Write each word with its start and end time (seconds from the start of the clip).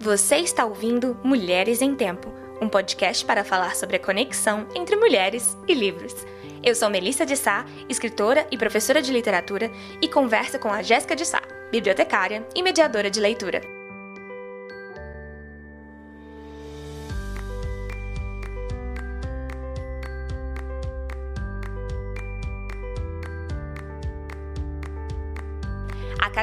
Você 0.00 0.36
está 0.36 0.64
ouvindo 0.64 1.18
Mulheres 1.24 1.82
em 1.82 1.92
Tempo, 1.92 2.32
um 2.62 2.68
podcast 2.68 3.24
para 3.24 3.42
falar 3.42 3.74
sobre 3.74 3.96
a 3.96 3.98
conexão 3.98 4.68
entre 4.72 4.94
mulheres 4.94 5.58
e 5.66 5.74
livros. 5.74 6.14
Eu 6.62 6.72
sou 6.76 6.88
Melissa 6.88 7.26
de 7.26 7.36
Sá, 7.36 7.64
escritora 7.88 8.46
e 8.48 8.56
professora 8.56 9.02
de 9.02 9.12
literatura, 9.12 9.72
e 10.00 10.06
converso 10.06 10.56
com 10.60 10.72
a 10.72 10.82
Jéssica 10.82 11.16
de 11.16 11.26
Sá, 11.26 11.42
bibliotecária 11.72 12.46
e 12.54 12.62
mediadora 12.62 13.10
de 13.10 13.18
leitura. 13.18 13.77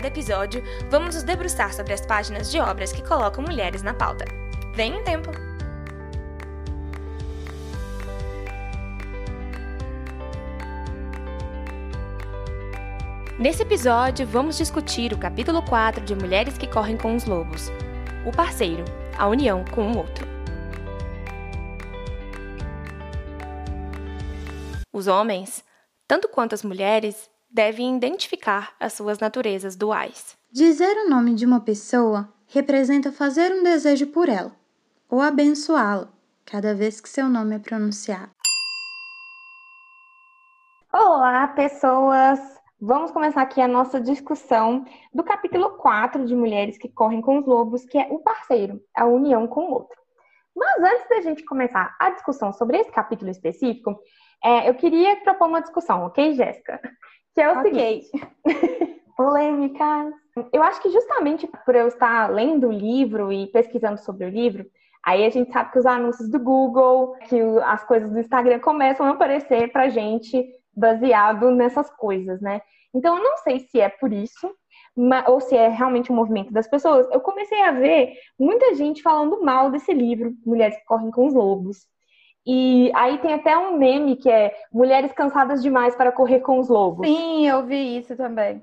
Cada 0.06 0.08
episódio, 0.08 0.64
vamos 0.90 1.16
nos 1.16 1.24
debruçar 1.24 1.74
sobre 1.74 1.94
as 1.94 2.06
páginas 2.06 2.52
de 2.52 2.60
obras 2.60 2.92
que 2.92 3.02
colocam 3.02 3.44
mulheres 3.44 3.82
na 3.82 3.94
pauta. 3.94 4.26
Vem 4.76 4.94
um 4.94 5.04
tempo! 5.04 5.32
Nesse 13.40 13.64
episódio, 13.64 14.26
vamos 14.26 14.58
discutir 14.58 15.12
o 15.12 15.18
capítulo 15.18 15.62
4 15.64 16.06
de 16.06 16.16
Mulheres 16.16 16.58
que 16.58 16.68
Correm 16.68 16.98
com 16.98 17.16
os 17.16 17.26
Lobos. 17.26 17.70
O 18.26 18.32
parceiro, 18.32 18.86
a 19.18 19.28
união 19.28 19.66
com 19.66 19.92
o 19.92 19.98
outro. 19.98 20.26
Os 24.94 25.08
homens, 25.08 25.64
tanto 26.08 26.30
quanto 26.30 26.56
as 26.56 26.64
mulheres, 26.64 27.30
devem 27.56 27.96
identificar 27.96 28.76
as 28.78 28.92
suas 28.92 29.18
naturezas 29.18 29.78
duais. 29.78 30.38
Dizer 30.52 30.94
o 30.98 31.10
nome 31.10 31.34
de 31.34 31.46
uma 31.46 31.62
pessoa 31.62 32.28
representa 32.48 33.14
fazer 33.14 33.50
um 33.54 33.64
desejo 33.64 34.08
por 34.08 34.28
ela, 34.28 34.52
ou 35.10 35.22
abençoá-la, 35.22 36.10
cada 36.46 36.76
vez 36.76 37.00
que 37.00 37.08
seu 37.08 37.30
nome 37.30 37.56
é 37.56 37.60
pronunciado. 37.60 38.30
Olá, 40.94 41.48
pessoas! 41.48 42.40
Vamos 42.82 43.12
começar 43.12 43.44
aqui 43.44 43.62
a 43.62 43.70
nossa 43.70 44.02
discussão 44.02 44.84
do 45.14 45.24
capítulo 45.24 45.78
4 45.78 46.26
de 46.26 46.36
Mulheres 46.36 46.78
que 46.78 46.90
Correm 46.90 47.22
com 47.22 47.40
os 47.40 47.46
Lobos, 47.46 47.86
que 47.86 47.98
é 47.98 48.08
o 48.12 48.20
parceiro, 48.20 48.82
a 48.94 49.06
união 49.06 49.48
com 49.48 49.62
o 49.62 49.72
outro. 49.76 49.98
Mas 50.54 50.84
antes 50.84 51.08
da 51.08 51.22
gente 51.22 51.46
começar 51.46 51.96
a 52.02 52.10
discussão 52.10 52.52
sobre 52.52 52.80
esse 52.80 52.92
capítulo 52.92 53.32
específico, 53.32 53.98
é, 54.44 54.70
eu 54.70 54.76
queria 54.76 55.16
propor 55.22 55.48
uma 55.48 55.62
discussão, 55.62 56.06
ok, 56.06 56.34
Jéssica? 56.34 56.82
Que 57.36 57.42
é 57.42 57.52
o 57.52 57.62
seguinte. 57.62 58.10
Polêmicas. 59.18 60.14
Eu 60.52 60.64
acho 60.64 60.82
que 60.82 60.90
justamente 60.90 61.48
por 61.66 61.76
eu 61.76 61.88
estar 61.88 62.32
lendo 62.32 62.68
o 62.68 62.72
livro 62.72 63.32
e 63.32 63.48
pesquisando 63.48 64.00
sobre 64.00 64.26
o 64.26 64.30
livro, 64.30 64.66
aí 65.04 65.26
a 65.26 65.30
gente 65.30 65.52
sabe 65.52 65.72
que 65.72 65.80
os 65.80 65.86
anúncios 65.86 66.30
do 66.30 66.40
Google, 66.40 67.16
que 67.28 67.40
as 67.64 67.84
coisas 67.84 68.10
do 68.10 68.20
Instagram 68.20 68.60
começam 68.60 69.06
a 69.06 69.12
aparecer 69.12 69.72
pra 69.72 69.90
gente 69.90 70.46
baseado 70.76 71.52
nessas 71.52 71.90
coisas, 71.92 72.42
né? 72.42 72.62
Então 72.94 73.18
eu 73.18 73.24
não 73.24 73.38
sei 73.38 73.60
se 73.60 73.80
é 73.80 73.90
por 73.90 74.12
isso, 74.12 74.50
ou 75.28 75.42
se 75.42 75.56
é 75.56 75.68
realmente 75.68 76.12
um 76.12 76.16
movimento 76.16 76.52
das 76.54 76.68
pessoas. 76.68 77.08
Eu 77.12 77.20
comecei 77.20 77.62
a 77.64 77.72
ver 77.72 78.14
muita 78.40 78.74
gente 78.76 79.02
falando 79.02 79.42
mal 79.42 79.70
desse 79.70 79.94
livro, 79.94 80.34
Mulheres 80.46 80.78
que 80.78 80.86
Correm 80.86 81.12
com 81.12 81.28
os 81.28 81.34
Lobos. 81.34 81.86
E 82.46 82.92
aí 82.94 83.18
tem 83.18 83.34
até 83.34 83.58
um 83.58 83.78
meme 83.78 84.16
que 84.16 84.30
é 84.30 84.56
mulheres 84.72 85.12
cansadas 85.14 85.64
demais 85.64 85.96
para 85.96 86.12
correr 86.12 86.42
com 86.42 86.60
os 86.60 86.70
lobos. 86.70 87.08
Sim, 87.08 87.48
eu 87.48 87.66
vi 87.66 87.98
isso 87.98 88.16
também. 88.16 88.62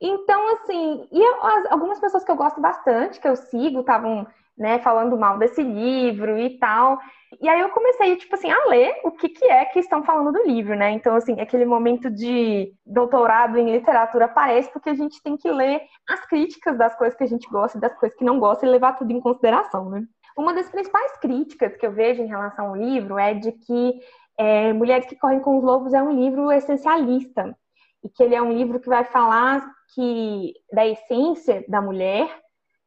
Então, 0.00 0.54
assim, 0.54 1.06
e 1.12 1.20
eu, 1.20 1.36
algumas 1.70 2.00
pessoas 2.00 2.24
que 2.24 2.30
eu 2.30 2.36
gosto 2.36 2.60
bastante, 2.60 3.20
que 3.20 3.28
eu 3.28 3.36
sigo, 3.36 3.80
estavam 3.80 4.26
né, 4.56 4.78
falando 4.80 5.16
mal 5.16 5.38
desse 5.38 5.62
livro 5.62 6.38
e 6.38 6.58
tal. 6.58 6.98
E 7.40 7.48
aí 7.48 7.60
eu 7.60 7.70
comecei, 7.70 8.16
tipo 8.16 8.34
assim, 8.34 8.50
a 8.50 8.66
ler 8.66 8.94
o 9.04 9.10
que, 9.12 9.28
que 9.28 9.44
é 9.44 9.64
que 9.66 9.78
estão 9.78 10.02
falando 10.02 10.32
do 10.32 10.46
livro, 10.46 10.74
né? 10.74 10.90
Então, 10.90 11.14
assim, 11.14 11.40
aquele 11.40 11.64
momento 11.64 12.10
de 12.10 12.72
doutorado 12.84 13.56
em 13.56 13.70
literatura 13.70 14.24
aparece 14.24 14.70
porque 14.72 14.90
a 14.90 14.94
gente 14.94 15.22
tem 15.22 15.36
que 15.36 15.50
ler 15.50 15.82
as 16.08 16.26
críticas 16.26 16.76
das 16.76 16.94
coisas 16.96 17.16
que 17.16 17.24
a 17.24 17.28
gente 17.28 17.48
gosta 17.48 17.78
e 17.78 17.80
das 17.80 17.94
coisas 17.94 18.18
que 18.18 18.24
não 18.24 18.38
gosta 18.38 18.66
e 18.66 18.68
levar 18.68 18.94
tudo 18.94 19.12
em 19.12 19.20
consideração, 19.20 19.88
né? 19.88 20.02
Uma 20.36 20.54
das 20.54 20.68
principais 20.70 21.16
críticas 21.18 21.76
que 21.76 21.86
eu 21.86 21.92
vejo 21.92 22.22
em 22.22 22.26
relação 22.26 22.68
ao 22.68 22.76
livro 22.76 23.18
é 23.18 23.34
de 23.34 23.52
que 23.52 24.00
é, 24.38 24.72
Mulheres 24.72 25.06
que 25.06 25.16
Correm 25.16 25.40
com 25.40 25.58
os 25.58 25.64
Lobos 25.64 25.92
é 25.92 26.02
um 26.02 26.12
livro 26.12 26.50
essencialista 26.50 27.56
e 28.02 28.08
que 28.08 28.22
ele 28.22 28.34
é 28.34 28.40
um 28.40 28.52
livro 28.52 28.80
que 28.80 28.88
vai 28.88 29.04
falar 29.04 29.70
que 29.94 30.54
da 30.72 30.86
essência 30.86 31.64
da 31.68 31.82
mulher 31.82 32.28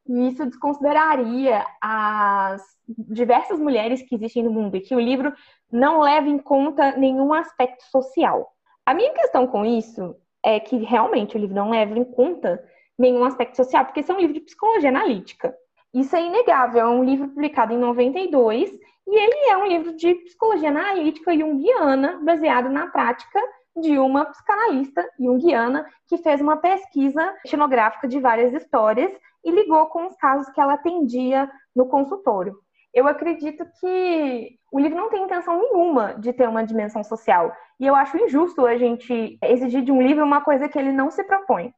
e 0.06 0.28
isso 0.28 0.44
desconsideraria 0.44 1.64
as 1.80 2.62
diversas 2.88 3.58
mulheres 3.58 4.02
que 4.02 4.14
existem 4.14 4.42
no 4.42 4.50
mundo 4.50 4.76
e 4.76 4.80
que 4.80 4.94
o 4.94 5.00
livro 5.00 5.32
não 5.72 6.00
leva 6.00 6.28
em 6.28 6.38
conta 6.38 6.96
nenhum 6.96 7.32
aspecto 7.32 7.84
social. 7.84 8.52
A 8.84 8.92
minha 8.92 9.12
questão 9.14 9.46
com 9.46 9.64
isso 9.64 10.14
é 10.44 10.60
que 10.60 10.76
realmente 10.76 11.36
o 11.36 11.40
livro 11.40 11.54
não 11.54 11.70
leva 11.70 11.98
em 11.98 12.04
conta 12.04 12.62
nenhum 12.98 13.24
aspecto 13.24 13.56
social, 13.56 13.84
porque 13.86 14.00
isso 14.00 14.12
é 14.12 14.14
um 14.14 14.20
livro 14.20 14.34
de 14.34 14.40
psicologia 14.40 14.90
analítica. 14.90 15.54
Isso 15.94 16.16
é 16.16 16.26
inegável, 16.26 16.80
é 16.80 16.88
um 16.88 17.04
livro 17.04 17.28
publicado 17.28 17.72
em 17.72 17.78
92 17.78 18.68
e 19.06 19.16
ele 19.16 19.48
é 19.48 19.56
um 19.56 19.66
livro 19.66 19.94
de 19.94 20.12
psicologia 20.16 20.68
analítica 20.68 21.32
junguiana, 21.38 22.18
baseado 22.20 22.68
na 22.68 22.88
prática 22.88 23.40
de 23.76 23.96
uma 23.96 24.24
psicanalista 24.24 25.08
junguiana 25.20 25.86
que 26.08 26.18
fez 26.18 26.40
uma 26.40 26.56
pesquisa 26.56 27.32
etnográfica 27.46 28.08
de 28.08 28.18
várias 28.18 28.52
histórias 28.52 29.12
e 29.44 29.52
ligou 29.52 29.86
com 29.86 30.08
os 30.08 30.16
casos 30.16 30.52
que 30.52 30.60
ela 30.60 30.74
atendia 30.74 31.48
no 31.76 31.86
consultório. 31.86 32.58
Eu 32.92 33.06
acredito 33.06 33.64
que 33.78 34.58
o 34.72 34.80
livro 34.80 34.98
não 34.98 35.10
tem 35.10 35.22
intenção 35.22 35.60
nenhuma 35.60 36.14
de 36.14 36.32
ter 36.32 36.48
uma 36.48 36.64
dimensão 36.64 37.04
social. 37.04 37.52
E 37.78 37.86
eu 37.86 37.94
acho 37.94 38.16
injusto 38.16 38.66
a 38.66 38.76
gente 38.76 39.38
exigir 39.42 39.82
de 39.82 39.92
um 39.92 40.02
livro 40.02 40.24
uma 40.24 40.40
coisa 40.40 40.68
que 40.68 40.76
ele 40.78 40.90
não 40.90 41.08
se 41.08 41.22
propõe 41.22 41.72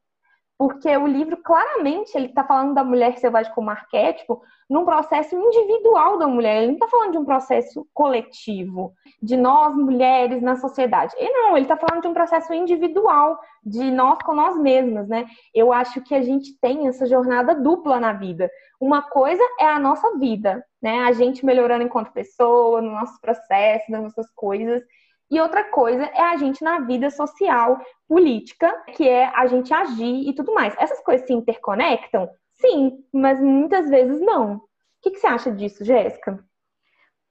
porque 0.58 0.96
o 0.96 1.06
livro 1.06 1.36
claramente 1.36 2.16
ele 2.16 2.26
está 2.26 2.42
falando 2.42 2.74
da 2.74 2.82
mulher 2.82 3.18
selvagem 3.18 3.52
como 3.54 3.70
arquétipo 3.70 4.42
num 4.68 4.84
processo 4.84 5.36
individual 5.36 6.18
da 6.18 6.26
mulher. 6.26 6.58
Ele 6.58 6.68
não 6.68 6.74
está 6.74 6.88
falando 6.88 7.12
de 7.12 7.18
um 7.18 7.24
processo 7.24 7.86
coletivo, 7.92 8.94
de 9.22 9.36
nós 9.36 9.74
mulheres 9.74 10.42
na 10.42 10.56
sociedade. 10.56 11.14
E 11.18 11.30
não, 11.30 11.56
ele 11.56 11.66
está 11.66 11.76
falando 11.76 12.02
de 12.02 12.08
um 12.08 12.14
processo 12.14 12.54
individual, 12.54 13.38
de 13.62 13.90
nós 13.90 14.18
com 14.24 14.34
nós 14.34 14.56
mesmas, 14.56 15.06
né? 15.08 15.26
Eu 15.54 15.72
acho 15.72 16.00
que 16.00 16.14
a 16.14 16.22
gente 16.22 16.58
tem 16.58 16.88
essa 16.88 17.06
jornada 17.06 17.54
dupla 17.54 18.00
na 18.00 18.14
vida. 18.14 18.50
Uma 18.80 19.02
coisa 19.02 19.42
é 19.60 19.66
a 19.66 19.78
nossa 19.78 20.18
vida, 20.18 20.64
né? 20.80 21.00
A 21.00 21.12
gente 21.12 21.44
melhorando 21.44 21.84
enquanto 21.84 22.12
pessoa, 22.12 22.80
no 22.80 22.92
nosso 22.92 23.20
processo, 23.20 23.90
nas 23.90 24.02
nossas 24.02 24.30
coisas. 24.30 24.82
E 25.30 25.40
outra 25.40 25.64
coisa 25.64 26.04
é 26.04 26.22
a 26.22 26.36
gente 26.36 26.62
na 26.62 26.80
vida 26.80 27.10
social, 27.10 27.80
política, 28.08 28.72
que 28.96 29.08
é 29.08 29.26
a 29.34 29.46
gente 29.46 29.74
agir 29.74 30.28
e 30.28 30.34
tudo 30.34 30.54
mais. 30.54 30.74
Essas 30.78 31.00
coisas 31.00 31.26
se 31.26 31.32
interconectam? 31.32 32.28
Sim, 32.54 33.04
mas 33.12 33.40
muitas 33.40 33.88
vezes 33.90 34.20
não. 34.20 34.56
O 34.56 34.60
que, 35.02 35.10
que 35.10 35.18
você 35.18 35.26
acha 35.26 35.50
disso, 35.50 35.84
Jéssica? 35.84 36.42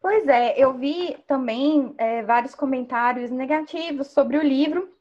Pois 0.01 0.27
é, 0.27 0.57
eu 0.57 0.73
vi 0.73 1.17
também 1.27 1.95
é, 1.97 2.21
vários 2.23 2.53
comentários 2.53 3.31
negativos 3.31 4.07
sobre 4.07 4.37
o 4.37 4.43
livro, 4.43 4.95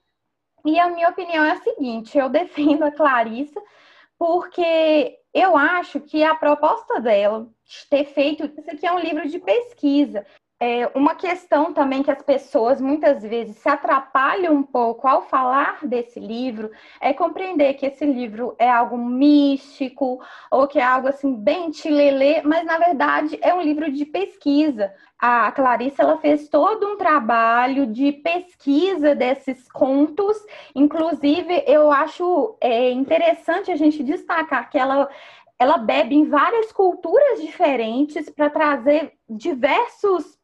e 0.64 0.78
a 0.78 0.88
minha 0.88 1.10
opinião 1.10 1.44
é 1.44 1.52
a 1.52 1.62
seguinte: 1.62 2.16
eu 2.16 2.28
defendo 2.28 2.84
a 2.84 2.90
Clarissa 2.90 3.60
porque 4.18 5.18
eu 5.34 5.56
acho 5.56 6.00
que 6.00 6.22
a 6.22 6.34
proposta 6.34 7.00
dela 7.00 7.46
de 7.64 7.88
ter 7.90 8.04
feito 8.06 8.44
isso 8.44 8.70
aqui 8.70 8.86
é 8.86 8.92
um 8.92 8.98
livro 8.98 9.28
de 9.28 9.38
pesquisa. 9.38 10.24
É, 10.66 10.90
uma 10.94 11.14
questão 11.14 11.74
também 11.74 12.02
que 12.02 12.10
as 12.10 12.22
pessoas 12.22 12.80
muitas 12.80 13.22
vezes 13.22 13.58
se 13.58 13.68
atrapalham 13.68 14.54
um 14.54 14.62
pouco 14.62 15.06
ao 15.06 15.20
falar 15.20 15.80
desse 15.84 16.18
livro 16.18 16.70
é 17.02 17.12
compreender 17.12 17.74
que 17.74 17.84
esse 17.84 18.06
livro 18.06 18.56
é 18.58 18.70
algo 18.70 18.96
místico 18.96 20.22
ou 20.50 20.66
que 20.66 20.78
é 20.78 20.82
algo 20.82 21.08
assim 21.08 21.34
bem 21.34 21.70
tilelê, 21.70 22.40
mas 22.40 22.64
na 22.64 22.78
verdade 22.78 23.38
é 23.42 23.52
um 23.52 23.60
livro 23.60 23.92
de 23.92 24.06
pesquisa. 24.06 24.90
A 25.18 25.52
Clarissa 25.52 26.00
ela 26.00 26.16
fez 26.16 26.48
todo 26.48 26.86
um 26.86 26.96
trabalho 26.96 27.86
de 27.86 28.12
pesquisa 28.12 29.14
desses 29.14 29.70
contos, 29.70 30.34
inclusive 30.74 31.62
eu 31.66 31.92
acho 31.92 32.56
é, 32.58 32.90
interessante 32.90 33.70
a 33.70 33.76
gente 33.76 34.02
destacar 34.02 34.70
que 34.70 34.78
ela 34.78 35.10
ela 35.58 35.78
bebe 35.78 36.14
em 36.14 36.28
várias 36.28 36.72
culturas 36.72 37.40
diferentes 37.40 38.28
para 38.28 38.50
trazer 38.50 39.12
diversos 39.28 40.38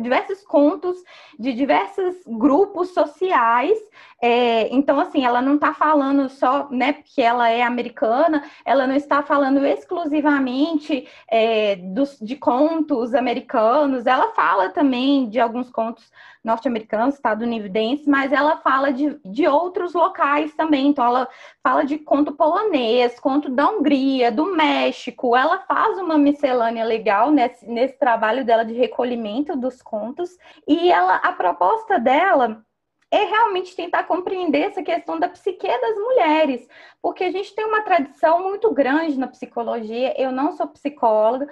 diversos 0.00 0.42
contos 0.42 0.96
de 1.38 1.52
diversos 1.52 2.16
grupos 2.26 2.90
sociais. 2.90 3.78
É, 4.20 4.74
então, 4.74 4.98
assim, 4.98 5.24
ela 5.24 5.42
não 5.42 5.56
está 5.56 5.74
falando 5.74 6.28
só, 6.28 6.68
né, 6.70 6.94
porque 6.94 7.20
ela 7.20 7.48
é 7.50 7.62
americana, 7.62 8.42
ela 8.64 8.86
não 8.86 8.94
está 8.94 9.22
falando 9.22 9.64
exclusivamente 9.64 11.06
é, 11.28 11.76
dos, 11.76 12.18
de 12.20 12.36
contos 12.36 13.14
americanos, 13.14 14.06
ela 14.06 14.32
fala 14.32 14.70
também 14.70 15.28
de 15.28 15.38
alguns 15.38 15.70
contos 15.70 16.10
norte-americanos, 16.46 17.16
estadunidenses, 17.16 18.06
mas 18.06 18.32
ela 18.32 18.58
fala 18.58 18.92
de, 18.92 19.18
de 19.24 19.48
outros 19.48 19.92
locais 19.92 20.54
também. 20.54 20.86
Então, 20.86 21.04
ela 21.04 21.28
fala 21.62 21.84
de 21.84 21.98
conto 21.98 22.32
polonês, 22.32 23.18
conto 23.18 23.50
da 23.50 23.68
Hungria, 23.68 24.30
do 24.30 24.54
México. 24.54 25.36
Ela 25.36 25.58
faz 25.58 25.98
uma 25.98 26.16
miscelânea 26.16 26.84
legal 26.84 27.32
nesse, 27.32 27.68
nesse 27.68 27.98
trabalho 27.98 28.44
dela 28.44 28.64
de 28.64 28.72
recolhimento 28.72 29.56
dos 29.56 29.82
contos. 29.82 30.30
E 30.68 30.90
ela, 30.90 31.16
a 31.16 31.32
proposta 31.32 31.98
dela 31.98 32.64
é 33.10 33.24
realmente 33.24 33.74
tentar 33.74 34.04
compreender 34.04 34.62
essa 34.62 34.82
questão 34.82 35.18
da 35.18 35.28
psique 35.28 35.66
das 35.66 35.96
mulheres, 35.96 36.66
porque 37.00 37.24
a 37.24 37.30
gente 37.30 37.54
tem 37.54 37.64
uma 37.64 37.82
tradição 37.82 38.42
muito 38.42 38.72
grande 38.72 39.18
na 39.18 39.28
psicologia. 39.28 40.14
Eu 40.20 40.32
não 40.32 40.52
sou 40.52 40.66
psicóloga, 40.66 41.48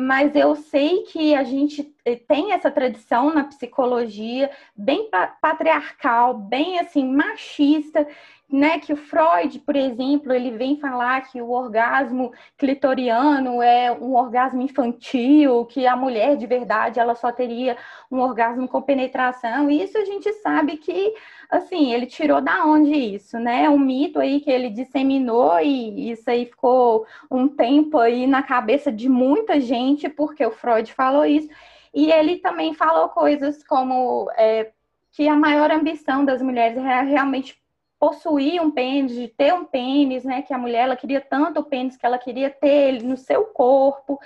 mas 0.00 0.36
eu 0.36 0.54
sei 0.54 1.02
que 1.02 1.34
a 1.34 1.42
gente 1.42 1.92
eh, 2.04 2.14
tem 2.14 2.52
essa 2.52 2.70
tradição 2.70 3.34
na 3.34 3.42
psicologia 3.42 4.48
bem 4.76 5.10
patriarcal, 5.40 6.34
bem 6.34 6.78
assim 6.78 7.04
machista, 7.04 8.06
né, 8.48 8.78
que 8.78 8.92
o 8.92 8.96
Freud, 8.96 9.58
por 9.58 9.74
exemplo, 9.74 10.32
ele 10.32 10.52
vem 10.52 10.78
falar 10.78 11.22
que 11.22 11.42
o 11.42 11.50
orgasmo 11.50 12.32
clitoriano 12.56 13.60
é 13.60 13.90
um 13.90 14.14
orgasmo 14.14 14.62
infantil, 14.62 15.64
que 15.66 15.84
a 15.84 15.96
mulher 15.96 16.36
de 16.36 16.46
verdade 16.46 17.00
ela 17.00 17.16
só 17.16 17.32
teria 17.32 17.76
um 18.08 18.20
orgasmo 18.20 18.68
com 18.68 18.80
penetração. 18.80 19.68
E 19.68 19.82
isso 19.82 19.98
a 19.98 20.04
gente 20.04 20.32
sabe 20.34 20.76
que, 20.76 21.12
assim, 21.50 21.92
ele 21.92 22.06
tirou 22.06 22.40
da 22.40 22.64
onde 22.64 22.92
isso, 22.92 23.38
né? 23.38 23.68
Um 23.70 23.78
mito 23.78 24.20
aí 24.20 24.40
que 24.40 24.50
ele 24.50 24.68
disseminou 24.68 25.58
e 25.60 26.10
isso 26.10 26.28
aí 26.28 26.44
ficou 26.46 27.06
um 27.30 27.48
tempo 27.48 27.98
aí 27.98 28.26
na 28.26 28.42
cabeça 28.42 28.92
de 28.92 29.08
muita 29.08 29.60
gente 29.60 30.08
porque 30.08 30.44
o 30.44 30.50
Freud 30.50 30.92
falou 30.92 31.24
isso. 31.24 31.48
E 31.94 32.12
ele 32.12 32.36
também 32.38 32.74
falou 32.74 33.08
coisas 33.08 33.64
como 33.64 34.30
é, 34.36 34.70
que 35.12 35.26
a 35.26 35.34
maior 35.34 35.70
ambição 35.70 36.24
das 36.24 36.42
mulheres 36.42 36.76
é 36.78 37.02
realmente 37.02 37.58
possuir 37.98 38.62
um 38.62 38.70
pênis, 38.70 39.12
de 39.12 39.26
ter 39.28 39.52
um 39.52 39.64
pênis, 39.64 40.24
né? 40.24 40.42
Que 40.42 40.54
a 40.54 40.58
mulher 40.58 40.84
ela 40.84 40.96
queria 40.96 41.20
tanto 41.20 41.60
o 41.60 41.64
pênis 41.64 41.96
que 41.96 42.06
ela 42.06 42.18
queria 42.18 42.50
ter 42.50 42.88
ele 42.88 43.06
no 43.06 43.16
seu 43.16 43.46
corpo. 43.46 44.20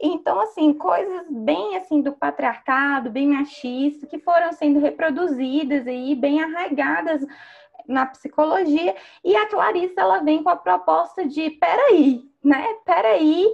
Então, 0.00 0.40
assim, 0.40 0.72
coisas 0.72 1.26
bem 1.30 1.76
assim 1.76 2.00
do 2.00 2.12
patriarcado, 2.12 3.10
bem 3.10 3.28
machista, 3.28 4.06
que 4.06 4.18
foram 4.18 4.50
sendo 4.52 4.80
reproduzidas 4.80 5.86
aí, 5.86 6.14
bem 6.14 6.42
arraigadas 6.42 7.24
na 7.86 8.06
psicologia. 8.06 8.96
E 9.22 9.36
a 9.36 9.46
Clarice 9.46 9.94
ela 9.96 10.20
vem 10.20 10.42
com 10.42 10.48
a 10.48 10.56
proposta 10.56 11.26
de 11.26 11.50
peraí, 11.50 12.22
né? 12.42 12.64
Peraí, 12.84 13.46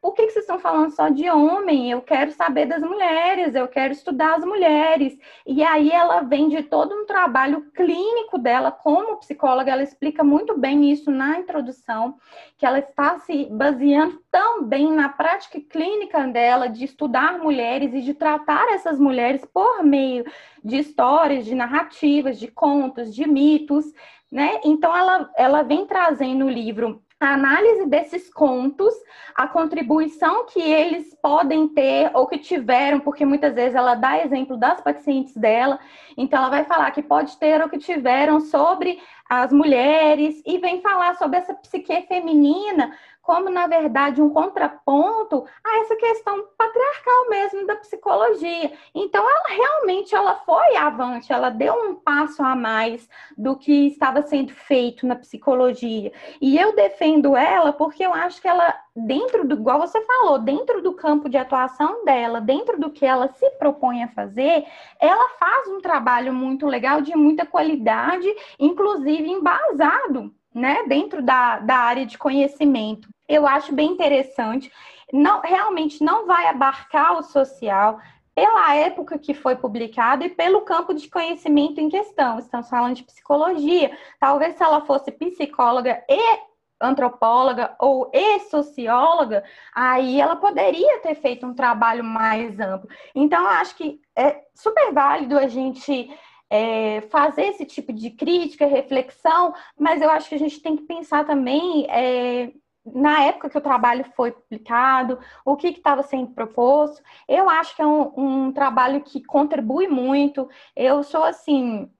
por 0.00 0.14
que, 0.14 0.26
que 0.26 0.32
vocês 0.32 0.44
estão 0.44 0.60
falando 0.60 0.92
só 0.92 1.08
de 1.08 1.28
homem? 1.28 1.90
Eu 1.90 2.00
quero 2.00 2.30
saber 2.30 2.66
das 2.66 2.80
mulheres, 2.82 3.54
eu 3.54 3.66
quero 3.66 3.92
estudar 3.92 4.36
as 4.36 4.44
mulheres. 4.44 5.18
E 5.44 5.62
aí 5.62 5.90
ela 5.90 6.20
vem 6.20 6.48
de 6.48 6.62
todo 6.62 6.94
um 6.94 7.04
trabalho 7.04 7.70
clínico 7.72 8.38
dela 8.38 8.70
como 8.70 9.16
psicóloga, 9.16 9.72
ela 9.72 9.82
explica 9.82 10.22
muito 10.22 10.56
bem 10.56 10.90
isso 10.90 11.10
na 11.10 11.38
introdução, 11.40 12.16
que 12.56 12.64
ela 12.64 12.78
está 12.78 13.18
se 13.18 13.46
baseando 13.46 14.22
também 14.30 14.92
na 14.92 15.08
prática 15.08 15.60
clínica 15.60 16.26
dela 16.28 16.68
de 16.68 16.84
estudar 16.84 17.38
mulheres 17.38 17.92
e 17.92 18.00
de 18.00 18.14
tratar 18.14 18.72
essas 18.72 19.00
mulheres 19.00 19.44
por 19.52 19.82
meio 19.82 20.24
de 20.62 20.78
histórias, 20.78 21.44
de 21.44 21.56
narrativas, 21.56 22.38
de 22.38 22.46
contos, 22.46 23.12
de 23.12 23.26
mitos, 23.26 23.92
né? 24.30 24.60
Então 24.64 24.96
ela, 24.96 25.30
ela 25.36 25.62
vem 25.62 25.86
trazendo 25.86 26.44
no 26.44 26.50
livro 26.50 27.02
a 27.20 27.34
análise 27.34 27.86
desses 27.86 28.32
contos, 28.32 28.94
a 29.34 29.48
contribuição 29.48 30.46
que 30.46 30.60
eles 30.60 31.14
podem 31.20 31.68
ter 31.68 32.10
ou 32.14 32.26
que 32.26 32.38
tiveram, 32.38 33.00
porque 33.00 33.24
muitas 33.24 33.54
vezes 33.54 33.74
ela 33.74 33.94
dá 33.94 34.24
exemplo 34.24 34.56
das 34.56 34.80
pacientes 34.80 35.34
dela, 35.34 35.80
então 36.16 36.38
ela 36.38 36.48
vai 36.48 36.64
falar 36.64 36.90
que 36.92 37.02
pode 37.02 37.36
ter 37.36 37.60
ou 37.60 37.68
que 37.68 37.78
tiveram 37.78 38.40
sobre 38.40 39.00
as 39.28 39.52
mulheres 39.52 40.40
e 40.46 40.58
vem 40.58 40.80
falar 40.80 41.16
sobre 41.16 41.38
essa 41.38 41.54
psique 41.54 42.06
feminina 42.06 42.96
como, 43.28 43.50
na 43.50 43.66
verdade, 43.66 44.22
um 44.22 44.30
contraponto 44.30 45.44
a 45.62 45.80
essa 45.80 45.94
questão 45.96 46.46
patriarcal 46.56 47.28
mesmo 47.28 47.66
da 47.66 47.76
psicologia. 47.76 48.72
Então, 48.94 49.22
ela 49.22 49.54
realmente 49.54 50.14
ela 50.14 50.36
foi 50.46 50.76
avante, 50.76 51.30
ela 51.30 51.50
deu 51.50 51.74
um 51.74 51.94
passo 51.94 52.42
a 52.42 52.56
mais 52.56 53.06
do 53.36 53.54
que 53.54 53.88
estava 53.88 54.22
sendo 54.22 54.54
feito 54.54 55.06
na 55.06 55.14
psicologia. 55.14 56.10
E 56.40 56.58
eu 56.58 56.74
defendo 56.74 57.36
ela 57.36 57.70
porque 57.70 58.02
eu 58.02 58.14
acho 58.14 58.40
que 58.40 58.48
ela, 58.48 58.74
dentro 58.96 59.46
do, 59.46 59.56
igual 59.56 59.78
você 59.78 60.00
falou, 60.06 60.38
dentro 60.38 60.80
do 60.80 60.94
campo 60.94 61.28
de 61.28 61.36
atuação 61.36 62.06
dela, 62.06 62.40
dentro 62.40 62.80
do 62.80 62.90
que 62.90 63.04
ela 63.04 63.28
se 63.34 63.50
propõe 63.58 64.04
a 64.04 64.08
fazer, 64.08 64.64
ela 64.98 65.28
faz 65.38 65.68
um 65.68 65.82
trabalho 65.82 66.32
muito 66.32 66.64
legal, 66.66 67.02
de 67.02 67.14
muita 67.14 67.44
qualidade, 67.44 68.26
inclusive 68.58 69.28
embasado 69.28 70.32
né, 70.58 70.84
dentro 70.86 71.22
da, 71.22 71.58
da 71.60 71.76
área 71.76 72.04
de 72.04 72.18
conhecimento 72.18 73.08
eu 73.28 73.46
acho 73.46 73.74
bem 73.74 73.90
interessante. 73.90 74.72
Não, 75.12 75.40
realmente 75.40 76.02
não 76.02 76.26
vai 76.26 76.46
abarcar 76.46 77.18
o 77.18 77.22
social 77.22 78.00
pela 78.34 78.74
época 78.74 79.18
que 79.18 79.34
foi 79.34 79.56
publicado 79.56 80.24
e 80.24 80.30
pelo 80.30 80.62
campo 80.62 80.94
de 80.94 81.10
conhecimento 81.10 81.80
em 81.80 81.88
questão. 81.88 82.38
Estamos 82.38 82.70
falando 82.70 82.94
de 82.94 83.04
psicologia. 83.04 83.96
Talvez 84.18 84.56
se 84.56 84.62
ela 84.62 84.80
fosse 84.80 85.10
psicóloga 85.10 86.02
e 86.08 86.48
antropóloga 86.80 87.74
ou 87.80 88.08
e 88.14 88.38
socióloga, 88.40 89.42
aí 89.74 90.20
ela 90.20 90.36
poderia 90.36 91.00
ter 91.00 91.16
feito 91.16 91.44
um 91.44 91.52
trabalho 91.52 92.04
mais 92.04 92.58
amplo. 92.60 92.88
Então, 93.14 93.42
eu 93.42 93.48
acho 93.48 93.74
que 93.74 94.00
é 94.16 94.44
super 94.54 94.92
válido 94.92 95.36
a 95.36 95.48
gente 95.48 96.08
é, 96.50 97.02
fazer 97.02 97.42
esse 97.48 97.64
tipo 97.64 97.92
de 97.92 98.10
crítica, 98.10 98.66
reflexão, 98.66 99.54
mas 99.78 100.00
eu 100.00 100.10
acho 100.10 100.28
que 100.28 100.34
a 100.34 100.38
gente 100.38 100.60
tem 100.60 100.76
que 100.76 100.84
pensar 100.84 101.26
também 101.26 101.86
é, 101.90 102.52
na 102.94 103.22
época 103.24 103.50
que 103.50 103.58
o 103.58 103.62
trabalho 103.62 104.04
foi 104.16 104.32
publicado, 104.32 105.18
o 105.44 105.56
que 105.56 105.68
estava 105.68 106.02
sendo 106.02 106.32
proposto. 106.32 107.02
Eu 107.26 107.48
acho 107.48 107.74
que 107.76 107.82
é 107.82 107.86
um, 107.86 108.12
um, 108.16 108.52
trabalho 108.52 109.00
que 109.02 109.22
contribui 109.22 109.88
muito. 109.88 110.48
Eu 110.74 111.02
sou, 111.02 111.22
assim, 111.24 111.90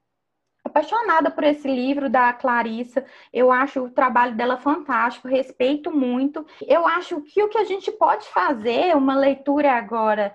apaixonada 0.63 1.29
por 1.31 1.43
esse 1.43 1.67
livro 1.67 2.09
da 2.09 2.33
Clarissa. 2.33 3.05
Eu 3.31 3.51
acho 3.51 3.83
o 3.83 3.91
trabalho 3.91 4.35
dela 4.35 4.57
fantástico, 4.57 5.27
respeito 5.27 5.91
muito. 5.91 6.45
Eu 6.65 6.87
acho 6.87 7.21
que 7.21 7.41
o 7.43 7.49
que 7.49 7.57
a 7.57 7.65
gente 7.65 7.91
pode 7.91 8.27
fazer, 8.29 8.95
uma 8.95 9.15
leitura 9.15 9.73
agora 9.73 10.33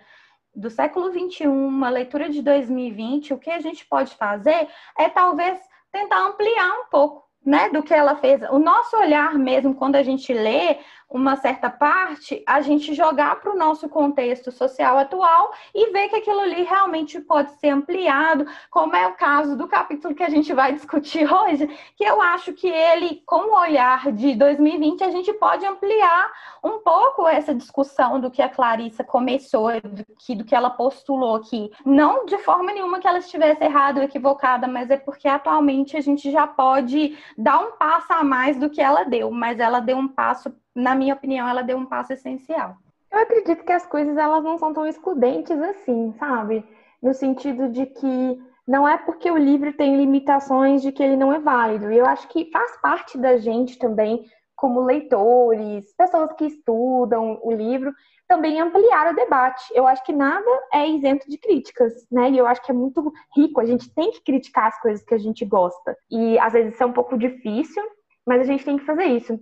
do 0.54 0.70
século 0.70 1.12
XXI, 1.12 1.46
uma 1.46 1.90
leitura 1.90 2.28
de 2.28 2.42
2020, 2.42 3.34
o 3.34 3.38
que 3.38 3.50
a 3.50 3.60
gente 3.60 3.84
pode 3.86 4.14
fazer 4.14 4.68
é 4.98 5.08
talvez 5.08 5.58
tentar 5.90 6.26
ampliar 6.26 6.80
um 6.80 6.86
pouco 6.86 7.24
né, 7.44 7.68
do 7.68 7.82
que 7.82 7.92
ela 7.92 8.16
fez. 8.16 8.40
O 8.50 8.58
nosso 8.58 8.96
olhar 8.96 9.34
mesmo, 9.34 9.74
quando 9.74 9.96
a 9.96 10.02
gente 10.02 10.32
lê 10.32 10.78
uma 11.14 11.36
certa 11.36 11.70
parte, 11.70 12.42
a 12.44 12.60
gente 12.60 12.92
jogar 12.92 13.36
para 13.36 13.52
o 13.52 13.56
nosso 13.56 13.88
contexto 13.88 14.50
social 14.50 14.98
atual 14.98 15.52
e 15.72 15.92
ver 15.92 16.08
que 16.08 16.16
aquilo 16.16 16.40
ali 16.40 16.64
realmente 16.64 17.20
pode 17.20 17.52
ser 17.60 17.68
ampliado, 17.68 18.46
como 18.68 18.96
é 18.96 19.06
o 19.06 19.14
caso 19.14 19.56
do 19.56 19.68
capítulo 19.68 20.14
que 20.14 20.24
a 20.24 20.28
gente 20.28 20.52
vai 20.52 20.72
discutir 20.74 21.32
hoje, 21.32 21.68
que 21.96 22.02
eu 22.02 22.20
acho 22.20 22.52
que 22.52 22.68
ele, 22.68 23.22
com 23.24 23.52
o 23.52 23.60
olhar 23.60 24.10
de 24.10 24.34
2020, 24.34 25.04
a 25.04 25.10
gente 25.10 25.32
pode 25.34 25.64
ampliar 25.64 26.32
um 26.64 26.80
pouco 26.80 27.28
essa 27.28 27.54
discussão 27.54 28.18
do 28.18 28.30
que 28.30 28.42
a 28.42 28.48
Clarissa 28.48 29.04
começou, 29.04 29.70
do 29.80 30.04
que, 30.18 30.34
do 30.34 30.44
que 30.44 30.54
ela 30.54 30.70
postulou 30.70 31.36
aqui. 31.36 31.70
Não 31.86 32.24
de 32.24 32.38
forma 32.38 32.72
nenhuma 32.72 32.98
que 32.98 33.06
ela 33.06 33.18
estivesse 33.18 33.62
errada 33.62 34.00
ou 34.00 34.06
equivocada, 34.06 34.66
mas 34.66 34.90
é 34.90 34.96
porque 34.96 35.28
atualmente 35.28 35.96
a 35.96 36.00
gente 36.00 36.30
já 36.32 36.46
pode 36.46 37.16
dar 37.36 37.58
um 37.60 37.72
passo 37.72 38.12
a 38.12 38.24
mais 38.24 38.56
do 38.56 38.70
que 38.70 38.80
ela 38.80 39.04
deu, 39.04 39.30
mas 39.30 39.58
ela 39.58 39.80
deu 39.80 39.96
um 39.96 40.08
passo 40.08 40.54
na 40.74 40.94
minha 40.94 41.14
opinião, 41.14 41.48
ela 41.48 41.62
deu 41.62 41.78
um 41.78 41.86
passo 41.86 42.12
essencial. 42.12 42.76
Eu 43.10 43.20
acredito 43.20 43.64
que 43.64 43.72
as 43.72 43.86
coisas 43.86 44.16
elas 44.16 44.42
não 44.42 44.58
são 44.58 44.72
tão 44.72 44.86
excludentes 44.86 45.56
assim, 45.60 46.12
sabe? 46.18 46.64
No 47.00 47.14
sentido 47.14 47.68
de 47.68 47.86
que 47.86 48.42
não 48.66 48.88
é 48.88 48.96
porque 48.96 49.30
o 49.30 49.36
livro 49.36 49.72
tem 49.72 49.96
limitações 49.96 50.82
de 50.82 50.90
que 50.90 51.02
ele 51.02 51.16
não 51.16 51.32
é 51.32 51.38
válido. 51.38 51.92
E 51.92 51.98
eu 51.98 52.06
acho 52.06 52.26
que 52.28 52.50
faz 52.50 52.76
parte 52.80 53.16
da 53.16 53.36
gente 53.36 53.78
também, 53.78 54.24
como 54.56 54.80
leitores, 54.80 55.94
pessoas 55.96 56.32
que 56.32 56.46
estudam 56.46 57.38
o 57.42 57.52
livro, 57.52 57.92
também 58.28 58.60
ampliar 58.60 59.12
o 59.12 59.16
debate. 59.16 59.64
Eu 59.74 59.86
acho 59.86 60.04
que 60.04 60.12
nada 60.12 60.50
é 60.72 60.88
isento 60.88 61.28
de 61.28 61.38
críticas, 61.38 61.92
né? 62.10 62.30
E 62.30 62.38
eu 62.38 62.46
acho 62.46 62.62
que 62.62 62.70
é 62.70 62.74
muito 62.74 63.12
rico. 63.36 63.60
A 63.60 63.64
gente 63.64 63.92
tem 63.94 64.10
que 64.10 64.22
criticar 64.22 64.68
as 64.68 64.80
coisas 64.80 65.04
que 65.04 65.14
a 65.14 65.18
gente 65.18 65.44
gosta. 65.44 65.96
E 66.10 66.38
às 66.38 66.52
vezes 66.52 66.74
isso 66.74 66.82
é 66.82 66.86
um 66.86 66.92
pouco 66.92 67.18
difícil, 67.18 67.82
mas 68.26 68.40
a 68.40 68.44
gente 68.44 68.64
tem 68.64 68.78
que 68.78 68.84
fazer 68.84 69.04
isso. 69.04 69.38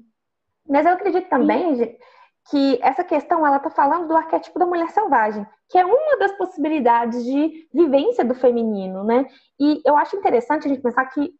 Mas 0.68 0.86
eu 0.86 0.92
acredito 0.92 1.28
também 1.28 1.76
Sim. 1.76 1.96
que 2.50 2.78
essa 2.82 3.04
questão 3.04 3.46
ela 3.46 3.56
está 3.56 3.70
falando 3.70 4.08
do 4.08 4.16
arquétipo 4.16 4.58
da 4.58 4.66
mulher 4.66 4.90
selvagem, 4.90 5.46
que 5.68 5.78
é 5.78 5.84
uma 5.84 6.18
das 6.18 6.32
possibilidades 6.32 7.24
de 7.24 7.68
vivência 7.72 8.24
do 8.24 8.34
feminino, 8.34 9.04
né? 9.04 9.26
E 9.58 9.80
eu 9.84 9.96
acho 9.96 10.16
interessante 10.16 10.66
a 10.66 10.68
gente 10.68 10.82
pensar 10.82 11.06
que 11.06 11.32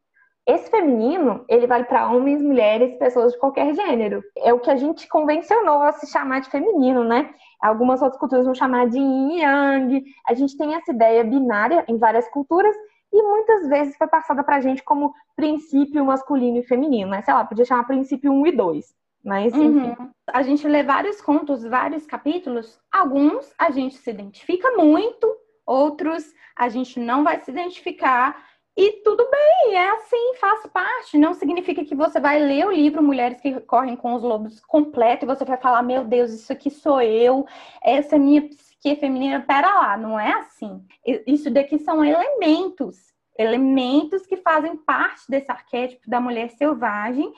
esse 0.47 0.71
feminino, 0.71 1.45
ele 1.49 1.67
vale 1.67 1.85
para 1.85 2.11
homens, 2.11 2.43
mulheres, 2.43 2.99
pessoas 2.99 3.33
de 3.33 3.39
qualquer 3.39 3.75
gênero. 3.75 4.23
É 4.39 4.53
o 4.53 4.59
que 4.59 4.71
a 4.71 4.77
gente 4.77 5.09
convencionou 5.09 5.83
a 5.83 5.93
se 5.93 6.07
chamar 6.11 6.41
de 6.41 6.51
feminino, 6.51 7.05
né? 7.05 7.33
Algumas 7.61 8.03
outras 8.03 8.19
culturas 8.19 8.45
vão 8.45 8.55
chamar 8.55 8.89
de 8.89 8.99
yin 8.99 9.39
yang. 9.39 10.03
A 10.27 10.35
gente 10.35 10.57
tem 10.57 10.75
essa 10.75 10.91
ideia 10.91 11.23
binária 11.23 11.85
em 11.87 11.97
várias 11.97 12.29
culturas 12.29 12.75
e 13.13 13.23
muitas 13.23 13.69
vezes 13.69 13.97
foi 13.97 14.09
passada 14.09 14.43
pra 14.43 14.61
gente 14.61 14.83
como 14.83 15.15
princípio 15.37 16.05
masculino 16.05 16.59
e 16.59 16.65
feminino, 16.65 17.11
né? 17.11 17.23
Sei 17.23 17.33
lá, 17.33 17.45
podia 17.45 17.65
chamar 17.65 17.85
princípio 17.85 18.33
1 18.33 18.47
e 18.49 18.53
2. 18.53 18.95
Mas, 19.25 19.55
enfim. 19.55 19.95
Uhum. 19.97 20.11
A 20.27 20.43
gente 20.43 20.67
lê 20.67 20.83
vários 20.83 21.21
contos, 21.21 21.63
vários 21.63 22.05
capítulos. 22.05 22.81
Alguns 22.91 23.55
a 23.57 23.71
gente 23.71 23.97
se 23.97 24.11
identifica 24.11 24.73
muito, 24.73 25.33
outros 25.65 26.25
a 26.57 26.69
gente 26.69 26.99
não 26.99 27.23
vai 27.23 27.39
se 27.41 27.51
identificar. 27.51 28.37
E 28.77 29.03
tudo 29.03 29.29
bem, 29.31 29.75
é 29.77 29.91
assim, 29.91 30.35
faz 30.41 30.67
parte. 30.69 31.19
Não 31.19 31.35
significa 31.35 31.85
que 31.85 31.95
você 31.95 32.19
vai 32.19 32.39
ler 32.39 32.67
o 32.67 32.73
livro 32.73 33.03
Mulheres 33.03 33.41
que 33.41 33.61
Correm 33.61 33.97
com 33.97 34.15
os 34.15 34.23
Lobos 34.23 34.61
completo 34.61 35.25
e 35.25 35.27
você 35.27 35.45
vai 35.45 35.59
falar: 35.59 35.83
Meu 35.83 36.05
Deus, 36.05 36.33
isso 36.33 36.53
aqui 36.53 36.71
sou 36.71 37.01
eu, 37.01 37.47
essa 37.83 38.17
é 38.17 38.19
minha 38.19 38.49
psique 38.49 38.97
feminina. 38.97 39.41
Pera 39.41 39.75
lá, 39.75 39.97
não 39.97 40.19
é 40.19 40.33
assim. 40.33 40.83
Isso 41.27 41.51
daqui 41.51 41.79
são 41.79 42.05
elementos 42.05 43.13
elementos 43.39 44.27
que 44.27 44.37
fazem 44.37 44.77
parte 44.77 45.23
desse 45.29 45.51
arquétipo 45.51 46.09
da 46.09 46.21
mulher 46.21 46.51
selvagem 46.51 47.33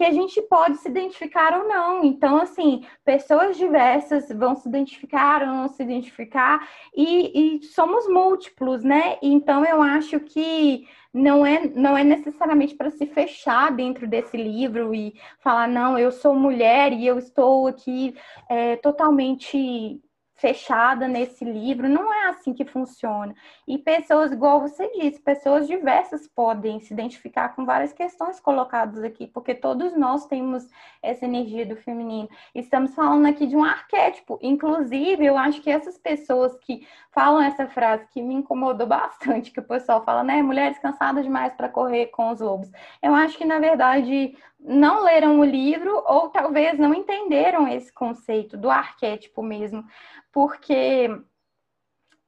que 0.00 0.04
a 0.04 0.12
gente 0.12 0.40
pode 0.42 0.78
se 0.78 0.88
identificar 0.88 1.52
ou 1.58 1.68
não. 1.68 2.02
Então, 2.02 2.40
assim, 2.40 2.86
pessoas 3.04 3.56
diversas 3.58 4.30
vão 4.30 4.56
se 4.56 4.66
identificar 4.66 5.42
ou 5.42 5.48
não 5.48 5.68
se 5.68 5.82
identificar, 5.82 6.66
e, 6.96 7.58
e 7.58 7.64
somos 7.64 8.08
múltiplos, 8.08 8.82
né? 8.82 9.18
Então, 9.20 9.62
eu 9.62 9.82
acho 9.82 10.18
que 10.20 10.86
não 11.12 11.44
é, 11.44 11.66
não 11.68 11.98
é 11.98 12.02
necessariamente 12.04 12.74
para 12.74 12.90
se 12.90 13.04
fechar 13.04 13.72
dentro 13.72 14.06
desse 14.06 14.38
livro 14.38 14.94
e 14.94 15.12
falar, 15.38 15.68
não, 15.68 15.98
eu 15.98 16.10
sou 16.10 16.34
mulher 16.34 16.92
e 16.92 17.06
eu 17.06 17.18
estou 17.18 17.66
aqui 17.66 18.14
é, 18.48 18.76
totalmente 18.76 20.00
fechada 20.40 21.06
nesse 21.06 21.44
livro, 21.44 21.86
não 21.86 22.12
é 22.12 22.28
assim 22.28 22.54
que 22.54 22.64
funciona. 22.64 23.34
E 23.68 23.76
pessoas, 23.76 24.32
igual 24.32 24.58
você 24.58 24.90
disse, 24.92 25.20
pessoas 25.20 25.66
diversas 25.66 26.26
podem 26.26 26.80
se 26.80 26.94
identificar 26.94 27.50
com 27.50 27.66
várias 27.66 27.92
questões 27.92 28.40
colocadas 28.40 29.04
aqui, 29.04 29.26
porque 29.26 29.54
todos 29.54 29.94
nós 29.94 30.26
temos 30.26 30.66
essa 31.02 31.26
energia 31.26 31.66
do 31.66 31.76
feminino. 31.76 32.26
Estamos 32.54 32.94
falando 32.94 33.26
aqui 33.26 33.46
de 33.46 33.54
um 33.54 33.62
arquétipo. 33.62 34.38
Inclusive, 34.40 35.26
eu 35.26 35.36
acho 35.36 35.60
que 35.60 35.70
essas 35.70 35.98
pessoas 35.98 36.56
que 36.60 36.86
falam 37.10 37.42
essa 37.42 37.66
frase 37.66 38.06
que 38.10 38.22
me 38.22 38.32
incomodou 38.32 38.86
bastante, 38.88 39.50
que 39.50 39.60
o 39.60 39.64
pessoal 39.64 40.02
fala, 40.04 40.24
né, 40.24 40.42
mulheres 40.42 40.78
cansadas 40.78 41.22
demais 41.22 41.52
para 41.52 41.68
correr 41.68 42.06
com 42.06 42.30
os 42.30 42.40
lobos. 42.40 42.70
Eu 43.02 43.14
acho 43.14 43.36
que, 43.36 43.44
na 43.44 43.58
verdade, 43.58 44.34
não 44.62 45.04
leram 45.04 45.40
o 45.40 45.44
livro 45.44 46.02
ou 46.06 46.28
talvez 46.28 46.78
não 46.78 46.94
entenderam 46.94 47.66
esse 47.66 47.92
conceito 47.92 48.56
do 48.56 48.70
arquétipo 48.70 49.42
mesmo 49.42 49.84
porque 50.32 51.10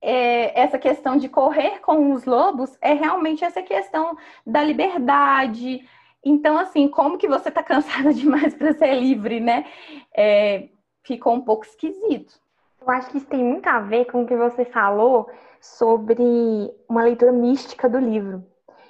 é, 0.02 0.60
essa 0.60 0.78
questão 0.78 1.16
de 1.16 1.28
correr 1.28 1.80
com 1.80 2.12
os 2.12 2.24
lobos 2.24 2.76
é 2.80 2.92
realmente 2.92 3.44
essa 3.44 3.62
questão 3.62 4.16
da 4.44 4.62
liberdade. 4.62 5.88
Então, 6.24 6.58
assim, 6.58 6.88
como 6.88 7.16
que 7.16 7.28
você 7.28 7.48
está 7.48 7.62
cansada 7.64 8.12
demais 8.12 8.52
para 8.54 8.72
ser 8.72 8.94
livre, 8.94 9.38
né? 9.38 9.64
É, 10.14 10.68
ficou 11.04 11.34
um 11.34 11.40
pouco 11.40 11.64
esquisito. 11.64 12.34
Eu 12.80 12.90
acho 12.90 13.10
que 13.10 13.18
isso 13.18 13.26
tem 13.28 13.44
muito 13.44 13.68
a 13.68 13.78
ver 13.78 14.06
com 14.06 14.22
o 14.22 14.26
que 14.26 14.36
você 14.36 14.64
falou 14.64 15.30
sobre 15.60 16.20
uma 16.88 17.04
leitura 17.04 17.30
mística 17.30 17.88
do 17.88 17.98
livro. 17.98 18.44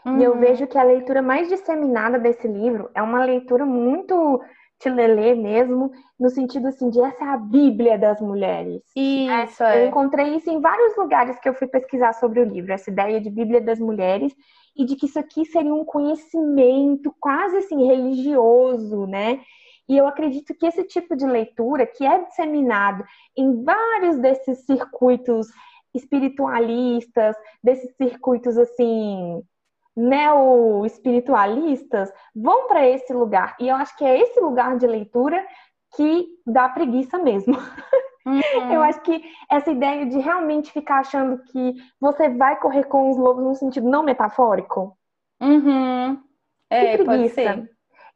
Uhum. 0.05 0.21
E 0.21 0.25
eu 0.25 0.33
uhum. 0.33 0.41
vejo 0.41 0.67
que 0.67 0.79
a 0.79 0.83
leitura 0.83 1.23
mais 1.23 1.49
disseminada 1.49 2.19
desse 2.19 2.47
livro 2.49 2.91
é 2.95 3.03
uma 3.03 3.25
leitura 3.25 3.65
muito 3.65 4.41
tilelê 4.83 5.35
mesmo, 5.35 5.93
no 6.19 6.29
sentido 6.29 6.67
assim 6.67 6.91
de 6.91 7.01
essa 7.01 7.25
é 7.25 7.29
a 7.29 7.37
Bíblia 7.37 7.97
das 7.97 8.21
mulheres. 8.21 8.83
Isso, 8.97 9.63
é. 9.63 9.85
Eu 9.85 9.89
encontrei 9.89 10.35
isso 10.35 10.51
em 10.51 10.61
vários 10.61 10.97
lugares 10.97 11.39
que 11.39 11.49
eu 11.49 11.55
fui 11.55 11.69
pesquisar 11.69 12.13
sobre 12.15 12.41
o 12.41 12.45
livro, 12.45 12.73
essa 12.73 12.91
ideia 12.91 13.21
de 13.21 13.31
Bíblia 13.31 13.61
das 13.61 13.79
mulheres 13.79 14.35
e 14.77 14.85
de 14.85 14.97
que 14.97 15.07
isso 15.07 15.19
aqui 15.19 15.45
seria 15.45 15.73
um 15.73 15.85
conhecimento 15.85 17.15
quase 17.21 17.59
assim 17.59 17.87
religioso, 17.87 19.07
né? 19.07 19.41
E 19.89 19.97
eu 19.97 20.07
acredito 20.07 20.55
que 20.55 20.67
esse 20.67 20.85
tipo 20.85 21.15
de 21.17 21.27
leitura, 21.27 21.87
que 21.87 22.05
é 22.05 22.25
disseminado 22.25 23.05
em 23.37 23.63
vários 23.63 24.19
desses 24.19 24.65
circuitos 24.65 25.47
espiritualistas, 25.95 27.37
desses 27.63 27.95
circuitos 27.97 28.57
assim 28.57 29.43
neo-espiritualistas 29.97 32.13
vão 32.35 32.67
para 32.67 32.89
esse 32.89 33.13
lugar. 33.13 33.55
E 33.61 33.69
eu 33.69 33.77
acho 33.77 33.97
que 33.97 34.05
é 34.05 34.21
esse 34.21 34.41
lugar 34.41 34.77
de 34.79 34.87
leitura 34.87 35.47
que 35.95 36.27
dá 36.47 36.69
preguiça 36.69 37.19
mesmo. 37.19 37.57
Uhum. 38.25 38.73
Eu 38.73 38.83
acho 38.83 39.01
que 39.01 39.21
essa 39.51 39.73
ideia 39.73 40.07
de 40.07 40.17
realmente 40.19 40.71
ficar 40.71 41.01
achando 41.01 41.43
que 41.43 41.75
você 42.01 42.29
vai 42.29 42.55
correr 42.61 42.85
com 42.85 43.11
os 43.11 43.17
lobos 43.17 43.43
no 43.43 43.55
sentido 43.57 43.89
não 43.89 44.05
metafórico. 44.05 44.97
Uhum. 45.41 46.23
É, 46.71 46.97
que 46.97 47.05
preguiça. 47.05 47.69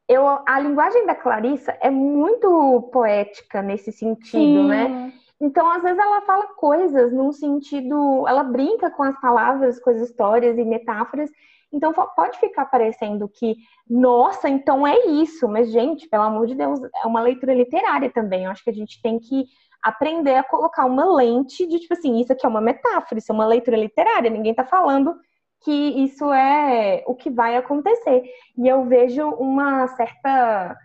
Eu, 0.08 0.24
a 0.46 0.60
linguagem 0.60 1.04
da 1.06 1.16
Clarissa 1.16 1.76
é 1.80 1.90
muito 1.90 2.88
poética 2.92 3.60
nesse 3.60 3.90
sentido, 3.90 4.62
Sim. 4.62 4.68
né? 4.68 5.12
Então, 5.40 5.68
às 5.68 5.82
vezes, 5.82 5.98
ela 5.98 6.22
fala 6.22 6.46
coisas 6.54 7.12
num 7.12 7.32
sentido. 7.32 8.24
Ela 8.28 8.44
brinca 8.44 8.90
com 8.90 9.02
as 9.02 9.20
palavras, 9.20 9.80
com 9.80 9.90
as 9.90 9.96
histórias 9.96 10.56
e 10.56 10.64
metáforas 10.64 11.28
então 11.72 11.92
pode 11.92 12.38
ficar 12.38 12.66
parecendo 12.66 13.28
que, 13.28 13.56
nossa, 13.88 14.48
então 14.48 14.86
é 14.86 15.06
isso. 15.06 15.48
Mas, 15.48 15.70
gente, 15.70 16.08
pelo 16.08 16.22
amor 16.22 16.46
de 16.46 16.54
Deus, 16.54 16.80
é 17.02 17.06
uma 17.06 17.20
leitura 17.20 17.54
literária 17.54 18.10
também. 18.10 18.44
Eu 18.44 18.50
acho 18.50 18.64
que 18.64 18.70
a 18.70 18.74
gente 18.74 19.00
tem 19.02 19.18
que 19.18 19.44
aprender 19.82 20.34
a 20.34 20.44
colocar 20.44 20.84
uma 20.86 21.04
lente 21.14 21.66
de, 21.66 21.78
tipo 21.78 21.94
assim, 21.94 22.18
isso 22.20 22.32
aqui 22.32 22.46
é 22.46 22.48
uma 22.48 22.60
metáfora, 22.60 23.18
isso 23.18 23.30
é 23.30 23.34
uma 23.34 23.46
leitura 23.46 23.76
literária. 23.76 24.30
Ninguém 24.30 24.54
tá 24.54 24.64
falando 24.64 25.14
que 25.62 25.72
isso 25.72 26.32
é 26.32 27.02
o 27.06 27.14
que 27.14 27.30
vai 27.30 27.56
acontecer. 27.56 28.22
E 28.56 28.68
eu 28.68 28.84
vejo 28.84 29.28
uma 29.30 29.86
certa, 29.88 30.76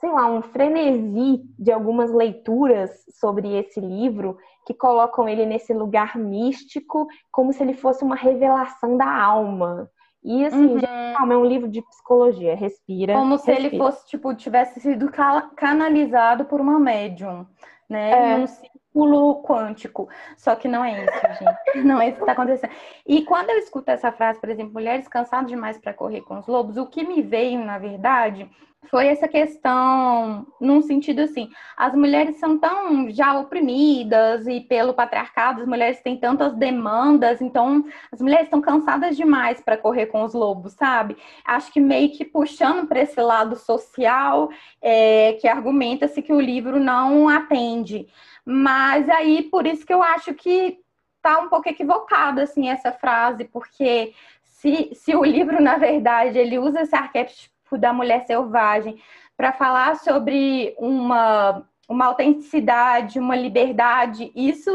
sei 0.00 0.10
lá, 0.10 0.26
um 0.26 0.42
frenesi 0.42 1.42
de 1.58 1.72
algumas 1.72 2.12
leituras 2.12 2.90
sobre 3.18 3.56
esse 3.56 3.80
livro 3.80 4.36
que 4.66 4.74
colocam 4.74 5.28
ele 5.28 5.46
nesse 5.46 5.72
lugar 5.72 6.16
místico, 6.16 7.06
como 7.32 7.52
se 7.52 7.62
ele 7.62 7.74
fosse 7.74 8.04
uma 8.04 8.16
revelação 8.16 8.96
da 8.96 9.10
alma. 9.10 9.90
E 10.22 10.44
assim, 10.44 10.74
uhum. 10.74 10.80
calma, 11.16 11.34
é 11.34 11.36
um 11.36 11.44
livro 11.44 11.68
de 11.68 11.80
psicologia, 11.82 12.54
respira. 12.54 13.14
Como 13.14 13.36
respira. 13.36 13.56
se 13.56 13.66
ele 13.66 13.78
fosse, 13.78 14.06
tipo, 14.06 14.34
tivesse 14.34 14.78
sido 14.80 15.10
canalizado 15.56 16.44
por 16.44 16.60
uma 16.60 16.78
médium, 16.78 17.46
né? 17.88 18.10
É. 18.10 18.36
Num 18.36 18.46
círculo 18.46 19.42
quântico. 19.42 20.08
Só 20.36 20.54
que 20.54 20.68
não 20.68 20.84
é 20.84 21.04
isso, 21.04 21.20
gente. 21.38 21.60
Não 21.86 22.00
é 22.00 22.08
isso 22.08 22.16
que 22.16 22.22
está 22.22 22.32
acontecendo. 22.32 22.72
E 23.06 23.24
quando 23.24 23.50
eu 23.50 23.58
escuto 23.58 23.90
essa 23.90 24.12
frase, 24.12 24.40
por 24.40 24.50
exemplo, 24.50 24.72
mulheres 24.72 25.08
cansadas 25.08 25.48
demais 25.48 25.78
para 25.78 25.94
correr 25.94 26.20
com 26.22 26.38
os 26.38 26.46
lobos, 26.46 26.76
o 26.76 26.86
que 26.86 27.06
me 27.06 27.22
veio, 27.22 27.64
na 27.64 27.78
verdade, 27.78 28.50
foi 28.88 29.08
essa 29.08 29.28
questão, 29.28 30.46
num 30.60 30.80
sentido 30.80 31.20
assim, 31.20 31.50
as 31.76 31.94
mulheres 31.94 32.38
são 32.38 32.58
tão 32.58 33.10
já 33.10 33.38
oprimidas 33.38 34.46
e 34.46 34.60
pelo 34.60 34.94
patriarcado 34.94 35.60
as 35.60 35.68
mulheres 35.68 36.00
têm 36.00 36.16
tantas 36.16 36.54
demandas, 36.54 37.40
então 37.40 37.84
as 38.10 38.20
mulheres 38.20 38.46
estão 38.46 38.60
cansadas 38.60 39.16
demais 39.16 39.60
para 39.60 39.76
correr 39.76 40.06
com 40.06 40.22
os 40.24 40.34
lobos, 40.34 40.72
sabe? 40.72 41.16
Acho 41.44 41.72
que 41.72 41.80
meio 41.80 42.10
que 42.10 42.24
puxando 42.24 42.86
para 42.86 43.00
esse 43.00 43.20
lado 43.20 43.54
social, 43.54 44.48
é, 44.82 45.34
que 45.40 45.46
argumenta-se 45.46 46.22
que 46.22 46.32
o 46.32 46.40
livro 46.40 46.80
não 46.80 47.28
atende. 47.28 48.08
Mas 48.44 49.08
aí, 49.08 49.42
por 49.42 49.66
isso 49.66 49.86
que 49.86 49.92
eu 49.92 50.02
acho 50.02 50.34
que 50.34 50.78
tá 51.22 51.38
um 51.38 51.48
pouco 51.48 51.68
equivocada, 51.68 52.42
assim, 52.42 52.68
essa 52.68 52.90
frase, 52.90 53.44
porque 53.44 54.14
se, 54.42 54.90
se 54.94 55.14
o 55.14 55.22
livro, 55.22 55.62
na 55.62 55.76
verdade, 55.76 56.38
ele 56.38 56.58
usa 56.58 56.80
esse 56.80 56.96
arquétipo 56.96 57.59
da 57.76 57.92
mulher 57.92 58.26
selvagem, 58.26 59.00
para 59.36 59.52
falar 59.52 59.96
sobre 59.96 60.74
uma, 60.78 61.66
uma 61.88 62.06
autenticidade, 62.06 63.18
uma 63.18 63.34
liberdade, 63.34 64.30
isso, 64.34 64.70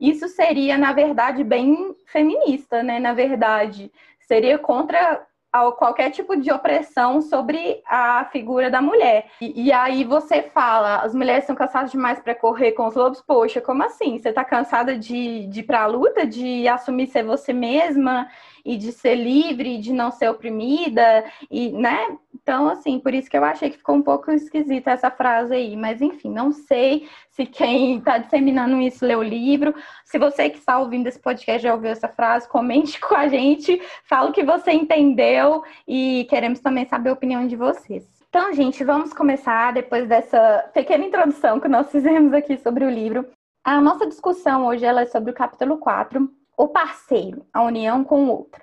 isso 0.00 0.28
seria, 0.28 0.76
na 0.76 0.92
verdade, 0.92 1.44
bem 1.44 1.94
feminista, 2.06 2.82
né? 2.82 2.98
Na 2.98 3.12
verdade, 3.12 3.90
seria 4.20 4.58
contra 4.58 5.26
qualquer 5.76 6.10
tipo 6.10 6.36
de 6.36 6.52
opressão 6.52 7.20
sobre 7.20 7.82
a 7.84 8.24
figura 8.26 8.70
da 8.70 8.80
mulher. 8.80 9.26
E, 9.40 9.66
e 9.66 9.72
aí 9.72 10.04
você 10.04 10.42
fala, 10.42 10.98
as 10.98 11.14
mulheres 11.14 11.44
são 11.44 11.56
cansadas 11.56 11.90
demais 11.90 12.20
para 12.20 12.34
correr 12.34 12.72
com 12.72 12.86
os 12.86 12.94
lobos. 12.94 13.20
Poxa, 13.20 13.60
como 13.60 13.82
assim? 13.82 14.18
Você 14.18 14.28
está 14.28 14.44
cansada 14.44 14.96
de, 14.96 15.46
de 15.46 15.60
ir 15.60 15.62
para 15.64 15.82
a 15.82 15.86
luta, 15.86 16.24
de 16.24 16.68
assumir 16.68 17.08
ser 17.08 17.24
você 17.24 17.52
mesma 17.52 18.28
e 18.64 18.76
de 18.76 18.92
ser 18.92 19.14
livre, 19.14 19.78
de 19.78 19.92
não 19.92 20.10
ser 20.10 20.28
oprimida, 20.28 21.24
e, 21.50 21.70
né? 21.72 22.16
Então, 22.42 22.68
assim, 22.68 22.98
por 22.98 23.12
isso 23.12 23.30
que 23.30 23.36
eu 23.36 23.44
achei 23.44 23.70
que 23.70 23.76
ficou 23.76 23.94
um 23.94 24.02
pouco 24.02 24.30
esquisita 24.30 24.90
essa 24.90 25.10
frase 25.10 25.54
aí. 25.54 25.76
Mas, 25.76 26.00
enfim, 26.00 26.30
não 26.30 26.52
sei 26.52 27.08
se 27.30 27.44
quem 27.46 27.98
está 27.98 28.18
disseminando 28.18 28.80
isso 28.80 29.04
leu 29.04 29.20
o 29.20 29.22
livro. 29.22 29.74
Se 30.04 30.18
você 30.18 30.48
que 30.48 30.58
está 30.58 30.78
ouvindo 30.78 31.06
esse 31.06 31.18
podcast 31.18 31.62
já 31.62 31.74
ouviu 31.74 31.90
essa 31.90 32.08
frase, 32.08 32.48
comente 32.48 32.98
com 33.00 33.14
a 33.14 33.28
gente, 33.28 33.80
fala 34.04 34.30
o 34.30 34.32
que 34.32 34.42
você 34.42 34.72
entendeu 34.72 35.62
e 35.86 36.26
queremos 36.28 36.60
também 36.60 36.86
saber 36.86 37.10
a 37.10 37.14
opinião 37.14 37.46
de 37.46 37.56
vocês. 37.56 38.04
Então, 38.28 38.52
gente, 38.52 38.84
vamos 38.84 39.12
começar 39.12 39.72
depois 39.72 40.08
dessa 40.08 40.70
pequena 40.72 41.04
introdução 41.04 41.58
que 41.58 41.66
nós 41.66 41.90
fizemos 41.90 42.32
aqui 42.32 42.56
sobre 42.58 42.84
o 42.84 42.90
livro. 42.90 43.26
A 43.64 43.80
nossa 43.80 44.06
discussão 44.06 44.66
hoje 44.66 44.84
ela 44.84 45.02
é 45.02 45.06
sobre 45.06 45.32
o 45.32 45.34
capítulo 45.34 45.78
4, 45.78 46.30
o 46.60 46.68
parceiro, 46.68 47.46
a 47.54 47.62
união 47.62 48.04
com 48.04 48.26
o 48.26 48.28
outro. 48.28 48.62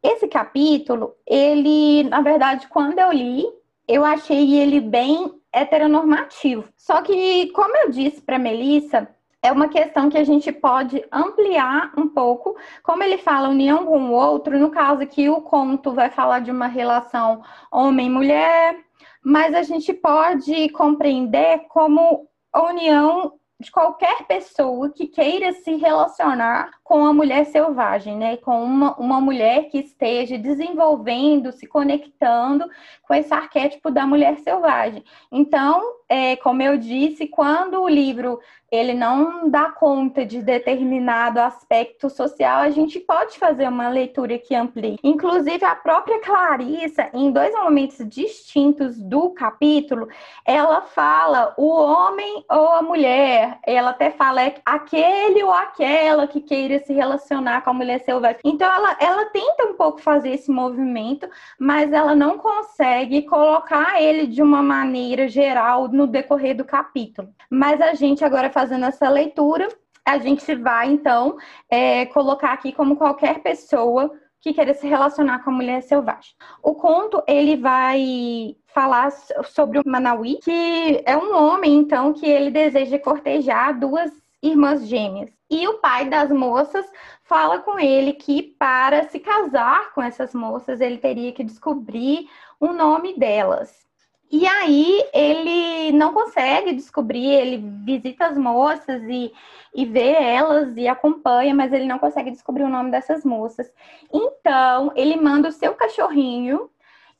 Esse 0.00 0.28
capítulo, 0.28 1.14
ele, 1.26 2.04
na 2.04 2.20
verdade, 2.20 2.68
quando 2.68 3.00
eu 3.00 3.10
li, 3.10 3.44
eu 3.88 4.04
achei 4.04 4.54
ele 4.56 4.80
bem 4.80 5.32
heteronormativo. 5.52 6.68
Só 6.76 7.02
que, 7.02 7.48
como 7.48 7.76
eu 7.76 7.90
disse 7.90 8.20
para 8.20 8.38
Melissa, 8.38 9.08
é 9.42 9.50
uma 9.50 9.66
questão 9.66 10.08
que 10.08 10.16
a 10.16 10.22
gente 10.22 10.52
pode 10.52 11.04
ampliar 11.10 11.92
um 11.98 12.08
pouco, 12.08 12.56
como 12.84 13.02
ele 13.02 13.18
fala 13.18 13.48
união 13.48 13.84
com 13.84 14.10
o 14.10 14.12
outro, 14.12 14.56
no 14.56 14.70
caso 14.70 15.02
aqui 15.02 15.28
o 15.28 15.42
conto 15.42 15.92
vai 15.92 16.10
falar 16.10 16.38
de 16.38 16.52
uma 16.52 16.68
relação 16.68 17.42
homem-mulher, 17.72 18.78
mas 19.24 19.52
a 19.54 19.64
gente 19.64 19.92
pode 19.92 20.68
compreender 20.68 21.66
como 21.68 22.28
união 22.54 23.32
de 23.64 23.72
qualquer 23.72 24.26
pessoa 24.26 24.90
que 24.90 25.06
queira 25.06 25.52
se 25.52 25.74
relacionar 25.76 26.70
com 26.84 27.04
a 27.04 27.12
mulher 27.12 27.46
selvagem, 27.46 28.16
né? 28.16 28.36
Com 28.36 28.62
uma, 28.62 28.94
uma 28.96 29.20
mulher 29.20 29.70
que 29.70 29.78
esteja 29.78 30.38
desenvolvendo, 30.38 31.50
se 31.50 31.66
conectando 31.66 32.68
com 33.02 33.14
esse 33.14 33.32
arquétipo 33.32 33.90
da 33.90 34.06
mulher 34.06 34.38
selvagem. 34.38 35.02
Então, 35.32 35.82
é, 36.08 36.36
como 36.36 36.62
eu 36.62 36.76
disse, 36.76 37.26
quando 37.26 37.80
o 37.82 37.88
livro 37.88 38.40
ele 38.74 38.92
não 38.92 39.48
dá 39.48 39.70
conta 39.70 40.26
de 40.26 40.42
determinado 40.42 41.38
aspecto 41.40 42.10
social, 42.10 42.60
a 42.60 42.70
gente 42.70 42.98
pode 42.98 43.38
fazer 43.38 43.68
uma 43.68 43.88
leitura 43.88 44.36
que 44.36 44.54
amplie. 44.54 44.98
Inclusive, 45.02 45.64
a 45.64 45.76
própria 45.76 46.20
Clarissa, 46.20 47.08
em 47.14 47.30
dois 47.30 47.54
momentos 47.54 47.98
distintos 48.08 48.98
do 49.00 49.30
capítulo, 49.30 50.08
ela 50.44 50.80
fala 50.80 51.54
o 51.56 51.68
homem 51.68 52.44
ou 52.50 52.68
a 52.70 52.82
mulher. 52.82 53.58
Ela 53.64 53.90
até 53.90 54.10
fala 54.10 54.42
é 54.42 54.54
aquele 54.64 55.44
ou 55.44 55.52
aquela 55.52 56.26
que 56.26 56.40
queira 56.40 56.80
se 56.80 56.92
relacionar 56.92 57.62
com 57.62 57.70
a 57.70 57.74
mulher 57.74 58.00
selvagem. 58.00 58.40
Então, 58.44 58.70
ela, 58.72 58.96
ela 58.98 59.24
tenta 59.26 59.66
um 59.66 59.74
pouco 59.74 60.00
fazer 60.00 60.30
esse 60.30 60.50
movimento, 60.50 61.28
mas 61.58 61.92
ela 61.92 62.16
não 62.16 62.38
consegue 62.38 63.22
colocar 63.22 64.02
ele 64.02 64.26
de 64.26 64.42
uma 64.42 64.62
maneira 64.62 65.28
geral 65.28 65.86
no 65.94 66.06
decorrer 66.06 66.56
do 66.56 66.64
capítulo. 66.64 67.28
Mas 67.48 67.80
a 67.80 67.94
gente 67.94 68.24
agora 68.24 68.50
fazendo 68.50 68.84
essa 68.84 69.08
leitura, 69.08 69.68
a 70.04 70.18
gente 70.18 70.54
vai 70.54 70.90
então 70.90 71.36
é, 71.70 72.06
colocar 72.06 72.52
aqui 72.52 72.72
como 72.72 72.96
qualquer 72.96 73.40
pessoa 73.40 74.10
que 74.40 74.52
queira 74.52 74.74
se 74.74 74.86
relacionar 74.86 75.42
com 75.42 75.50
a 75.50 75.54
mulher 75.54 75.82
selvagem. 75.82 76.34
O 76.62 76.74
conto 76.74 77.22
ele 77.26 77.56
vai 77.56 78.54
falar 78.66 79.10
sobre 79.44 79.78
o 79.78 79.82
Manauí, 79.86 80.38
que 80.42 81.02
é 81.06 81.16
um 81.16 81.34
homem 81.34 81.76
então 81.76 82.12
que 82.12 82.26
ele 82.26 82.50
deseja 82.50 82.98
cortejar 82.98 83.78
duas 83.78 84.12
irmãs 84.42 84.86
gêmeas. 84.86 85.30
E 85.50 85.66
o 85.66 85.78
pai 85.78 86.10
das 86.10 86.30
moças 86.30 86.84
fala 87.22 87.60
com 87.60 87.78
ele 87.78 88.12
que 88.12 88.42
para 88.58 89.08
se 89.08 89.18
casar 89.18 89.94
com 89.94 90.02
essas 90.02 90.34
moças 90.34 90.80
ele 90.80 90.98
teria 90.98 91.32
que 91.32 91.42
descobrir 91.42 92.28
o 92.60 92.72
nome 92.72 93.18
delas. 93.18 93.84
E 94.30 94.46
aí 94.46 95.04
ele 95.12 95.92
não 95.92 96.12
consegue 96.12 96.72
descobrir, 96.72 97.26
ele 97.26 97.58
visita 97.84 98.26
as 98.26 98.36
moças 98.36 99.02
e, 99.04 99.32
e 99.74 99.84
vê 99.84 100.12
elas 100.12 100.76
e 100.76 100.88
acompanha, 100.88 101.54
mas 101.54 101.72
ele 101.72 101.86
não 101.86 101.98
consegue 101.98 102.30
descobrir 102.30 102.64
o 102.64 102.68
nome 102.68 102.90
dessas 102.90 103.24
moças. 103.24 103.72
Então 104.12 104.92
ele 104.96 105.16
manda 105.16 105.48
o 105.48 105.52
seu 105.52 105.74
cachorrinho 105.74 106.68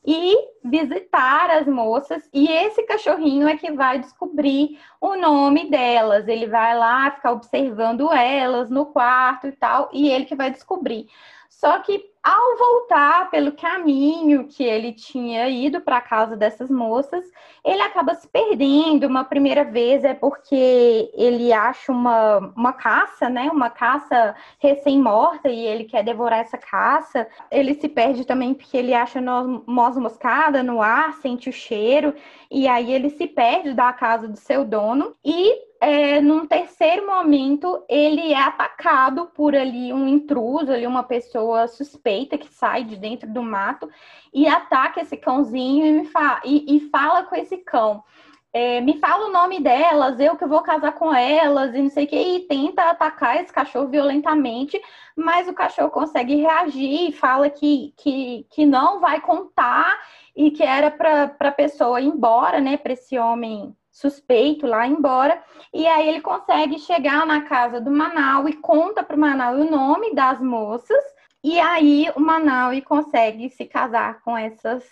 e 0.07 0.37
visitar 0.63 1.51
as 1.51 1.67
moças, 1.67 2.29
e 2.33 2.47
esse 2.47 2.83
cachorrinho 2.83 3.49
é 3.49 3.57
que 3.57 3.73
vai 3.73 3.99
descobrir 3.99 4.79
o 5.01 5.17
nome 5.17 5.71
delas. 5.71 6.29
Ele 6.29 6.47
vai 6.47 6.77
lá 6.77 7.11
ficar 7.11 7.33
observando 7.33 8.13
elas 8.13 8.69
no 8.69 8.87
quarto 8.87 9.47
e 9.47 9.53
tal, 9.53 9.89
e 9.93 10.11
ele 10.11 10.27
que 10.27 10.35
vai 10.35 10.51
descobrir. 10.51 11.07
Só 11.49 11.79
que 11.79 12.14
ao 12.25 12.57
voltar 12.57 13.31
pelo 13.31 13.53
caminho 13.53 14.49
que 14.49 14.65
ele 14.65 14.95
tinha 14.95 15.47
ido 15.47 15.83
para 15.83 15.99
a 15.99 16.01
casa 16.01 16.35
dessas 16.35 16.71
moças, 16.71 17.23
ele 17.63 17.83
acaba 17.83 18.15
se 18.15 18.27
perdendo. 18.27 19.07
Uma 19.07 19.25
primeira 19.25 19.63
vez 19.63 20.05
é 20.05 20.15
porque 20.15 21.11
ele 21.13 21.53
acha 21.53 21.93
uma, 21.93 22.39
uma 22.57 22.73
caça, 22.73 23.29
né? 23.29 23.51
Uma 23.53 23.69
caça 23.69 24.35
recém-morta 24.59 25.51
e 25.51 25.67
ele 25.67 25.85
quer 25.85 26.03
devorar 26.03 26.39
essa 26.39 26.57
caça. 26.57 27.29
Ele 27.51 27.75
se 27.75 27.91
perde 27.91 28.25
também 28.25 28.55
porque 28.55 28.79
ele 28.79 28.95
acha 28.95 29.21
noz 29.21 29.99
moscada 29.99 30.63
no 30.63 30.81
ar, 30.81 31.13
sente 31.21 31.51
o 31.51 31.53
cheiro, 31.53 32.15
e 32.51 32.67
aí 32.67 32.91
ele 32.91 33.11
se 33.11 33.27
perde 33.27 33.75
da 33.75 33.93
casa 33.93 34.27
do 34.27 34.39
seu 34.39 34.65
dono. 34.65 35.15
E 35.23 35.74
é, 35.85 36.19
num 36.19 36.47
terceiro 36.47 37.07
momento, 37.07 37.85
ele 37.91 38.33
é 38.33 38.41
atacado 38.41 39.27
por 39.35 39.55
ali 39.55 39.93
um 39.93 40.09
intruso, 40.09 40.73
ali 40.73 40.87
uma 40.87 41.03
pessoa 41.03 41.69
suspeita 41.69 42.39
que 42.39 42.49
sai 42.49 42.85
de 42.85 42.97
dentro 42.97 43.31
do 43.31 43.43
mato 43.43 43.91
e 44.33 44.47
ataca 44.47 45.03
esse 45.03 45.15
cãozinho 45.15 45.85
e, 45.85 45.93
me 45.93 46.07
fa 46.07 46.41
e, 46.43 46.77
e 46.77 46.89
fala 46.89 47.25
com 47.25 47.37
esse 47.37 47.59
cão. 47.59 48.03
É, 48.51 48.81
me 48.81 48.99
fala 48.99 49.27
o 49.27 49.33
nome 49.33 49.61
delas, 49.61 50.19
eu 50.19 50.37
que 50.37 50.47
vou 50.47 50.63
casar 50.63 50.93
com 50.93 51.15
elas, 51.15 51.75
e 51.75 51.83
não 51.83 51.91
sei 51.91 52.05
o 52.05 52.09
que, 52.09 52.17
e 52.17 52.41
tenta 52.47 52.89
atacar 52.89 53.43
esse 53.43 53.53
cachorro 53.53 53.89
violentamente, 53.89 54.81
mas 55.15 55.49
o 55.49 55.53
cachorro 55.53 55.91
consegue 55.91 56.37
reagir 56.37 57.11
e 57.11 57.13
fala 57.13 57.51
que, 57.51 57.93
que, 57.99 58.47
que 58.49 58.65
não 58.65 59.01
vai 59.01 59.21
contar 59.21 59.99
e 60.35 60.51
que 60.51 60.63
era 60.63 60.91
para 60.91 61.37
a 61.41 61.53
pessoa 61.53 62.01
ir 62.01 62.07
embora, 62.07 62.59
né, 62.59 62.79
para 62.79 62.95
esse 62.95 63.19
homem 63.19 63.77
suspeito 63.95 64.67
lá 64.67 64.87
embora. 64.87 65.41
E 65.73 65.87
aí 65.87 66.09
ele 66.09 66.21
consegue 66.21 66.79
chegar 66.81 67.25
na 67.25 67.43
casa 67.43 67.81
do 67.81 67.91
Manau 67.91 68.49
e 68.49 68.55
conta 68.55 69.03
para 69.03 69.17
o 69.17 69.19
Manau 69.19 69.55
o 69.55 69.71
nome 69.71 70.13
das 70.15 70.41
moças. 70.41 71.03
E 71.43 71.59
aí 71.61 72.11
o 72.17 72.21
Manau 72.21 72.71
consegue 72.83 73.49
se 73.49 73.65
casar 73.65 74.21
com 74.23 74.37
essas 74.37 74.85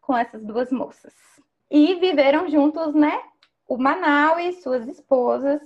com 0.00 0.16
essas 0.16 0.44
duas 0.44 0.70
moças. 0.70 1.12
E 1.68 1.96
viveram 1.96 2.48
juntos, 2.48 2.94
né? 2.94 3.20
O 3.66 3.76
Manau 3.76 4.38
e 4.38 4.52
suas 4.52 4.86
esposas 4.86 5.60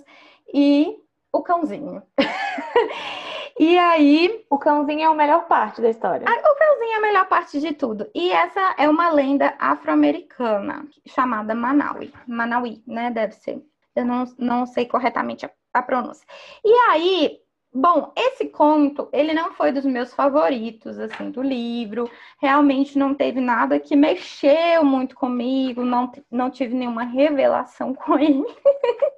e 0.52 0.96
o 1.30 1.42
cãozinho. 1.42 2.02
E 3.60 3.76
aí. 3.76 4.42
O 4.48 4.58
cãozinho 4.58 5.02
é 5.02 5.04
a 5.04 5.14
melhor 5.14 5.46
parte 5.46 5.82
da 5.82 5.90
história. 5.90 6.24
O 6.26 6.54
cãozinho 6.58 6.92
é 6.92 6.96
a 6.96 7.00
melhor 7.02 7.28
parte 7.28 7.60
de 7.60 7.74
tudo. 7.74 8.10
E 8.14 8.30
essa 8.30 8.74
é 8.78 8.88
uma 8.88 9.10
lenda 9.10 9.54
afro-americana 9.58 10.88
chamada 11.06 11.54
Manaui. 11.54 12.10
Manauí, 12.26 12.82
né? 12.86 13.10
Deve 13.10 13.34
ser. 13.34 13.62
Eu 13.94 14.06
não, 14.06 14.24
não 14.38 14.64
sei 14.64 14.86
corretamente 14.86 15.44
a, 15.44 15.50
a 15.74 15.82
pronúncia. 15.82 16.26
E 16.64 16.72
aí, 16.88 17.38
Bom, 17.72 18.12
esse 18.16 18.48
conto, 18.48 19.08
ele 19.12 19.32
não 19.32 19.52
foi 19.52 19.70
dos 19.70 19.84
meus 19.84 20.12
favoritos, 20.12 20.98
assim, 20.98 21.30
do 21.30 21.40
livro. 21.40 22.10
Realmente 22.40 22.98
não 22.98 23.14
teve 23.14 23.40
nada 23.40 23.78
que 23.78 23.94
mexeu 23.94 24.84
muito 24.84 25.14
comigo, 25.14 25.84
não, 25.84 26.10
não 26.28 26.50
tive 26.50 26.74
nenhuma 26.74 27.04
revelação 27.04 27.94
com 27.94 28.18
ele. 28.18 28.44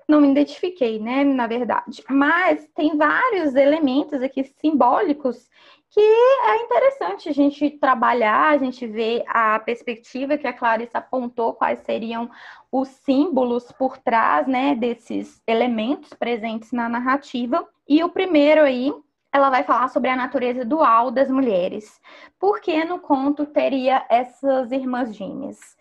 não 0.07 0.21
me 0.21 0.31
identifiquei, 0.31 0.99
né, 0.99 1.25
na 1.25 1.47
verdade. 1.47 2.05
Mas 2.11 2.69
tem 2.75 2.95
vários 2.95 3.55
elementos 3.55 4.21
aqui 4.23 4.45
simbólicos 4.61 5.49
que 5.93 6.01
é 6.01 6.57
interessante 6.63 7.29
a 7.29 7.33
gente 7.33 7.69
trabalhar, 7.71 8.49
a 8.49 8.57
gente 8.57 8.87
ver 8.87 9.25
a 9.29 9.59
perspectiva 9.59 10.39
que 10.39 10.47
a 10.47 10.53
Clarissa 10.53 10.99
apontou, 10.99 11.53
quais 11.53 11.81
seriam 11.81 12.31
os 12.71 12.89
símbolos 12.89 13.71
por 13.73 13.99
trás, 13.99 14.47
né, 14.47 14.75
desses 14.75 15.43
elementos 15.47 16.15
presentes 16.15 16.73
na 16.73 16.89
narrativa. 16.89 17.69
E 17.87 18.03
o 18.03 18.09
primeiro 18.09 18.63
aí, 18.63 18.91
ela 19.31 19.51
vai 19.51 19.65
falar 19.65 19.89
sobre 19.89 20.09
a 20.09 20.17
natureza 20.17 20.65
dual 20.65 21.11
das 21.11 21.31
mulheres. 21.31 22.01
Por 22.39 22.63
que 22.63 22.83
no 22.85 22.99
conto 22.99 23.45
teria 23.45 24.07
essas 24.09 24.73
irmãs 24.73 25.15
gêmeas? 25.15 25.77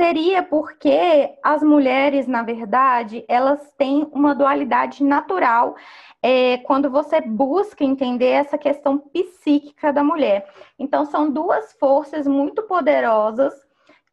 Seria 0.00 0.42
porque 0.42 1.36
as 1.42 1.62
mulheres, 1.62 2.26
na 2.26 2.42
verdade, 2.42 3.22
elas 3.28 3.70
têm 3.76 4.08
uma 4.12 4.34
dualidade 4.34 5.04
natural 5.04 5.76
é, 6.22 6.56
quando 6.56 6.88
você 6.88 7.20
busca 7.20 7.84
entender 7.84 8.28
essa 8.28 8.56
questão 8.56 8.96
psíquica 8.96 9.92
da 9.92 10.02
mulher. 10.02 10.50
Então, 10.78 11.04
são 11.04 11.30
duas 11.30 11.74
forças 11.74 12.26
muito 12.26 12.62
poderosas 12.62 13.52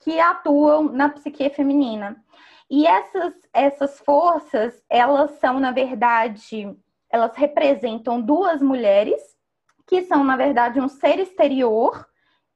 que 0.02 0.20
atuam 0.20 0.92
na 0.92 1.08
psique 1.08 1.50
feminina. 1.52 2.22
E 2.70 2.86
essas, 2.86 3.34
essas 3.54 3.98
forças, 4.02 4.84
elas 4.90 5.40
são, 5.40 5.58
na 5.58 5.72
verdade, 5.72 6.70
elas 7.10 7.34
representam 7.38 8.20
duas 8.20 8.62
mulheres, 8.62 9.22
que 9.88 10.02
são, 10.02 10.22
na 10.22 10.36
verdade, 10.36 10.82
um 10.82 10.90
ser 10.90 11.18
exterior 11.18 12.06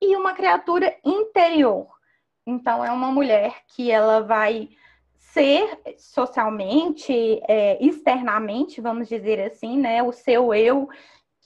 e 0.02 0.18
uma 0.18 0.34
criatura 0.34 0.94
interior. 1.02 2.01
Então, 2.46 2.84
é 2.84 2.92
uma 2.92 3.12
mulher 3.12 3.62
que 3.68 3.92
ela 3.92 4.22
vai 4.22 4.70
ser 5.18 5.80
socialmente, 5.98 7.14
é, 7.48 7.84
externamente, 7.84 8.82
vamos 8.82 9.08
dizer 9.08 9.40
assim, 9.40 9.78
né, 9.78 10.04
o 10.04 10.12
seu 10.12 10.54
eu 10.54 10.90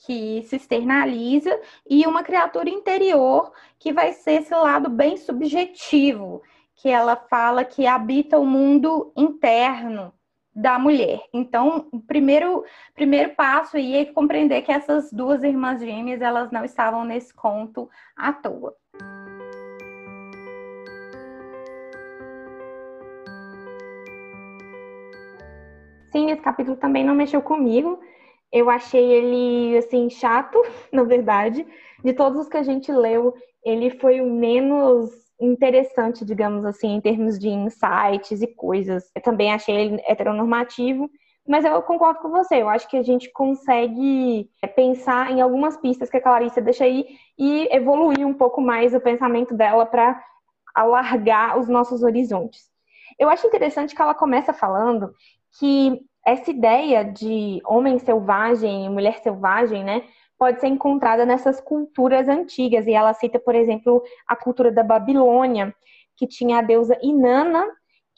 que 0.04 0.42
se 0.42 0.56
externaliza 0.56 1.58
e 1.88 2.06
uma 2.06 2.22
criatura 2.22 2.68
interior 2.68 3.52
que 3.78 3.92
vai 3.92 4.12
ser 4.12 4.42
esse 4.42 4.54
lado 4.54 4.90
bem 4.90 5.16
subjetivo, 5.16 6.42
que 6.74 6.88
ela 6.88 7.16
fala 7.16 7.64
que 7.64 7.86
habita 7.86 8.38
o 8.38 8.44
mundo 8.44 9.12
interno 9.16 10.12
da 10.54 10.78
mulher. 10.78 11.22
Então, 11.32 11.86
o 11.92 12.00
primeiro, 12.00 12.64
primeiro 12.94 13.34
passo 13.34 13.76
aí 13.76 13.96
é 13.96 14.04
compreender 14.06 14.62
que 14.62 14.72
essas 14.72 15.12
duas 15.12 15.42
irmãs 15.42 15.80
gêmeas, 15.80 16.22
elas 16.22 16.50
não 16.50 16.64
estavam 16.64 17.04
nesse 17.04 17.32
conto 17.34 17.88
à 18.16 18.32
toa. 18.32 18.74
Sim, 26.16 26.30
esse 26.30 26.40
capítulo 26.40 26.78
também 26.78 27.04
não 27.04 27.14
mexeu 27.14 27.42
comigo. 27.42 28.00
Eu 28.50 28.70
achei 28.70 29.04
ele, 29.04 29.76
assim, 29.76 30.08
chato, 30.08 30.58
na 30.90 31.02
verdade. 31.02 31.66
De 32.02 32.14
todos 32.14 32.40
os 32.40 32.48
que 32.48 32.56
a 32.56 32.62
gente 32.62 32.90
leu, 32.90 33.34
ele 33.62 33.90
foi 33.90 34.22
o 34.22 34.26
menos 34.26 35.10
interessante, 35.38 36.24
digamos 36.24 36.64
assim, 36.64 36.94
em 36.94 37.00
termos 37.02 37.38
de 37.38 37.50
insights 37.50 38.40
e 38.40 38.46
coisas. 38.46 39.10
Eu 39.14 39.20
também 39.20 39.52
achei 39.52 39.76
ele 39.76 40.02
heteronormativo, 40.06 41.10
mas 41.46 41.66
eu 41.66 41.82
concordo 41.82 42.20
com 42.20 42.30
você. 42.30 42.62
Eu 42.62 42.70
acho 42.70 42.88
que 42.88 42.96
a 42.96 43.02
gente 43.02 43.30
consegue 43.30 44.48
pensar 44.74 45.30
em 45.30 45.42
algumas 45.42 45.76
pistas 45.76 46.08
que 46.08 46.16
a 46.16 46.22
Clarice 46.22 46.62
deixa 46.62 46.84
aí 46.84 47.04
e 47.38 47.68
evoluir 47.70 48.26
um 48.26 48.32
pouco 48.32 48.62
mais 48.62 48.94
o 48.94 49.00
pensamento 49.00 49.54
dela 49.54 49.84
para 49.84 50.18
alargar 50.74 51.58
os 51.58 51.68
nossos 51.68 52.02
horizontes. 52.02 52.74
Eu 53.18 53.28
acho 53.28 53.46
interessante 53.46 53.94
que 53.94 54.00
ela 54.00 54.14
começa 54.14 54.54
falando 54.54 55.12
que 55.58 56.00
essa 56.26 56.50
ideia 56.50 57.04
de 57.04 57.60
homem 57.64 57.98
selvagem 57.98 58.84
e 58.84 58.88
mulher 58.88 59.18
selvagem, 59.20 59.84
né, 59.84 60.02
pode 60.38 60.60
ser 60.60 60.66
encontrada 60.66 61.24
nessas 61.24 61.60
culturas 61.60 62.28
antigas. 62.28 62.86
E 62.86 62.92
ela 62.92 63.14
cita, 63.14 63.38
por 63.38 63.54
exemplo, 63.54 64.02
a 64.26 64.34
cultura 64.34 64.72
da 64.72 64.82
Babilônia, 64.82 65.74
que 66.16 66.26
tinha 66.26 66.58
a 66.58 66.62
deusa 66.62 66.98
Inanna, 67.02 67.64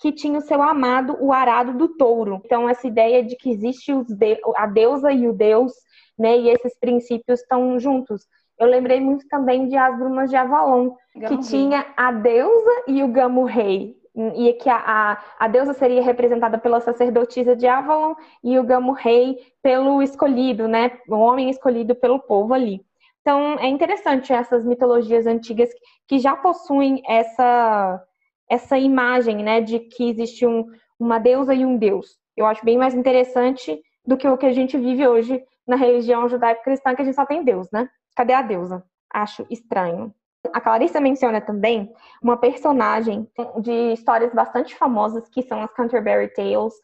que 0.01 0.13
tinha 0.13 0.39
o 0.39 0.43
seu 0.43 0.63
amado, 0.63 1.17
o 1.21 1.33
arado 1.33 1.77
do 1.77 1.97
touro. 1.97 2.41
Então, 2.45 2.69
essa 2.69 2.87
ideia 2.87 3.23
de 3.23 3.37
que 3.37 3.51
existe 3.51 3.93
de 4.05 4.41
a 4.57 4.67
deusa 4.67 5.13
e 5.13 5.29
o 5.29 5.33
deus, 5.33 5.73
né, 6.19 6.39
e 6.39 6.49
esses 6.49 6.79
princípios 6.79 7.41
estão 7.41 7.79
juntos. 7.79 8.27
Eu 8.59 8.67
lembrei 8.67 9.01
muito 9.01 9.27
também 9.29 9.69
de 9.69 9.77
As 9.77 9.97
Brumas 9.97 10.31
de 10.31 10.37
Avalon, 10.37 10.95
que 11.29 11.39
tinha 11.39 11.87
a 11.97 12.11
deusa 12.11 12.85
e 12.89 13.03
o 13.03 13.09
Gamo 13.09 13.45
Rei, 13.45 13.97
e 14.37 14.53
que 14.55 14.69
a, 14.69 14.77
a, 14.77 15.19
a, 15.39 15.49
deusa 15.49 15.73
seria 15.73 16.03
representada 16.03 16.59
pela 16.59 16.81
sacerdotisa 16.81 17.55
de 17.55 17.69
Avalon 17.69 18.15
e 18.43 18.59
o 18.59 18.65
Gamo 18.65 18.93
Rei 18.93 19.39
pelo 19.63 20.03
escolhido, 20.03 20.67
né? 20.67 20.99
O 21.09 21.15
homem 21.15 21.49
escolhido 21.49 21.95
pelo 21.95 22.19
povo 22.19 22.53
ali. 22.53 22.85
Então 23.21 23.59
é 23.61 23.69
interessante 23.69 24.33
essas 24.33 24.65
mitologias 24.65 25.27
antigas 25.27 25.71
que 26.07 26.19
já 26.19 26.35
possuem 26.37 27.03
essa 27.07 28.03
essa 28.51 28.79
imagem, 28.79 29.45
né, 29.45 29.61
de 29.61 29.79
que 29.79 30.09
existe 30.09 30.47
um, 30.47 30.65
uma 30.99 31.19
deusa 31.19 31.53
e 31.53 31.67
um 31.67 31.77
deus. 31.77 32.19
Eu 32.35 32.47
acho 32.47 32.65
bem 32.65 32.79
mais 32.79 32.95
interessante 32.95 33.79
do 34.07 34.17
que 34.17 34.27
o 34.27 34.39
que 34.39 34.47
a 34.47 34.53
gente 34.53 34.79
vive 34.79 35.07
hoje 35.07 35.45
na 35.67 35.77
religião 35.77 36.27
judaico-cristã, 36.27 36.95
que 36.95 37.03
a 37.03 37.05
gente 37.05 37.15
só 37.15 37.27
tem 37.27 37.45
Deus, 37.45 37.71
né? 37.71 37.91
Cadê 38.17 38.33
a 38.33 38.41
deusa? 38.41 38.83
Acho 39.13 39.47
estranho. 39.51 40.15
A 40.53 40.61
Clarissa 40.61 41.01
menciona 41.01 41.41
também 41.41 41.93
uma 42.23 42.37
personagem 42.37 43.29
de 43.61 43.93
histórias 43.93 44.33
bastante 44.33 44.75
famosas, 44.77 45.29
que 45.29 45.43
são 45.43 45.63
as 45.63 45.73
Canterbury 45.73 46.33
Tales, 46.33 46.75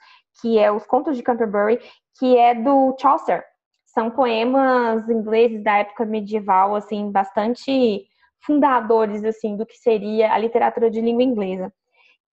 que 0.41 0.59
é 0.59 0.71
os 0.71 0.87
contos 0.87 1.17
de 1.17 1.23
Canterbury, 1.23 1.81
que 2.19 2.37
é 2.37 2.55
do 2.55 2.97
Chaucer. 3.01 3.45
São 3.87 4.11
poemas 4.11 5.09
ingleses 5.09 5.63
da 5.63 5.79
época 5.79 6.05
medieval, 6.05 6.75
assim, 6.75 7.13
bastante 7.13 8.07
fundadores, 8.41 9.25
assim, 9.25 9.57
do 9.57 9.65
que 9.65 9.77
seria 9.77 10.33
a 10.33 10.39
literatura 10.39 10.91
de 10.91 11.01
língua 11.01 11.23
inglesa. 11.23 11.73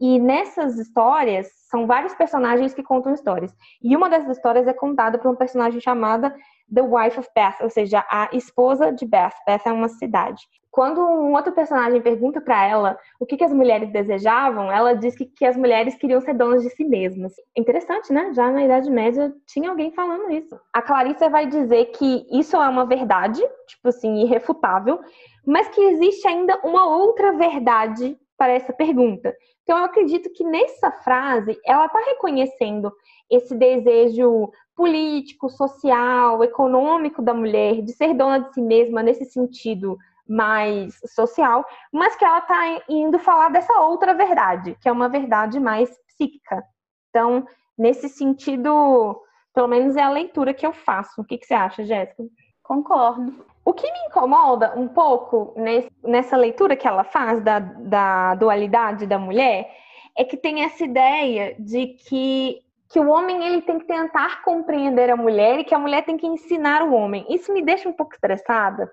E 0.01 0.17
nessas 0.17 0.79
histórias, 0.79 1.47
são 1.69 1.85
vários 1.85 2.15
personagens 2.15 2.73
que 2.73 2.81
contam 2.81 3.13
histórias. 3.13 3.55
E 3.83 3.95
uma 3.95 4.09
dessas 4.09 4.35
histórias 4.35 4.67
é 4.67 4.73
contada 4.73 5.19
por 5.19 5.27
uma 5.27 5.37
personagem 5.37 5.79
chamada 5.79 6.35
The 6.73 6.81
Wife 6.81 7.19
of 7.19 7.29
Beth, 7.35 7.61
ou 7.61 7.69
seja, 7.69 8.03
a 8.09 8.27
esposa 8.33 8.91
de 8.91 9.05
Beth. 9.05 9.35
Beth 9.45 9.61
é 9.63 9.71
uma 9.71 9.89
cidade. 9.89 10.41
Quando 10.71 11.01
um 11.01 11.33
outro 11.33 11.51
personagem 11.51 12.01
pergunta 12.01 12.41
para 12.41 12.65
ela 12.65 12.97
o 13.19 13.25
que, 13.27 13.37
que, 13.37 13.43
as 13.43 13.53
mulheres 13.53 13.91
desejavam, 13.91 14.71
ela 14.71 14.95
diz 14.95 15.15
que, 15.15 15.25
que, 15.25 15.45
as 15.45 15.55
mulheres 15.55 15.93
queriam 15.95 16.21
ser 16.21 16.33
donas 16.33 16.63
de 16.63 16.69
si 16.69 16.83
mesmas. 16.83 17.33
Interessante, 17.55 18.11
né? 18.11 18.33
Já 18.33 18.49
na 18.49 18.63
Idade 18.63 18.89
Média 18.89 19.31
tinha 19.45 19.69
alguém 19.69 19.91
falando 19.91 20.31
isso. 20.31 20.57
A 20.73 20.81
Clarissa 20.81 21.29
vai 21.29 21.45
dizer 21.45 21.87
que 21.91 22.25
isso 22.31 22.55
é 22.55 22.67
uma 22.67 22.85
verdade, 22.85 23.41
tipo 23.67 23.89
assim, 23.89 24.21
irrefutável, 24.23 24.99
mas 25.45 25.67
que 25.67 25.81
existe 25.81 26.27
ainda 26.27 26.59
uma 26.63 26.87
outra 26.87 27.33
verdade 27.33 28.17
para 28.37 28.53
essa 28.53 28.73
pergunta. 28.73 29.35
Então 29.71 29.79
eu 29.79 29.86
acredito 29.86 30.29
que 30.34 30.43
nessa 30.43 30.91
frase 30.91 31.57
ela 31.65 31.86
está 31.86 31.97
reconhecendo 31.99 32.91
esse 33.29 33.55
desejo 33.55 34.51
político, 34.75 35.49
social, 35.49 36.43
econômico 36.43 37.21
da 37.21 37.34
mulher 37.34 37.81
de 37.81 37.93
ser 37.93 38.13
dona 38.13 38.39
de 38.39 38.53
si 38.53 38.62
mesma 38.62 39.01
nesse 39.01 39.23
sentido 39.23 39.97
mais 40.27 40.99
social, 41.15 41.65
mas 41.89 42.17
que 42.17 42.25
ela 42.25 42.39
está 42.39 42.84
indo 42.89 43.17
falar 43.17 43.47
dessa 43.47 43.79
outra 43.79 44.13
verdade, 44.13 44.77
que 44.81 44.89
é 44.89 44.91
uma 44.91 45.07
verdade 45.07 45.57
mais 45.57 45.89
psíquica. 46.05 46.62
Então, 47.10 47.47
nesse 47.77 48.10
sentido, 48.10 49.23
pelo 49.53 49.69
menos 49.69 49.95
é 49.95 50.01
a 50.01 50.12
leitura 50.12 50.53
que 50.53 50.67
eu 50.67 50.73
faço. 50.73 51.21
O 51.21 51.23
que, 51.23 51.38
que 51.38 51.45
você 51.45 51.53
acha, 51.53 51.86
Jéssica? 51.86 52.23
Concordo. 52.62 53.45
O 53.71 53.73
que 53.73 53.89
me 53.89 53.99
incomoda 54.07 54.77
um 54.77 54.86
pouco 54.86 55.53
nesse, 55.55 55.89
nessa 56.03 56.36
leitura 56.36 56.75
que 56.75 56.86
ela 56.86 57.05
faz 57.05 57.41
da, 57.41 57.60
da 57.60 58.36
dualidade 58.36 59.07
da 59.07 59.17
mulher 59.17 59.73
é 60.13 60.25
que 60.25 60.36
tem 60.36 60.65
essa 60.65 60.84
ideia 60.84 61.55
de 61.57 61.88
que 61.88 62.60
que 62.89 62.99
o 62.99 63.07
homem 63.07 63.41
ele 63.45 63.62
tem 63.62 63.79
que 63.79 63.86
tentar 63.86 64.41
compreender 64.43 65.10
a 65.10 65.15
mulher 65.15 65.60
e 65.60 65.63
que 65.63 65.73
a 65.73 65.79
mulher 65.79 66.03
tem 66.03 66.17
que 66.17 66.27
ensinar 66.27 66.84
o 66.84 66.93
homem. 66.93 67.25
Isso 67.29 67.53
me 67.53 67.62
deixa 67.62 67.88
um 67.88 67.93
pouco 67.93 68.13
estressada, 68.13 68.91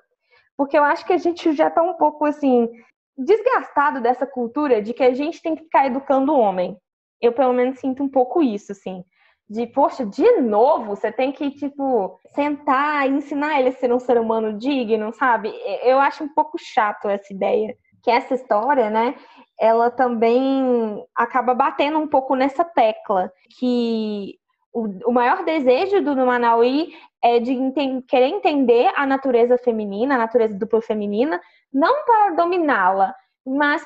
porque 0.56 0.78
eu 0.78 0.84
acho 0.84 1.04
que 1.04 1.12
a 1.12 1.18
gente 1.18 1.52
já 1.54 1.66
está 1.66 1.82
um 1.82 1.94
pouco 1.94 2.24
assim 2.24 2.70
desgastado 3.16 4.00
dessa 4.00 4.28
cultura 4.28 4.80
de 4.80 4.94
que 4.94 5.02
a 5.02 5.12
gente 5.12 5.42
tem 5.42 5.56
que 5.56 5.64
ficar 5.64 5.86
educando 5.86 6.32
o 6.32 6.38
homem. 6.38 6.78
Eu 7.20 7.32
pelo 7.32 7.52
menos 7.52 7.80
sinto 7.80 8.00
um 8.04 8.08
pouco 8.08 8.40
isso, 8.40 8.70
assim, 8.70 9.04
de 9.48 9.66
poxa, 9.66 10.04
de 10.04 10.40
novo, 10.40 10.94
você 10.94 11.10
tem 11.10 11.32
que 11.32 11.50
tipo 11.50 12.18
sentar 12.34 13.06
e 13.06 13.12
ensinar 13.12 13.58
ele 13.58 13.70
a 13.70 13.72
ser 13.72 13.92
um 13.92 13.98
ser 13.98 14.18
humano 14.18 14.58
digno, 14.58 15.12
sabe? 15.12 15.52
Eu 15.82 15.98
acho 15.98 16.22
um 16.24 16.28
pouco 16.28 16.58
chato 16.58 17.08
essa 17.08 17.32
ideia 17.32 17.74
que 18.02 18.10
essa 18.10 18.34
história, 18.34 18.90
né, 18.90 19.14
ela 19.58 19.90
também 19.90 21.04
acaba 21.16 21.54
batendo 21.54 21.98
um 21.98 22.06
pouco 22.06 22.34
nessa 22.36 22.64
tecla 22.64 23.32
que 23.58 24.36
o, 24.72 25.10
o 25.10 25.12
maior 25.12 25.44
desejo 25.44 26.02
do 26.02 26.14
Manauí 26.14 26.92
é 27.22 27.40
de 27.40 27.52
ente 27.52 28.02
querer 28.06 28.28
entender 28.28 28.92
a 28.94 29.04
natureza 29.04 29.58
feminina, 29.58 30.14
a 30.14 30.18
natureza 30.18 30.56
dupla 30.56 30.80
feminina, 30.80 31.40
não 31.72 32.04
para 32.04 32.34
dominá-la, 32.34 33.14
mas 33.48 33.84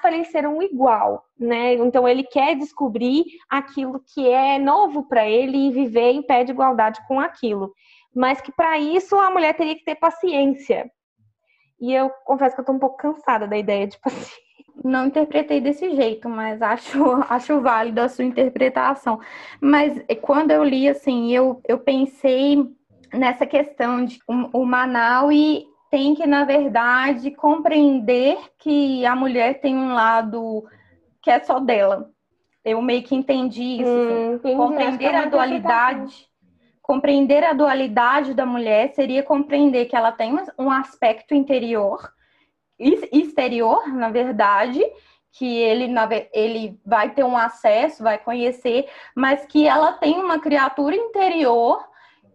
um 0.49 0.63
igual, 0.63 1.25
né? 1.39 1.75
Então 1.75 2.07
ele 2.09 2.25
quer 2.25 2.57
descobrir 2.57 3.25
aquilo 3.49 4.03
que 4.15 4.29
é 4.29 4.59
novo 4.59 5.05
para 5.05 5.29
ele 5.29 5.69
e 5.69 5.73
viver 5.73 6.11
em 6.11 6.23
pé 6.23 6.45
de 6.45 6.53
igualdade 6.53 7.01
com 7.07 7.21
aquilo. 7.21 7.73
Mas 8.15 8.41
que 8.41 8.53
para 8.53 8.79
isso 8.79 9.17
a 9.17 9.31
mulher 9.31 9.55
teria 9.55 9.77
que 9.77 9.85
ter 9.85 9.95
paciência. 9.95 10.91
E 11.81 11.93
eu 11.93 12.11
confesso 12.25 12.55
que 12.55 12.61
eu 12.61 12.65
tô 12.65 12.73
um 12.73 12.79
pouco 12.79 12.97
cansada 12.97 13.47
da 13.47 13.57
ideia 13.57 13.87
de 13.87 13.99
paciência 13.99 14.43
não 14.85 15.07
interpretei 15.07 15.61
desse 15.61 15.95
jeito, 15.95 16.29
mas 16.29 16.63
acho, 16.63 16.99
acho 17.29 17.61
válido 17.61 18.01
a 18.01 18.09
sua 18.09 18.25
interpretação. 18.25 19.21
Mas 19.61 20.03
quando 20.21 20.51
eu 20.51 20.65
li, 20.65 20.89
assim, 20.89 21.33
eu, 21.33 21.61
eu 21.67 21.79
pensei 21.79 22.65
nessa 23.13 23.47
questão 23.47 24.05
de 24.05 24.19
o, 24.27 24.65
Manaus 24.65 25.35
tem 25.93 26.15
que, 26.15 26.27
na 26.27 26.43
verdade, 26.43 27.31
compreender 27.33 28.39
que 28.59 29.05
a 29.05 29.15
mulher 29.15 29.61
tem 29.61 29.77
um 29.77 29.93
lado 29.93 30.65
que 31.21 31.31
é 31.31 31.39
só 31.39 31.61
dela. 31.61 32.11
Eu 32.65 32.81
meio 32.81 33.03
que 33.03 33.15
entendi 33.15 33.83
isso. 33.83 33.91
Hum, 33.91 34.35
assim. 34.37 34.57
Compreender 34.57 35.13
é 35.13 35.17
a 35.19 35.27
dualidade. 35.27 36.27
Compreender 36.81 37.45
a 37.45 37.53
dualidade 37.53 38.33
da 38.33 38.47
mulher 38.47 38.95
seria 38.95 39.23
compreender 39.23 39.85
que 39.85 39.95
ela 39.95 40.11
tem 40.11 40.35
um 40.59 40.71
aspecto 40.71 41.35
interior 41.35 42.11
exterior, 42.79 43.87
na 43.87 44.09
verdade, 44.09 44.83
que 45.31 45.47
ele, 45.47 45.93
ele 46.33 46.81
vai 46.85 47.11
ter 47.11 47.23
um 47.23 47.37
acesso, 47.37 48.03
vai 48.03 48.19
conhecer, 48.19 48.89
mas 49.15 49.45
que 49.47 49.69
ela 49.69 49.93
tem 49.93 50.19
uma 50.19 50.41
criatura 50.41 50.97
interior 50.97 51.85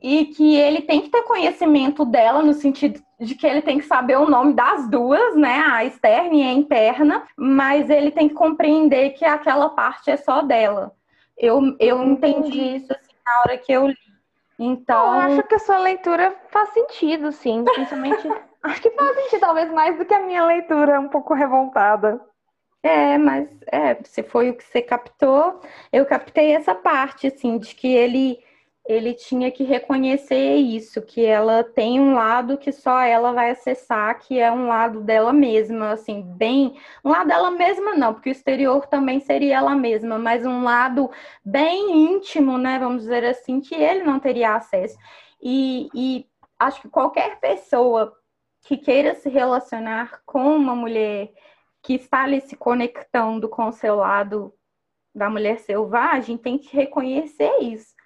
e 0.01 0.25
que 0.25 0.55
ele 0.55 0.83
tem 0.83 1.01
que 1.01 1.09
ter 1.09 1.23
conhecimento 1.23 2.05
dela 2.05 2.41
no 2.41 2.53
sentido 2.53 3.01
de 3.19 3.35
que 3.35 3.47
ele 3.47 3.61
tem 3.61 3.79
que 3.79 3.85
saber 3.85 4.17
o 4.17 4.29
nome 4.29 4.53
das 4.53 4.87
duas, 4.89 5.35
né? 5.35 5.63
A 5.71 5.85
externa 5.85 6.35
e 6.35 6.43
a 6.43 6.53
interna, 6.53 7.27
mas 7.35 7.89
ele 7.89 8.11
tem 8.11 8.29
que 8.29 8.35
compreender 8.35 9.11
que 9.11 9.25
aquela 9.25 9.69
parte 9.69 10.11
é 10.11 10.17
só 10.17 10.41
dela. 10.41 10.95
Eu, 11.37 11.75
eu 11.79 12.03
entendi 12.03 12.75
isso 12.75 12.91
assim, 12.91 13.13
na 13.25 13.41
hora 13.41 13.57
que 13.57 13.71
eu 13.71 13.87
li. 13.87 13.97
Então. 14.59 15.13
Eu 15.13 15.19
acho 15.21 15.43
que 15.43 15.55
a 15.55 15.59
sua 15.59 15.77
leitura 15.79 16.35
faz 16.49 16.69
sentido, 16.69 17.31
sim. 17.31 17.63
Principalmente. 17.63 18.27
acho 18.63 18.81
que 18.81 18.91
faz 18.91 19.15
sentido, 19.15 19.39
talvez 19.39 19.71
mais 19.71 19.97
do 19.97 20.05
que 20.05 20.13
a 20.13 20.21
minha 20.21 20.45
leitura, 20.45 20.99
um 20.99 21.09
pouco 21.09 21.33
revoltada. 21.33 22.19
É, 22.83 23.17
mas 23.17 23.49
é, 23.71 23.97
se 24.03 24.23
foi 24.23 24.49
o 24.49 24.55
que 24.55 24.63
você 24.63 24.81
captou, 24.81 25.59
eu 25.91 26.05
captei 26.05 26.53
essa 26.53 26.75
parte, 26.75 27.27
assim, 27.27 27.57
de 27.57 27.75
que 27.75 27.87
ele 27.87 28.39
ele 28.87 29.13
tinha 29.13 29.51
que 29.51 29.65
reconhecer 29.65 30.55
isso, 30.55 31.01
que 31.01 31.25
ela 31.25 31.61
tem 31.61 31.99
um 31.99 32.13
lado 32.13 32.57
que 32.57 32.71
só 32.71 33.01
ela 33.01 33.33
vai 33.33 33.51
acessar, 33.51 34.17
que 34.19 34.39
é 34.39 34.49
um 34.49 34.67
lado 34.69 35.01
dela 35.01 35.33
mesma, 35.33 35.91
assim, 35.91 36.21
bem. 36.21 36.79
Um 37.03 37.09
lado 37.09 37.27
dela 37.27 37.51
mesma, 37.51 37.95
não, 37.95 38.13
porque 38.13 38.29
o 38.29 38.31
exterior 38.31 38.87
também 38.87 39.19
seria 39.19 39.57
ela 39.57 39.75
mesma, 39.75 40.17
mas 40.17 40.45
um 40.45 40.63
lado 40.63 41.11
bem 41.43 42.13
íntimo, 42.13 42.57
né? 42.57 42.79
Vamos 42.79 43.01
dizer 43.01 43.25
assim, 43.25 43.59
que 43.59 43.75
ele 43.75 44.03
não 44.03 44.21
teria 44.21 44.55
acesso. 44.55 44.97
E, 45.41 45.89
e 45.93 46.25
acho 46.57 46.81
que 46.81 46.89
qualquer 46.89 47.41
pessoa 47.41 48.15
que 48.61 48.77
queira 48.77 49.15
se 49.15 49.27
relacionar 49.27 50.21
com 50.25 50.55
uma 50.55 50.73
mulher 50.73 51.33
que 51.83 51.95
está 51.95 52.23
ali 52.23 52.39
se 52.39 52.55
conectando 52.55 53.49
com 53.49 53.67
o 53.67 53.73
seu 53.73 53.97
lado 53.97 54.53
da 55.13 55.29
mulher 55.29 55.59
selvagem 55.59 56.37
tem 56.37 56.57
que 56.57 56.73
reconhecer 56.75 57.51
isso 57.61 57.96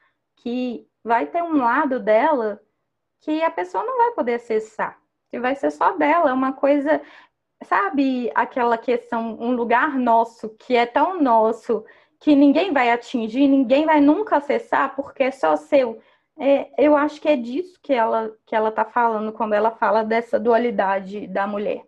que 0.41 0.87
vai 1.03 1.27
ter 1.27 1.43
um 1.43 1.57
lado 1.57 1.99
dela 1.99 2.59
que 3.21 3.43
a 3.43 3.51
pessoa 3.51 3.83
não 3.83 3.97
vai 3.97 4.11
poder 4.11 4.35
acessar, 4.35 4.97
que 5.29 5.39
vai 5.39 5.55
ser 5.55 5.71
só 5.71 5.95
dela, 5.95 6.31
é 6.31 6.33
uma 6.33 6.53
coisa, 6.53 7.01
sabe, 7.63 8.31
aquela 8.33 8.77
questão, 8.77 9.37
um 9.39 9.51
lugar 9.51 9.97
nosso 9.97 10.49
que 10.49 10.75
é 10.75 10.85
tão 10.85 11.21
nosso 11.21 11.85
que 12.19 12.35
ninguém 12.35 12.71
vai 12.71 12.91
atingir, 12.91 13.47
ninguém 13.47 13.85
vai 13.85 13.99
nunca 13.99 14.37
acessar 14.37 14.95
porque 14.95 15.23
é 15.23 15.31
só 15.31 15.55
seu. 15.55 15.99
É, 16.39 16.69
eu 16.77 16.95
acho 16.95 17.19
que 17.21 17.27
é 17.27 17.35
disso 17.35 17.79
que 17.83 17.93
ela 17.93 18.31
que 18.45 18.55
ela 18.55 18.69
está 18.69 18.85
falando 18.85 19.31
quando 19.31 19.53
ela 19.53 19.71
fala 19.71 20.03
dessa 20.03 20.39
dualidade 20.39 21.27
da 21.27 21.45
mulher. 21.45 21.83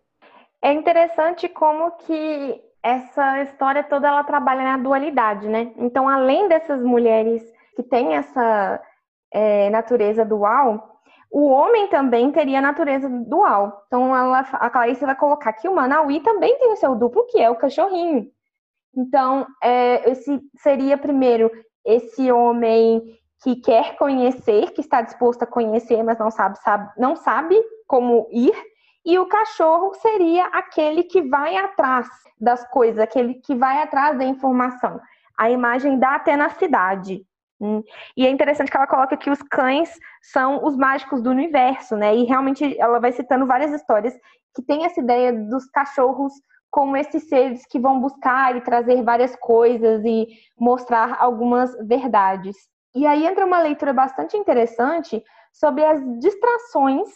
É 0.62 0.72
interessante 0.72 1.48
como 1.48 1.92
que 1.92 2.62
essa 2.82 3.42
história 3.44 3.84
toda 3.84 4.08
ela 4.08 4.24
trabalha 4.24 4.64
na 4.64 4.78
dualidade, 4.78 5.48
né? 5.48 5.72
Então, 5.78 6.10
além 6.10 6.48
dessas 6.48 6.84
mulheres 6.84 7.53
que 7.76 7.84
tem 7.84 8.16
essa 8.16 8.82
é, 9.32 9.70
natureza 9.70 10.24
dual, 10.24 10.94
o 11.32 11.48
homem 11.48 11.88
também 11.88 12.32
teria 12.32 12.62
natureza 12.62 13.10
dual. 13.10 13.84
Então, 13.88 14.16
ela, 14.16 14.40
a 14.40 14.70
Clarice 14.70 15.04
vai 15.04 15.16
colocar 15.16 15.52
que 15.54 15.68
o 15.68 15.74
Manauí 15.74 16.20
também 16.20 16.58
tem 16.60 16.72
o 16.72 16.76
seu 16.76 16.94
duplo, 16.96 17.26
que 17.26 17.40
é 17.40 17.50
o 17.50 17.56
cachorrinho. 17.56 18.28
Então, 18.96 19.48
é, 19.62 20.12
esse 20.12 20.40
seria 20.58 20.96
primeiro 20.96 21.50
esse 21.84 22.32
homem 22.32 23.02
que 23.44 23.56
quer 23.56 23.98
conhecer, 23.98 24.72
que 24.72 24.82
está 24.82 25.02
disposto 25.02 25.42
a 25.42 25.48
conhecer, 25.48 26.04
mas 26.04 26.20
não 26.20 26.30
sabe, 26.30 26.58
sabe, 26.60 26.90
não 26.98 27.16
sabe 27.16 27.60
como 27.88 28.28
ir. 28.32 28.54
E 29.04 29.18
o 29.18 29.26
cachorro 29.26 29.94
seria 29.96 30.46
aquele 30.46 31.04
que 31.04 31.22
vai 31.24 31.58
atrás 31.58 32.08
das 32.40 32.64
coisas, 32.70 33.00
aquele 33.00 33.34
que 33.36 33.56
vai 33.56 33.82
atrás 33.82 34.18
da 34.18 34.24
informação. 34.24 35.02
A 35.38 35.50
imagem 35.50 35.98
da 35.98 36.20
tenacidade. 36.20 37.26
Hum. 37.64 37.82
E 38.18 38.28
é 38.28 38.30
interessante 38.30 38.70
que 38.70 38.76
ela 38.76 38.86
coloca 38.86 39.16
que 39.16 39.30
os 39.30 39.42
cães 39.42 39.98
são 40.22 40.66
os 40.66 40.76
mágicos 40.76 41.22
do 41.22 41.30
universo, 41.30 41.96
né? 41.96 42.14
E 42.14 42.26
realmente 42.26 42.78
ela 42.78 43.00
vai 43.00 43.14
citando 43.14 43.48
várias 43.48 43.72
histórias 43.72 44.14
que 44.54 44.62
tem 44.62 44.84
essa 44.84 45.00
ideia 45.00 45.32
dos 45.32 45.66
cachorros 45.72 46.34
como 46.70 46.98
esses 46.98 47.30
seres 47.30 47.66
que 47.66 47.80
vão 47.80 48.02
buscar 48.02 48.58
e 48.58 48.62
trazer 48.62 49.02
várias 49.02 49.34
coisas 49.38 50.04
e 50.04 50.28
mostrar 50.60 51.16
algumas 51.22 51.74
verdades. 51.88 52.58
E 52.94 53.08
aí 53.08 53.26
entra 53.26 53.46
uma 53.46 53.62
leitura 53.62 53.94
bastante 53.94 54.36
interessante 54.36 55.24
sobre 55.54 55.86
as 55.86 56.02
distrações 56.20 57.08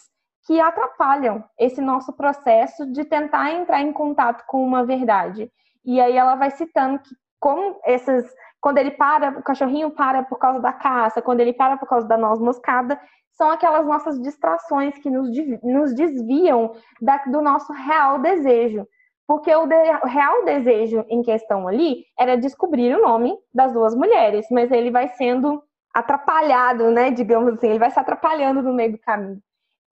que 0.46 0.58
atrapalham 0.58 1.44
esse 1.58 1.82
nosso 1.82 2.10
processo 2.14 2.90
de 2.90 3.04
tentar 3.04 3.52
entrar 3.52 3.82
em 3.82 3.92
contato 3.92 4.46
com 4.46 4.64
uma 4.64 4.82
verdade. 4.82 5.52
E 5.84 6.00
aí 6.00 6.16
ela 6.16 6.36
vai 6.36 6.50
citando 6.50 7.00
que 7.00 7.14
como 7.38 7.78
essas 7.84 8.24
quando 8.60 8.78
ele 8.78 8.90
para, 8.90 9.30
o 9.38 9.42
cachorrinho 9.42 9.90
para 9.90 10.24
por 10.24 10.38
causa 10.38 10.60
da 10.60 10.72
caça, 10.72 11.22
quando 11.22 11.40
ele 11.40 11.52
para 11.52 11.76
por 11.76 11.88
causa 11.88 12.08
da 12.08 12.16
noz 12.16 12.40
moscada, 12.40 13.00
são 13.32 13.50
aquelas 13.50 13.86
nossas 13.86 14.20
distrações 14.20 14.98
que 14.98 15.08
nos, 15.08 15.28
nos 15.62 15.94
desviam 15.94 16.74
da, 17.00 17.18
do 17.18 17.40
nosso 17.40 17.72
real 17.72 18.18
desejo. 18.18 18.84
Porque 19.28 19.54
o, 19.54 19.66
de, 19.66 19.74
o, 20.02 20.06
real 20.06 20.44
desejo 20.44 21.04
em 21.08 21.22
questão 21.22 21.68
ali 21.68 22.04
era 22.18 22.36
descobrir 22.36 22.96
o 22.96 23.02
nome 23.02 23.36
das 23.54 23.72
duas 23.72 23.94
mulheres, 23.94 24.46
mas 24.50 24.72
ele 24.72 24.90
vai 24.90 25.08
sendo 25.08 25.62
atrapalhado, 25.94 26.90
né? 26.90 27.10
Digamos 27.10 27.54
assim, 27.54 27.68
ele 27.68 27.78
vai 27.78 27.90
se 27.90 28.00
atrapalhando 28.00 28.62
no 28.62 28.72
meio 28.72 28.92
do 28.92 28.98
caminho. 28.98 29.40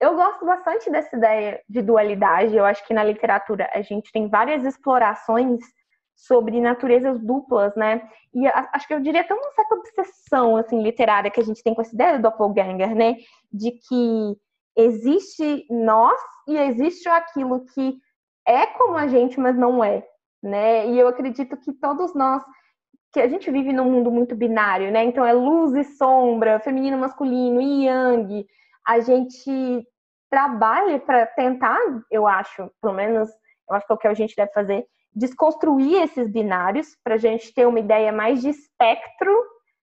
Eu 0.00 0.14
gosto 0.14 0.44
bastante 0.44 0.90
dessa 0.90 1.16
ideia 1.16 1.61
de 1.68 1.81
dualidade. 1.81 2.55
Eu 2.55 2.64
acho 2.64 2.87
que 2.87 2.94
na 2.94 3.02
literatura 3.02 3.68
a 3.72 3.81
gente 3.83 4.12
tem 4.12 4.28
várias 4.28 4.64
explorações 4.64 5.61
sobre 6.14 6.61
naturezas 6.61 7.20
duplas, 7.20 7.75
né? 7.75 8.09
E 8.35 8.46
acho 8.46 8.87
que 8.87 8.94
eu 8.94 9.01
diria 9.01 9.22
até 9.22 9.35
uma 9.35 9.51
certa 9.53 9.75
obsessão 9.75 10.57
assim 10.57 10.83
literária 10.83 11.31
que 11.31 11.40
a 11.40 11.44
gente 11.44 11.62
tem 11.62 11.75
com 11.75 11.83
essa 11.83 11.94
ideia 11.94 12.18
do 12.18 12.22
doppelganger, 12.22 12.94
né? 12.94 13.16
De 13.53 13.72
que 13.72 14.37
existe 14.77 15.66
nós 15.70 16.20
e 16.48 16.57
existe 16.57 17.09
aquilo 17.09 17.64
que 17.66 17.98
é 18.46 18.66
como 18.66 18.96
a 18.96 19.07
gente, 19.07 19.38
mas 19.38 19.57
não 19.57 19.83
é, 19.83 20.07
né? 20.42 20.87
E 20.88 20.98
eu 20.98 21.09
acredito 21.09 21.57
que 21.57 21.72
todos 21.72 22.14
nós 22.14 22.42
que 23.12 23.20
a 23.20 23.29
gente 23.29 23.51
vive 23.51 23.72
num 23.72 23.90
mundo 23.90 24.11
muito 24.11 24.35
binário, 24.35 24.90
né? 24.90 25.05
Então 25.05 25.25
é 25.25 25.33
luz 25.33 25.75
e 25.75 25.85
sombra, 25.85 26.59
feminino, 26.61 26.96
masculino, 26.96 27.61
e 27.61 27.85
yang. 27.85 28.46
A 28.87 29.01
gente 29.01 29.87
trabalha 30.31 30.98
para 30.98 31.27
tentar, 31.27 31.79
eu 32.11 32.27
acho, 32.27 32.70
pelo 32.81 32.94
menos, 32.94 33.29
eu 33.68 33.77
acho 33.77 33.87
que 33.87 33.92
é 33.92 33.94
o 33.94 33.98
que 33.98 34.09
a 34.09 34.14
gente 34.14 34.35
deve 34.35 34.51
fazer, 34.53 34.87
desconstruir 35.14 36.03
esses 36.03 36.29
binários 36.29 36.96
para 37.05 37.14
a 37.14 37.18
gente 37.18 37.53
ter 37.53 37.66
uma 37.66 37.81
ideia 37.81 38.12
mais 38.12 38.40
de 38.40 38.48
espectro 38.48 39.33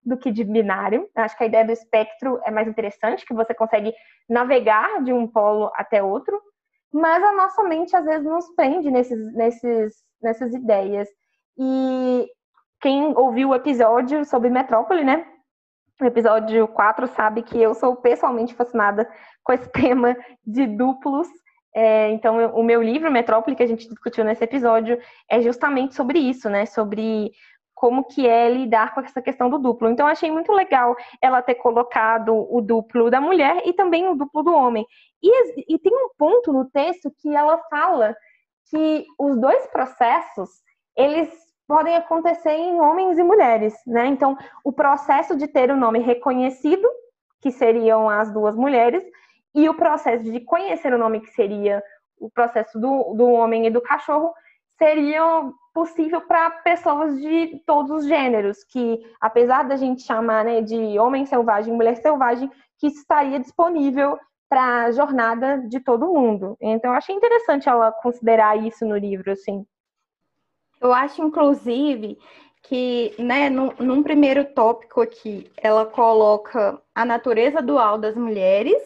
do 0.03 0.17
que 0.17 0.31
de 0.31 0.43
binário. 0.43 1.07
Acho 1.15 1.37
que 1.37 1.43
a 1.43 1.47
ideia 1.47 1.65
do 1.65 1.71
espectro 1.71 2.39
é 2.43 2.51
mais 2.51 2.67
interessante, 2.67 3.25
que 3.25 3.33
você 3.33 3.53
consegue 3.53 3.93
navegar 4.27 5.03
de 5.03 5.13
um 5.13 5.27
polo 5.27 5.71
até 5.75 6.01
outro, 6.01 6.41
mas 6.91 7.23
a 7.23 7.31
nossa 7.33 7.63
mente 7.63 7.95
às 7.95 8.05
vezes 8.05 8.25
nos 8.25 8.49
prende 8.55 8.89
nesses, 8.89 9.33
nesses, 9.33 9.93
nessas 10.21 10.53
ideias. 10.53 11.07
E 11.57 12.27
quem 12.81 13.15
ouviu 13.17 13.49
o 13.49 13.55
episódio 13.55 14.25
sobre 14.25 14.49
Metrópole, 14.49 15.03
né? 15.03 15.25
O 16.01 16.05
episódio 16.05 16.67
4 16.69 17.07
sabe 17.07 17.43
que 17.43 17.61
eu 17.61 17.73
sou 17.73 17.97
pessoalmente 17.97 18.53
fascinada 18.53 19.07
com 19.43 19.53
esse 19.53 19.69
tema 19.73 20.15
de 20.45 20.65
duplos 20.65 21.27
é, 21.73 22.09
então, 22.11 22.53
o 22.55 22.63
meu 22.63 22.81
livro, 22.81 23.11
Metrópole, 23.11 23.55
que 23.55 23.63
a 23.63 23.67
gente 23.67 23.87
discutiu 23.87 24.23
nesse 24.23 24.43
episódio, 24.43 24.99
é 25.29 25.41
justamente 25.41 25.95
sobre 25.95 26.19
isso, 26.19 26.49
né? 26.49 26.65
Sobre 26.65 27.31
como 27.75 28.03
que 28.03 28.27
é 28.27 28.49
lidar 28.49 28.93
com 28.93 29.01
essa 29.01 29.21
questão 29.21 29.49
do 29.49 29.57
duplo. 29.57 29.89
Então, 29.89 30.07
achei 30.07 30.29
muito 30.29 30.51
legal 30.51 30.95
ela 31.21 31.41
ter 31.41 31.55
colocado 31.55 32.33
o 32.53 32.59
duplo 32.59 33.09
da 33.09 33.21
mulher 33.21 33.61
e 33.65 33.71
também 33.71 34.07
o 34.07 34.15
duplo 34.15 34.43
do 34.43 34.53
homem. 34.53 34.85
E, 35.23 35.73
e 35.73 35.79
tem 35.79 35.93
um 35.93 36.09
ponto 36.17 36.51
no 36.51 36.69
texto 36.69 37.11
que 37.21 37.33
ela 37.33 37.57
fala 37.69 38.15
que 38.69 39.05
os 39.17 39.39
dois 39.39 39.65
processos, 39.67 40.49
eles 40.95 41.29
podem 41.67 41.95
acontecer 41.95 42.51
em 42.51 42.81
homens 42.81 43.17
e 43.17 43.23
mulheres, 43.23 43.75
né? 43.85 44.07
Então, 44.07 44.35
o 44.63 44.73
processo 44.73 45.37
de 45.37 45.47
ter 45.47 45.71
o 45.71 45.77
nome 45.77 45.99
reconhecido, 45.99 46.87
que 47.39 47.51
seriam 47.51 48.09
as 48.09 48.33
duas 48.33 48.55
mulheres, 48.55 49.03
e 49.53 49.67
o 49.67 49.73
processo 49.73 50.23
de 50.23 50.39
conhecer 50.41 50.93
o 50.93 50.97
nome 50.97 51.21
que 51.21 51.31
seria 51.31 51.83
o 52.19 52.29
processo 52.29 52.79
do, 52.79 53.13
do 53.13 53.27
homem 53.27 53.65
e 53.65 53.69
do 53.69 53.81
cachorro 53.81 54.33
seria 54.77 55.21
possível 55.73 56.21
para 56.21 56.49
pessoas 56.49 57.19
de 57.19 57.61
todos 57.65 57.91
os 57.91 58.07
gêneros, 58.07 58.63
que 58.63 58.99
apesar 59.19 59.63
da 59.63 59.75
gente 59.75 60.03
chamar 60.03 60.45
né, 60.45 60.61
de 60.61 60.97
homem 60.97 61.25
selvagem, 61.25 61.73
mulher 61.73 61.95
selvagem, 61.97 62.49
que 62.77 62.87
estaria 62.87 63.39
disponível 63.39 64.17
para 64.49 64.85
a 64.85 64.91
jornada 64.91 65.59
de 65.67 65.79
todo 65.79 66.11
mundo. 66.11 66.57
Então, 66.59 66.91
eu 66.91 66.97
achei 66.97 67.13
interessante 67.13 67.69
ela 67.69 67.91
considerar 67.91 68.57
isso 68.57 68.85
no 68.85 68.97
livro, 68.97 69.31
assim. 69.31 69.65
Eu 70.81 70.93
acho, 70.93 71.21
inclusive, 71.21 72.17
que, 72.63 73.13
né, 73.19 73.49
num, 73.49 73.71
num 73.79 74.01
primeiro 74.01 74.45
tópico 74.53 75.01
aqui, 75.01 75.51
ela 75.57 75.85
coloca 75.85 76.81
a 76.95 77.05
natureza 77.05 77.61
dual 77.61 77.97
das 77.97 78.15
mulheres 78.15 78.81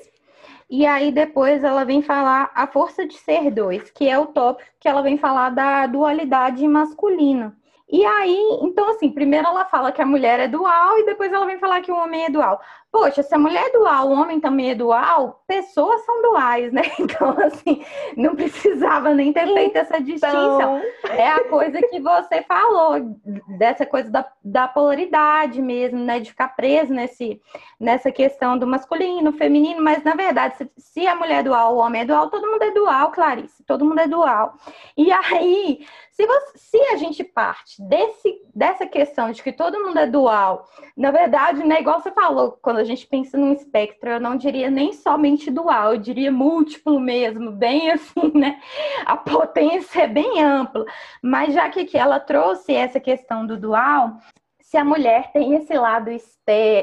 e 0.75 0.87
aí 0.87 1.11
depois 1.11 1.63
ela 1.63 1.83
vem 1.83 2.01
falar 2.01 2.49
a 2.55 2.65
força 2.65 3.05
de 3.05 3.13
ser 3.13 3.51
dois, 3.51 3.91
que 3.91 4.09
é 4.09 4.17
o 4.17 4.25
tópico 4.25 4.67
que 4.79 4.87
ela 4.87 5.03
vem 5.03 5.19
falar 5.19 5.51
da 5.51 5.85
dualidade 5.85 6.67
masculina. 6.67 7.55
E 7.87 8.03
aí, 8.03 8.35
então 8.63 8.89
assim, 8.89 9.11
primeiro 9.11 9.45
ela 9.45 9.65
fala 9.65 9.91
que 9.91 10.01
a 10.01 10.05
mulher 10.05 10.39
é 10.39 10.47
dual 10.47 10.97
e 10.97 11.05
depois 11.05 11.31
ela 11.31 11.45
vem 11.45 11.59
falar 11.59 11.81
que 11.81 11.91
o 11.91 11.95
homem 11.95 12.25
é 12.25 12.29
dual. 12.31 12.59
Poxa, 12.93 13.23
se 13.23 13.33
a 13.33 13.39
mulher 13.39 13.65
é 13.65 13.71
dual, 13.71 14.07
o 14.07 14.11
homem 14.13 14.39
também 14.39 14.69
é 14.69 14.75
dual, 14.75 15.43
pessoas 15.47 16.05
são 16.05 16.21
duais, 16.21 16.71
né? 16.71 16.83
Então, 16.99 17.35
assim, 17.43 17.83
não 18.15 18.35
precisava 18.35 19.13
nem 19.13 19.33
ter 19.33 19.51
feito 19.51 19.75
essa 19.75 19.97
então. 19.97 20.05
distinção. 20.05 20.81
É 21.09 21.27
a 21.27 21.43
coisa 21.45 21.81
que 21.81 21.99
você 21.99 22.43
falou, 22.43 23.17
dessa 23.57 23.83
coisa 23.83 24.11
da, 24.11 24.25
da 24.43 24.67
polaridade 24.67 25.59
mesmo, 25.59 25.99
né? 25.99 26.19
De 26.19 26.29
ficar 26.29 26.49
preso 26.49 26.93
nesse, 26.93 27.41
nessa 27.79 28.11
questão 28.11 28.57
do 28.57 28.67
masculino, 28.67 29.33
feminino, 29.33 29.81
mas 29.81 30.03
na 30.03 30.13
verdade, 30.13 30.57
se, 30.57 30.71
se 30.77 31.07
a 31.07 31.15
mulher 31.15 31.39
é 31.39 31.43
dual, 31.43 31.75
o 31.75 31.79
homem 31.79 32.03
é 32.03 32.05
dual, 32.05 32.29
todo 32.29 32.49
mundo 32.49 32.61
é 32.61 32.71
dual, 32.71 33.11
Clarice, 33.11 33.63
todo 33.63 33.85
mundo 33.85 33.99
é 33.99 34.07
dual. 34.07 34.53
E 34.95 35.11
aí, 35.11 35.79
se, 36.11 36.27
você, 36.27 36.57
se 36.57 36.77
a 36.93 36.95
gente 36.95 37.23
parte 37.23 37.81
desse, 37.81 38.39
dessa 38.53 38.85
questão 38.85 39.31
de 39.31 39.41
que 39.41 39.51
todo 39.51 39.83
mundo 39.83 39.97
é 39.97 40.05
dual, 40.05 40.67
na 40.95 41.09
verdade, 41.09 41.63
né, 41.65 41.81
igual 41.81 41.99
você 41.99 42.11
falou, 42.11 42.57
quando 42.61 42.82
a 42.83 42.85
gente 42.85 43.07
pensa 43.07 43.37
num 43.37 43.53
espectro, 43.53 44.09
eu 44.09 44.19
não 44.19 44.35
diria 44.35 44.69
nem 44.69 44.93
somente 44.93 45.49
dual, 45.49 45.93
eu 45.93 45.99
diria 45.99 46.31
múltiplo 46.31 46.99
mesmo, 46.99 47.51
bem 47.51 47.89
assim, 47.91 48.31
né? 48.35 48.61
A 49.05 49.17
potência 49.17 50.03
é 50.03 50.07
bem 50.07 50.43
ampla. 50.43 50.85
Mas 51.21 51.53
já 51.53 51.69
que 51.69 51.81
aqui 51.81 51.97
ela 51.97 52.19
trouxe 52.19 52.73
essa 52.73 52.99
questão 52.99 53.45
do 53.45 53.57
dual, 53.57 54.17
se 54.59 54.77
a 54.77 54.85
mulher 54.85 55.31
tem 55.31 55.53
esse 55.55 55.73
lado 55.73 56.09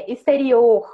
exterior 0.07 0.89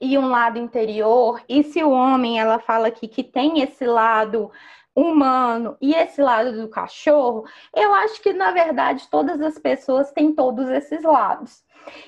e 0.00 0.18
um 0.18 0.28
lado 0.28 0.58
interior, 0.58 1.40
e 1.48 1.62
se 1.62 1.82
o 1.82 1.90
homem, 1.90 2.38
ela 2.38 2.58
fala 2.58 2.88
aqui 2.88 3.06
que 3.06 3.22
tem 3.22 3.60
esse 3.60 3.86
lado 3.86 4.50
humano 4.94 5.76
e 5.80 5.94
esse 5.94 6.20
lado 6.20 6.52
do 6.52 6.68
cachorro, 6.68 7.44
eu 7.74 7.94
acho 7.94 8.20
que 8.20 8.32
na 8.32 8.50
verdade 8.50 9.08
todas 9.10 9.40
as 9.40 9.58
pessoas 9.58 10.12
têm 10.12 10.34
todos 10.34 10.68
esses 10.68 11.02
lados. 11.02 11.64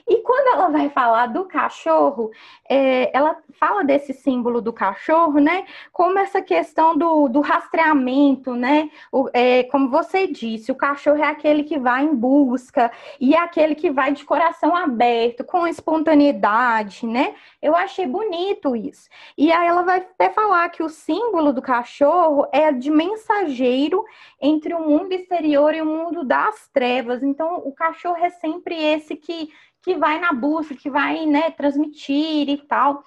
E 0.08 0.18
quando 0.18 0.54
ela 0.54 0.68
vai 0.68 0.88
falar 0.88 1.26
do 1.26 1.44
cachorro, 1.44 2.30
é, 2.68 3.10
ela 3.16 3.36
fala 3.58 3.84
desse 3.84 4.12
símbolo 4.12 4.60
do 4.60 4.72
cachorro, 4.72 5.38
né? 5.38 5.64
Como 5.92 6.18
essa 6.18 6.40
questão 6.42 6.96
do, 6.96 7.28
do 7.28 7.40
rastreamento, 7.40 8.54
né? 8.54 8.90
O, 9.12 9.28
é, 9.32 9.64
como 9.64 9.88
você 9.90 10.26
disse, 10.26 10.72
o 10.72 10.74
cachorro 10.74 11.18
é 11.18 11.28
aquele 11.28 11.64
que 11.64 11.78
vai 11.78 12.04
em 12.04 12.14
busca 12.14 12.90
e 13.20 13.34
é 13.34 13.38
aquele 13.38 13.74
que 13.74 13.90
vai 13.90 14.12
de 14.12 14.24
coração 14.24 14.74
aberto, 14.74 15.44
com 15.44 15.66
espontaneidade, 15.66 17.06
né? 17.06 17.34
Eu 17.60 17.74
achei 17.74 18.06
bonito 18.06 18.74
isso. 18.76 19.08
E 19.36 19.50
aí 19.52 19.66
ela 19.66 19.82
vai 19.82 19.98
até 19.98 20.30
falar 20.30 20.68
que 20.68 20.82
o 20.82 20.88
símbolo 20.88 21.52
do 21.52 21.62
cachorro 21.62 22.46
é 22.52 22.72
de 22.72 22.90
mensageiro 22.90 24.04
entre 24.40 24.74
o 24.74 24.80
mundo 24.80 25.12
exterior 25.12 25.74
e 25.74 25.80
o 25.80 25.86
mundo 25.86 26.24
das 26.24 26.68
trevas. 26.68 27.22
Então, 27.22 27.62
o 27.64 27.72
cachorro 27.72 28.16
é 28.16 28.30
sempre 28.30 28.74
esse 28.74 29.16
que 29.16 29.50
que 29.84 29.94
vai 29.94 30.18
na 30.18 30.32
busca, 30.32 30.74
que 30.74 30.88
vai 30.88 31.26
né, 31.26 31.50
transmitir 31.50 32.48
e 32.48 32.56
tal. 32.56 33.04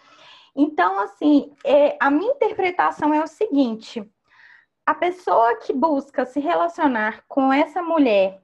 Então, 0.56 1.00
assim, 1.00 1.52
é, 1.66 1.98
a 2.00 2.12
minha 2.12 2.32
interpretação 2.32 3.12
é 3.12 3.24
o 3.24 3.28
seguinte: 3.28 4.08
a 4.86 4.94
pessoa 4.94 5.56
que 5.58 5.74
busca 5.74 6.24
se 6.24 6.40
relacionar 6.40 7.24
com 7.28 7.52
essa 7.52 7.82
mulher 7.82 8.40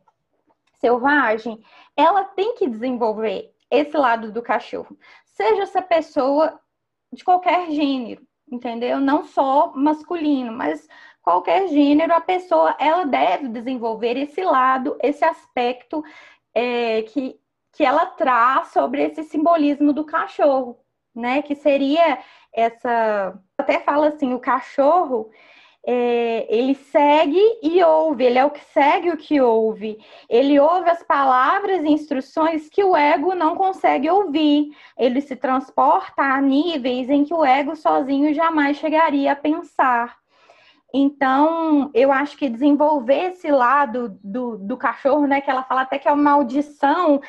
selvagem, 0.79 1.63
ela 1.95 2.23
tem 2.23 2.55
que 2.55 2.67
desenvolver 2.67 3.53
esse 3.69 3.95
lado 3.95 4.31
do 4.31 4.41
cachorro. 4.41 4.97
Seja 5.25 5.63
essa 5.63 5.81
pessoa 5.81 6.59
de 7.11 7.23
qualquer 7.23 7.69
gênero, 7.69 8.21
entendeu? 8.51 8.99
Não 8.99 9.23
só 9.23 9.71
masculino, 9.75 10.51
mas 10.51 10.87
qualquer 11.21 11.67
gênero, 11.67 12.13
a 12.13 12.19
pessoa 12.19 12.75
ela 12.79 13.05
deve 13.05 13.47
desenvolver 13.47 14.17
esse 14.17 14.43
lado, 14.43 14.97
esse 15.01 15.23
aspecto 15.23 16.03
é, 16.53 17.03
que 17.03 17.39
que 17.73 17.83
ela 17.83 18.05
traz 18.05 18.67
sobre 18.67 19.03
esse 19.03 19.23
simbolismo 19.23 19.91
do 19.91 20.05
cachorro, 20.05 20.79
né? 21.13 21.41
Que 21.41 21.55
seria 21.55 22.19
essa. 22.53 23.37
Até 23.57 23.79
fala 23.79 24.07
assim: 24.09 24.33
o 24.33 24.39
cachorro. 24.39 25.29
É, 25.85 26.47
ele 26.49 26.75
segue 26.75 27.41
e 27.61 27.83
ouve, 27.83 28.23
ele 28.23 28.39
é 28.39 28.45
o 28.45 28.51
que 28.51 28.63
segue 28.71 29.09
o 29.09 29.17
que 29.17 29.41
ouve. 29.41 29.97
Ele 30.29 30.57
ouve 30.57 30.89
as 30.89 31.03
palavras 31.03 31.83
e 31.83 31.89
instruções 31.89 32.69
que 32.69 32.81
o 32.81 32.95
ego 32.95 33.35
não 33.35 33.57
consegue 33.57 34.09
ouvir. 34.09 34.69
Ele 34.97 35.19
se 35.19 35.35
transporta 35.35 36.21
a 36.21 36.39
níveis 36.39 37.09
em 37.09 37.25
que 37.25 37.33
o 37.33 37.43
ego 37.43 37.75
sozinho 37.75 38.33
jamais 38.33 38.77
chegaria 38.77 39.33
a 39.33 39.35
pensar. 39.35 40.23
Então, 40.95 41.89
eu 41.91 42.11
acho 42.11 42.37
que 42.37 42.47
desenvolver 42.47 43.31
esse 43.31 43.49
lado 43.49 44.15
do, 44.23 44.59
do 44.59 44.77
cachorro, 44.77 45.25
né, 45.25 45.41
que 45.41 45.49
ela 45.49 45.63
fala 45.63 45.81
até 45.81 45.97
que 45.97 46.07
é 46.07 46.11
uma 46.11 46.21
maldição, 46.21 47.19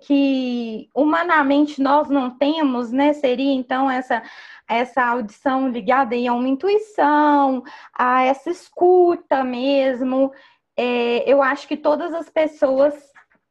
que 0.00 0.88
humanamente 0.94 1.82
nós 1.82 2.08
não 2.08 2.30
temos, 2.30 2.92
né? 2.92 3.12
Seria 3.12 3.52
então 3.52 3.90
essa 3.90 4.22
essa 4.68 5.04
audição 5.04 5.68
ligada 5.68 6.14
aí 6.14 6.26
a 6.26 6.32
uma 6.32 6.48
intuição, 6.48 7.62
a 7.92 8.22
essa 8.22 8.50
escuta 8.50 9.44
mesmo. 9.44 10.32
É, 10.76 11.30
eu 11.30 11.42
acho 11.42 11.68
que 11.68 11.76
todas 11.76 12.14
as 12.14 12.30
pessoas 12.30 12.94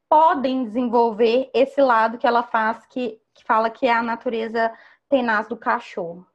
podem 0.10 0.64
desenvolver 0.64 1.50
esse 1.54 1.82
lado 1.82 2.18
que 2.18 2.26
ela 2.26 2.44
faz, 2.44 2.86
que, 2.88 3.20
que 3.34 3.44
fala 3.44 3.70
que 3.70 3.88
é 3.88 3.94
a 3.94 4.02
natureza 4.02 4.74
tenaz 5.08 5.48
do 5.48 5.56
cachorro. 5.56 6.26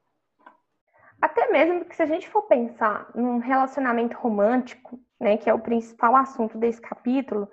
Até 1.21 1.51
mesmo 1.51 1.85
que 1.85 1.97
se 1.97 2.03
a 2.03 2.07
gente 2.07 2.29
for 2.29 2.43
pensar 2.43 3.11
num 3.15 3.39
relacionamento 3.39 4.17
romântico, 4.17 5.01
né, 5.19 5.37
que 5.37 5.49
é 5.49 5.55
o 5.55 5.59
principal 5.59 6.15
assunto 6.15 6.59
desse 6.59 6.81
capítulo, 6.81 7.49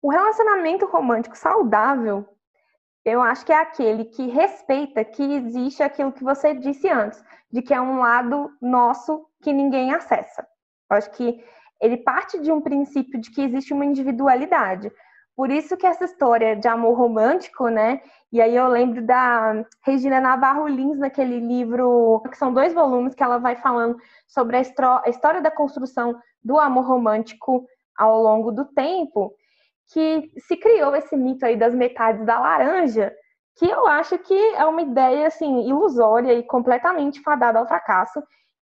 o 0.00 0.10
relacionamento 0.10 0.86
romântico 0.86 1.36
saudável, 1.36 2.26
eu 3.04 3.20
acho 3.22 3.44
que 3.44 3.52
é 3.52 3.56
aquele 3.56 4.04
que 4.04 4.26
respeita 4.28 5.04
que 5.04 5.22
existe 5.22 5.82
aquilo 5.82 6.12
que 6.12 6.22
você 6.22 6.54
disse 6.54 6.88
antes, 6.88 7.22
de 7.50 7.62
que 7.62 7.72
é 7.72 7.80
um 7.80 7.98
lado 7.98 8.50
nosso 8.60 9.26
que 9.42 9.52
ninguém 9.52 9.92
acessa. 9.92 10.46
Eu 10.90 10.96
acho 10.96 11.10
que 11.12 11.42
ele 11.80 11.96
parte 11.96 12.38
de 12.40 12.52
um 12.52 12.60
princípio 12.60 13.20
de 13.20 13.30
que 13.30 13.42
existe 13.42 13.72
uma 13.72 13.84
individualidade. 13.84 14.92
Por 15.34 15.50
isso 15.50 15.76
que 15.76 15.86
essa 15.86 16.04
história 16.04 16.56
de 16.56 16.66
amor 16.66 16.98
romântico, 16.98 17.68
né? 17.68 18.00
E 18.32 18.40
aí 18.42 18.54
eu 18.54 18.66
lembro 18.68 19.00
da 19.00 19.64
Regina 19.84 20.20
Navarro 20.20 20.66
Lins 20.66 20.98
naquele 20.98 21.38
livro, 21.38 22.20
que 22.28 22.36
são 22.36 22.52
dois 22.52 22.74
volumes 22.74 23.14
que 23.14 23.22
ela 23.22 23.38
vai 23.38 23.56
falando 23.56 23.96
sobre 24.26 24.56
a 24.56 25.08
história 25.08 25.40
da 25.40 25.50
construção 25.50 26.20
do 26.42 26.58
amor 26.58 26.84
romântico 26.84 27.64
ao 27.96 28.20
longo 28.20 28.50
do 28.50 28.64
tempo 28.64 29.32
que 29.92 30.30
se 30.38 30.56
criou 30.56 30.94
esse 30.94 31.16
mito 31.16 31.46
aí 31.46 31.56
das 31.56 31.74
metades 31.74 32.24
da 32.24 32.38
laranja, 32.38 33.12
que 33.56 33.68
eu 33.68 33.86
acho 33.86 34.18
que 34.18 34.38
é 34.54 34.64
uma 34.64 34.82
ideia 34.82 35.26
assim 35.26 35.68
ilusória 35.68 36.32
e 36.34 36.42
completamente 36.42 37.20
fadada 37.22 37.58
ao 37.58 37.66
fracasso, 37.66 38.22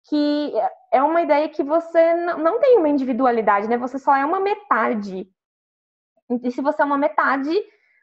que 0.08 0.52
é 0.92 1.02
uma 1.02 1.22
ideia 1.22 1.48
que 1.48 1.62
você 1.62 2.14
não 2.14 2.58
tem 2.58 2.78
uma 2.78 2.88
individualidade, 2.88 3.68
né? 3.68 3.76
Você 3.76 3.98
só 3.98 4.16
é 4.16 4.24
uma 4.24 4.40
metade. 4.40 5.28
E 6.42 6.50
se 6.50 6.60
você 6.60 6.82
é 6.82 6.84
uma 6.84 6.98
metade, 6.98 7.50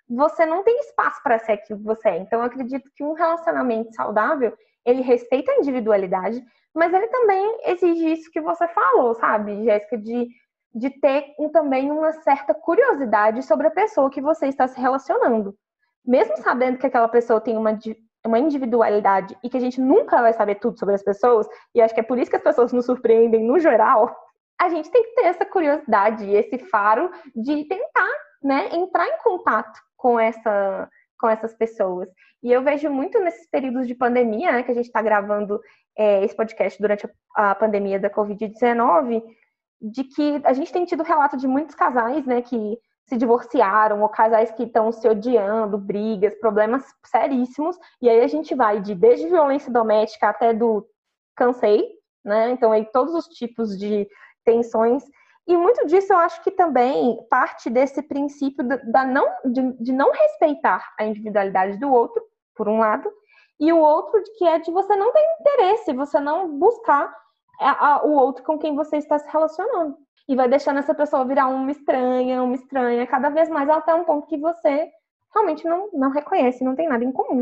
você 0.08 0.46
não 0.46 0.64
tem 0.64 0.80
espaço 0.80 1.22
para 1.24 1.40
ser 1.40 1.54
aquilo 1.54 1.80
que 1.80 1.86
você 1.86 2.10
é. 2.10 2.18
Então, 2.18 2.40
eu 2.40 2.46
acredito 2.46 2.90
que 2.96 3.04
um 3.04 3.14
relacionamento 3.14 3.94
saudável, 3.94 4.56
ele 4.86 5.02
respeita 5.02 5.52
a 5.52 5.58
individualidade, 5.58 6.42
mas 6.74 6.94
ele 6.94 7.08
também 7.08 7.60
exige 7.66 8.14
isso 8.14 8.32
que 8.32 8.40
você 8.40 8.68
falou, 8.68 9.14
sabe, 9.16 9.66
Jéssica, 9.66 9.98
de 9.98 10.30
de 10.78 10.90
ter 10.90 11.34
também 11.52 11.92
uma 11.92 12.12
certa 12.12 12.54
curiosidade 12.54 13.44
sobre 13.44 13.68
a 13.68 13.72
pessoa 13.72 14.10
que 14.10 14.22
você 14.22 14.48
está 14.48 14.68
se 14.68 14.80
relacionando. 14.80 15.56
Mesmo 16.06 16.38
sabendo 16.38 16.78
que 16.78 16.86
aquela 16.86 17.08
pessoa 17.08 17.42
tem 17.42 17.58
uma, 17.58 17.78
uma 18.26 18.40
individualidade 18.40 19.38
e 19.44 19.50
que 19.50 19.58
a 19.58 19.60
gente 19.60 19.82
nunca 19.82 20.22
vai 20.22 20.34
saber 20.34 20.56
tudo 20.56 20.78
sobre 20.78 20.96
as 20.96 21.04
pessoas, 21.04 21.48
e 21.74 21.82
acho 21.82 21.94
que 21.94 22.00
é 22.00 22.04
por 22.04 22.18
isso 22.18 22.30
que 22.30 22.38
as 22.38 22.44
pessoas 22.44 22.72
nos 22.72 22.86
surpreendem 22.86 23.44
no 23.44 23.60
geral, 23.60 24.16
a 24.60 24.70
gente 24.70 24.90
tem 24.92 25.04
que 25.04 25.16
ter 25.16 25.26
essa 25.26 25.46
curiosidade, 25.46 26.30
esse 26.32 26.58
faro 26.58 27.12
de 27.36 27.66
tentar 27.66 28.12
né, 28.42 28.70
entrar 28.74 29.08
em 29.08 29.18
contato 29.24 29.80
com 29.96 30.20
essa 30.20 30.90
com 31.20 31.28
essas 31.28 31.54
pessoas. 31.56 32.08
E 32.44 32.52
eu 32.52 32.62
vejo 32.62 32.90
muito 32.92 33.20
nesses 33.20 33.50
períodos 33.50 33.88
de 33.88 33.96
pandemia, 33.96 34.52
né, 34.52 34.64
que 34.64 34.72
a 34.72 34.76
gente 34.76 34.86
está 34.86 35.02
gravando 35.02 35.60
é, 35.98 36.24
esse 36.24 36.36
podcast 36.36 36.80
durante 36.80 37.10
a 37.36 37.56
pandemia 37.56 38.00
da 38.00 38.10
Covid-19, 38.10 39.24
de 39.82 40.04
que 40.04 40.42
a 40.44 40.54
gente 40.54 40.72
tem 40.72 40.86
tido 40.86 41.04
relato 41.04 41.38
de 41.38 41.48
muitos 41.48 41.76
casais, 41.76 42.26
né, 42.26 42.42
que 42.42 42.78
se 43.06 43.16
divorciaram, 43.16 44.02
ou 44.02 44.10
casais 44.10 44.52
que 44.52 44.64
estão 44.64 44.92
se 44.92 45.08
odiando, 45.08 45.78
brigas, 45.78 46.36
problemas 46.40 46.84
seríssimos, 47.06 47.78
e 48.02 48.10
aí 48.10 48.22
a 48.22 48.28
gente 48.28 48.54
vai 48.54 48.82
de 48.82 48.94
desde 48.94 49.28
violência 49.28 49.72
doméstica 49.72 50.30
até 50.30 50.54
do 50.54 50.86
cansei, 51.36 51.88
né, 52.26 52.52
então 52.52 52.72
aí 52.72 52.86
todos 52.92 53.14
os 53.14 53.28
tipos 53.28 53.78
de 53.78 54.08
tensões, 54.44 55.04
e 55.48 55.56
muito 55.56 55.86
disso 55.88 56.12
eu 56.12 56.18
acho 56.18 56.44
que 56.44 56.52
também 56.52 57.18
parte 57.30 57.70
desse 57.70 58.02
princípio 58.02 58.68
da 58.92 59.06
não, 59.06 59.26
de, 59.46 59.72
de 59.82 59.94
não 59.94 60.12
respeitar 60.12 60.94
a 61.00 61.06
individualidade 61.06 61.80
do 61.80 61.90
outro, 61.90 62.22
por 62.54 62.68
um 62.68 62.80
lado, 62.80 63.10
e 63.60 63.72
o 63.72 63.78
outro 63.78 64.22
que 64.38 64.46
é 64.46 64.60
de 64.60 64.70
você 64.70 64.96
não 64.96 65.12
ter 65.12 65.24
interesse, 65.40 65.94
você 65.94 66.20
não 66.20 66.60
buscar 66.60 67.16
a, 67.60 67.96
a, 67.96 68.06
o 68.06 68.12
outro 68.12 68.44
com 68.44 68.58
quem 68.58 68.76
você 68.76 68.98
está 68.98 69.18
se 69.18 69.30
relacionando. 69.32 69.98
E 70.28 70.36
vai 70.36 70.50
deixando 70.50 70.80
essa 70.80 70.94
pessoa 70.94 71.26
virar 71.26 71.48
uma 71.48 71.72
estranha, 71.72 72.44
uma 72.44 72.56
estranha, 72.56 73.08
cada 73.08 73.30
vez 73.30 73.50
mais 73.50 73.70
até 73.70 73.94
um 73.94 74.04
ponto 74.04 74.28
que 74.28 74.38
você 74.38 74.90
realmente 75.34 75.66
não, 75.66 75.90
não 75.94 76.12
reconhece, 76.12 76.64
não 76.64 76.76
tem 76.76 76.88
nada 76.88 77.04
em 77.04 77.12
comum. 77.12 77.42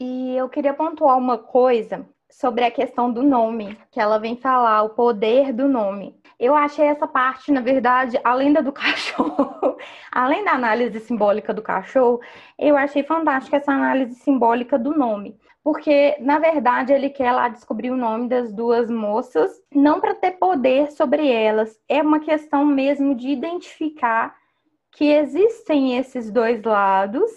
E 0.00 0.36
eu 0.36 0.48
queria 0.48 0.74
pontuar 0.74 1.16
uma 1.16 1.38
coisa 1.38 2.06
sobre 2.30 2.64
a 2.64 2.70
questão 2.70 3.10
do 3.10 3.22
nome, 3.22 3.78
que 3.90 4.00
ela 4.00 4.18
vem 4.18 4.36
falar, 4.36 4.82
o 4.82 4.90
poder 4.90 5.52
do 5.52 5.68
nome. 5.68 6.20
Eu 6.38 6.54
achei 6.54 6.84
essa 6.84 7.06
parte, 7.06 7.50
na 7.50 7.60
verdade, 7.60 8.20
além 8.22 8.52
da 8.52 8.60
do 8.60 8.72
cachorro, 8.72 9.76
além 10.12 10.44
da 10.44 10.52
análise 10.52 11.00
simbólica 11.00 11.54
do 11.54 11.62
cachorro, 11.62 12.20
eu 12.58 12.76
achei 12.76 13.02
fantástica 13.02 13.56
essa 13.56 13.72
análise 13.72 14.14
simbólica 14.16 14.78
do 14.78 14.96
nome. 14.96 15.38
Porque, 15.64 16.16
na 16.20 16.38
verdade, 16.38 16.92
ele 16.92 17.10
quer 17.10 17.32
lá 17.32 17.48
descobrir 17.48 17.90
o 17.90 17.96
nome 17.96 18.28
das 18.28 18.52
duas 18.52 18.88
moças, 18.88 19.50
não 19.74 20.00
para 20.00 20.14
ter 20.14 20.32
poder 20.32 20.92
sobre 20.92 21.28
elas, 21.28 21.76
é 21.88 22.00
uma 22.00 22.20
questão 22.20 22.64
mesmo 22.64 23.14
de 23.14 23.30
identificar 23.30 24.36
que 24.92 25.06
existem 25.12 25.98
esses 25.98 26.30
dois 26.30 26.62
lados 26.62 27.30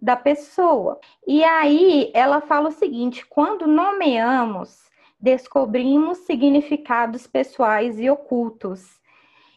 da 0.00 0.16
pessoa. 0.16 0.98
E 1.26 1.44
aí 1.44 2.10
ela 2.14 2.40
fala 2.40 2.68
o 2.68 2.72
seguinte: 2.72 3.24
quando 3.26 3.66
nomeamos, 3.66 4.88
descobrimos 5.20 6.18
significados 6.18 7.26
pessoais 7.26 7.98
e 7.98 8.08
ocultos. 8.08 8.98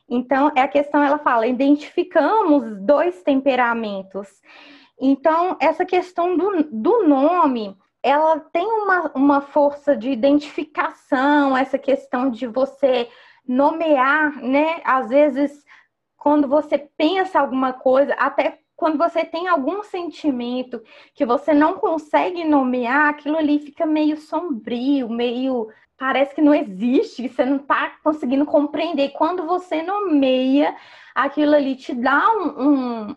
Então, 0.10 0.52
é 0.56 0.62
a 0.62 0.68
questão, 0.68 1.04
ela 1.04 1.20
fala, 1.20 1.48
identificamos 1.48 2.78
dois 2.82 3.24
temperamentos. 3.24 4.28
Então, 5.00 5.56
essa 5.60 5.86
questão 5.86 6.36
do, 6.36 6.64
do 6.72 7.08
nome, 7.08 7.78
ela 8.04 8.40
tem 8.40 8.66
uma, 8.66 9.12
uma 9.16 9.42
força 9.42 9.96
de 9.96 10.10
identificação, 10.10 11.56
essa 11.56 11.78
questão 11.78 12.30
de 12.30 12.48
você 12.48 13.08
nomear, 13.48 14.42
né? 14.42 14.82
Às 14.84 15.10
vezes, 15.10 15.64
quando 16.18 16.48
você 16.48 16.78
pensa 16.78 17.40
alguma 17.40 17.74
coisa, 17.74 18.14
até 18.16 18.60
quando 18.82 18.98
você 18.98 19.24
tem 19.24 19.48
algum 19.48 19.84
sentimento 19.84 20.82
que 21.14 21.24
você 21.24 21.54
não 21.54 21.76
consegue 21.76 22.44
nomear, 22.44 23.10
aquilo 23.10 23.38
ali 23.38 23.60
fica 23.60 23.86
meio 23.86 24.18
sombrio, 24.18 25.08
meio. 25.08 25.68
Parece 25.96 26.34
que 26.34 26.42
não 26.42 26.52
existe, 26.52 27.30
você 27.30 27.46
não 27.46 27.58
está 27.58 27.92
conseguindo 28.04 28.44
compreender. 28.44 29.10
Quando 29.10 29.46
você 29.46 29.84
nomeia, 29.84 30.76
aquilo 31.14 31.54
ali 31.54 31.76
te 31.76 31.94
dá 31.94 32.28
um, 32.36 32.70
um, 32.70 33.16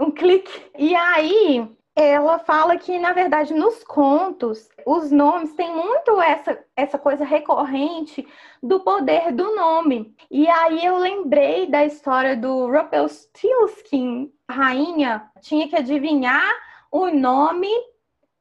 um 0.00 0.10
clique. 0.10 0.52
E 0.78 0.94
aí, 0.94 1.66
ela 1.96 2.38
fala 2.38 2.76
que, 2.76 2.98
na 2.98 3.14
verdade, 3.14 3.54
nos 3.54 3.82
contos, 3.82 4.68
os 4.84 5.10
nomes 5.10 5.54
têm 5.54 5.74
muito 5.74 6.20
essa, 6.20 6.62
essa 6.76 6.98
coisa 6.98 7.24
recorrente 7.24 8.28
do 8.62 8.80
poder 8.80 9.32
do 9.32 9.56
nome. 9.56 10.14
E 10.30 10.46
aí 10.46 10.84
eu 10.84 10.98
lembrei 10.98 11.66
da 11.66 11.86
história 11.86 12.36
do 12.36 12.70
Rumpelstiltskin. 12.70 14.30
A 14.46 14.52
rainha 14.52 15.30
tinha 15.40 15.66
que 15.68 15.74
adivinhar 15.74 16.52
o 16.92 17.08
nome 17.08 17.70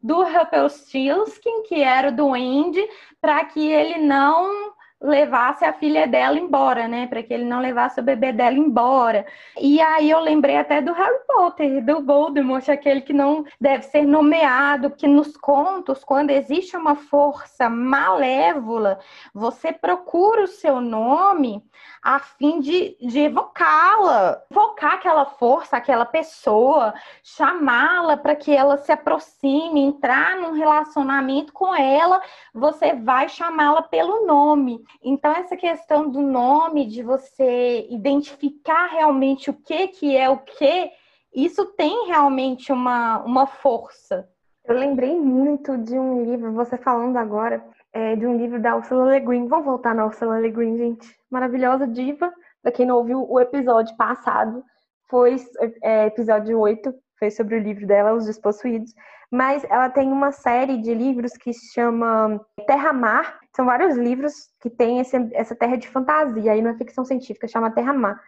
do 0.02 0.22
Rumpelstiltskin, 0.22 1.64
que 1.64 1.82
era 1.82 2.10
o 2.10 2.16
duende, 2.16 2.86
para 3.22 3.46
que 3.46 3.66
ele 3.66 4.00
não 4.00 4.75
levasse 5.02 5.66
a 5.66 5.74
filha 5.74 6.08
dela 6.08 6.40
embora, 6.40 6.88
né? 6.88 7.08
Para 7.08 7.22
que 7.22 7.34
ele 7.34 7.46
não 7.46 7.60
levasse 7.60 8.00
o 8.00 8.04
bebê 8.04 8.32
dela 8.32 8.58
embora. 8.58 9.26
E 9.60 9.82
aí 9.82 10.10
eu 10.10 10.20
lembrei 10.20 10.58
até 10.58 10.82
do 10.82 10.94
Harry 10.94 11.20
Potter, 11.28 11.84
do 11.84 12.04
Voldemort, 12.04 12.68
aquele 12.70 13.02
que 13.02 13.14
não 13.14 13.46
deve 13.60 13.84
ser 13.84 14.04
nomeado, 14.04 14.92
que 14.92 15.08
nos 15.08 15.36
contos, 15.38 16.04
quando 16.04 16.32
existe 16.32 16.76
uma 16.78 16.96
força 16.96 17.70
malévola, 17.70 19.00
você 19.34 19.72
procura 19.72 20.44
o 20.44 20.48
seu 20.48 20.80
nome 20.82 21.64
a 22.06 22.20
fim 22.20 22.60
de, 22.60 22.96
de 23.02 23.20
evocá-la, 23.22 24.40
evocar 24.52 24.94
aquela 24.94 25.26
força, 25.26 25.76
aquela 25.76 26.06
pessoa, 26.06 26.94
chamá-la 27.24 28.16
para 28.16 28.36
que 28.36 28.56
ela 28.56 28.78
se 28.78 28.92
aproxime, 28.92 29.82
entrar 29.82 30.38
num 30.38 30.52
relacionamento 30.52 31.52
com 31.52 31.74
ela, 31.74 32.22
você 32.54 32.94
vai 32.94 33.28
chamá-la 33.28 33.82
pelo 33.82 34.24
nome. 34.28 34.85
Então, 35.04 35.32
essa 35.34 35.56
questão 35.56 36.10
do 36.10 36.22
nome, 36.22 36.86
de 36.88 37.04
você 37.04 37.88
identificar 37.90 38.88
realmente 38.88 39.50
o 39.50 39.54
que, 39.54 39.88
que 39.90 40.16
é 40.16 40.30
o 40.30 40.38
que, 40.38 40.92
isso 41.34 41.66
tem 41.74 42.08
realmente 42.08 42.72
uma, 42.72 43.20
uma 43.24 43.46
força. 43.46 44.28
Eu 44.64 44.76
lembrei 44.76 45.20
muito 45.20 45.78
de 45.78 46.00
um 46.00 46.24
livro, 46.24 46.54
você 46.54 46.78
falando 46.78 47.18
agora, 47.18 47.64
é, 47.94 48.16
de 48.16 48.26
um 48.26 48.38
livro 48.38 48.60
da 48.60 48.76
Ursula 48.76 49.14
Le 49.14 49.20
Guin. 49.20 49.48
Vamos 49.48 49.66
voltar 49.66 49.94
na 49.94 50.06
Ursula 50.06 50.40
Le 50.40 50.50
Guin, 50.50 50.78
gente. 50.78 51.16
Maravilhosa 51.30 51.86
diva. 51.86 52.34
Para 52.62 52.72
quem 52.72 52.86
não 52.86 52.98
ouviu 52.98 53.30
o 53.30 53.40
episódio 53.40 53.96
passado, 53.96 54.64
foi 55.08 55.36
é, 55.84 56.08
episódio 56.08 56.60
8, 56.60 56.94
foi 57.20 57.30
sobre 57.30 57.56
o 57.56 57.60
livro 57.60 57.86
dela, 57.86 58.14
Os 58.14 58.26
Despossuídos. 58.26 58.94
Mas 59.32 59.64
ela 59.66 59.90
tem 59.90 60.12
uma 60.12 60.32
série 60.32 60.78
de 60.78 60.94
livros 60.94 61.34
que 61.34 61.52
se 61.52 61.74
chama 61.74 62.40
Terra 62.68 62.94
Mar, 62.94 63.40
são 63.56 63.66
vários 63.66 63.96
livros 63.96 64.50
que 64.60 64.70
têm 64.70 65.00
esse, 65.00 65.16
essa 65.34 65.56
terra 65.56 65.78
de 65.78 65.88
fantasia, 65.88 66.52
aí 66.52 66.60
é 66.60 66.74
ficção 66.74 67.06
científica, 67.06 67.48
chama 67.48 67.72
Terra-Mar. 67.72 68.22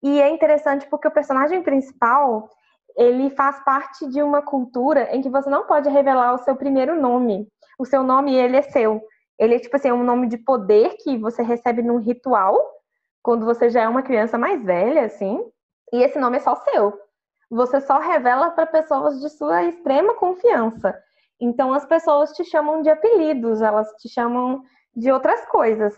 E 0.00 0.20
é 0.20 0.30
interessante 0.30 0.86
porque 0.88 1.08
o 1.08 1.10
personagem 1.10 1.62
principal, 1.62 2.48
ele 2.96 3.28
faz 3.30 3.58
parte 3.64 4.08
de 4.08 4.22
uma 4.22 4.40
cultura 4.40 5.08
em 5.14 5.20
que 5.20 5.28
você 5.28 5.50
não 5.50 5.66
pode 5.66 5.88
revelar 5.88 6.32
o 6.32 6.38
seu 6.38 6.54
primeiro 6.54 7.00
nome. 7.00 7.48
O 7.76 7.84
seu 7.84 8.04
nome, 8.04 8.36
ele 8.36 8.56
é 8.56 8.62
seu. 8.62 9.02
Ele 9.36 9.56
é, 9.56 9.58
tipo 9.58 9.74
assim, 9.74 9.88
é 9.88 9.94
um 9.94 10.04
nome 10.04 10.28
de 10.28 10.38
poder 10.38 10.96
que 11.02 11.18
você 11.18 11.42
recebe 11.42 11.82
num 11.82 11.98
ritual, 11.98 12.56
quando 13.20 13.44
você 13.44 13.68
já 13.68 13.82
é 13.82 13.88
uma 13.88 14.02
criança 14.02 14.38
mais 14.38 14.62
velha, 14.62 15.04
assim, 15.04 15.44
e 15.92 16.02
esse 16.02 16.18
nome 16.20 16.36
é 16.36 16.40
só 16.40 16.54
seu. 16.54 16.96
Você 17.50 17.80
só 17.80 17.98
revela 17.98 18.50
para 18.50 18.66
pessoas 18.66 19.20
de 19.20 19.30
sua 19.30 19.64
extrema 19.64 20.14
confiança. 20.14 20.94
Então 21.40 21.72
as 21.72 21.86
pessoas 21.86 22.32
te 22.32 22.44
chamam 22.44 22.82
de 22.82 22.90
apelidos, 22.90 23.62
elas 23.62 23.88
te 23.98 24.08
chamam 24.08 24.62
de 24.94 25.10
outras 25.10 25.44
coisas. 25.46 25.94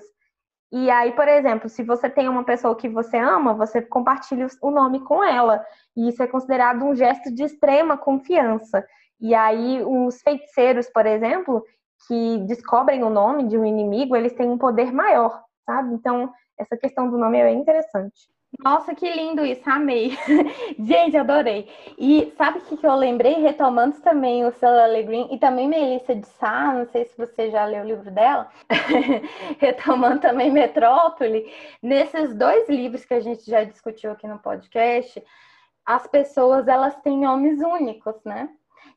E 0.73 0.89
aí, 0.89 1.13
por 1.13 1.27
exemplo, 1.27 1.69
se 1.69 1.83
você 1.83 2.09
tem 2.09 2.29
uma 2.29 2.45
pessoa 2.45 2.77
que 2.77 2.89
você 2.89 3.17
ama, 3.17 3.55
você 3.55 3.83
compartilha 3.83 4.47
o 4.63 4.71
nome 4.71 5.01
com 5.01 5.25
ela. 5.25 5.65
E 5.97 6.09
isso 6.09 6.23
é 6.23 6.29
considerado 6.29 6.85
um 6.85 6.95
gesto 6.95 7.35
de 7.35 7.43
extrema 7.43 7.99
confiança. 7.99 8.87
E 9.21 9.35
aí, 9.35 9.83
os 9.83 10.23
feiticeiros, 10.23 10.89
por 10.89 11.07
exemplo, 11.07 11.65
que 12.07 12.39
descobrem 12.47 13.03
o 13.03 13.11
nome 13.11 13.49
de 13.49 13.59
um 13.59 13.65
inimigo, 13.65 14.15
eles 14.15 14.33
têm 14.33 14.49
um 14.49 14.57
poder 14.59 14.93
maior, 14.93 15.43
sabe? 15.67 15.93
Então, 15.95 16.33
essa 16.57 16.77
questão 16.77 17.11
do 17.11 17.19
nome 17.19 17.39
é 17.39 17.53
interessante. 17.53 18.31
Nossa, 18.59 18.95
que 18.95 19.09
lindo 19.09 19.45
isso, 19.47 19.63
amei. 19.71 20.17
Gente, 20.79 21.17
adorei. 21.17 21.69
E 21.97 22.33
sabe 22.37 22.59
o 22.59 22.63
que, 22.63 22.77
que 22.77 22.87
eu 22.87 22.95
lembrei? 22.95 23.35
Retomando 23.35 24.01
também 24.01 24.45
o 24.45 24.53
Cela 24.53 25.01
Green 25.03 25.29
e 25.31 25.39
também 25.39 25.69
Melissa 25.69 26.15
de 26.15 26.27
Sá, 26.27 26.73
não 26.75 26.85
sei 26.87 27.05
se 27.05 27.17
você 27.17 27.51
já 27.51 27.65
leu 27.65 27.83
o 27.83 27.87
livro 27.87 28.11
dela, 28.11 28.51
retomando 29.59 30.21
também 30.21 30.51
Metrópole, 30.51 31.51
nesses 31.83 32.35
dois 32.35 32.69
livros 32.69 33.05
que 33.05 33.15
a 33.15 33.21
gente 33.21 33.49
já 33.49 33.65
discutiu 33.65 34.13
aqui 34.13 34.27
no 34.27 34.39
podcast, 34.39 35.23
as 35.87 36.07
pessoas 36.07 36.69
elas 36.69 36.97
têm 36.97 37.19
nomes 37.19 37.61
únicos, 37.61 38.17
né? 38.25 38.49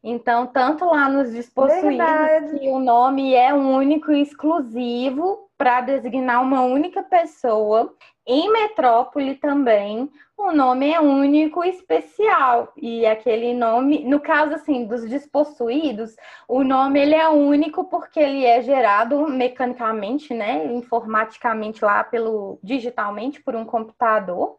Então, 0.04 0.48
tanto 0.48 0.84
lá 0.86 1.08
nos 1.08 1.32
Despossuídos, 1.32 2.60
que 2.60 2.68
o 2.68 2.80
nome 2.80 3.34
é 3.34 3.54
único 3.54 4.12
e 4.12 4.22
exclusivo 4.22 5.50
para 5.58 5.80
designar 5.80 6.42
uma 6.42 6.62
única 6.62 7.02
pessoa. 7.04 7.96
Em 8.26 8.52
Metrópole 8.52 9.36
também, 9.36 10.10
o 10.38 10.52
nome 10.52 10.92
é 10.92 11.00
único 11.00 11.64
e 11.64 11.70
especial. 11.70 12.72
E 12.78 13.06
aquele 13.06 13.54
nome, 13.54 14.04
no 14.06 14.20
caso 14.20 14.56
assim, 14.56 14.86
dos 14.86 15.08
despossuídos, 15.10 16.16
o 16.48 16.64
nome 16.64 17.02
ele 17.02 17.16
é 17.16 17.28
único 17.28 17.84
porque 17.86 18.20
ele 18.20 18.46
é 18.46 18.62
gerado 18.62 19.28
mecanicamente, 19.28 20.34
né, 20.34 20.66
informaticamente 20.74 21.84
lá 21.84 22.04
pelo 22.04 22.60
digitalmente 22.64 23.42
por 23.42 23.56
um 23.56 23.66
computador, 23.66 24.58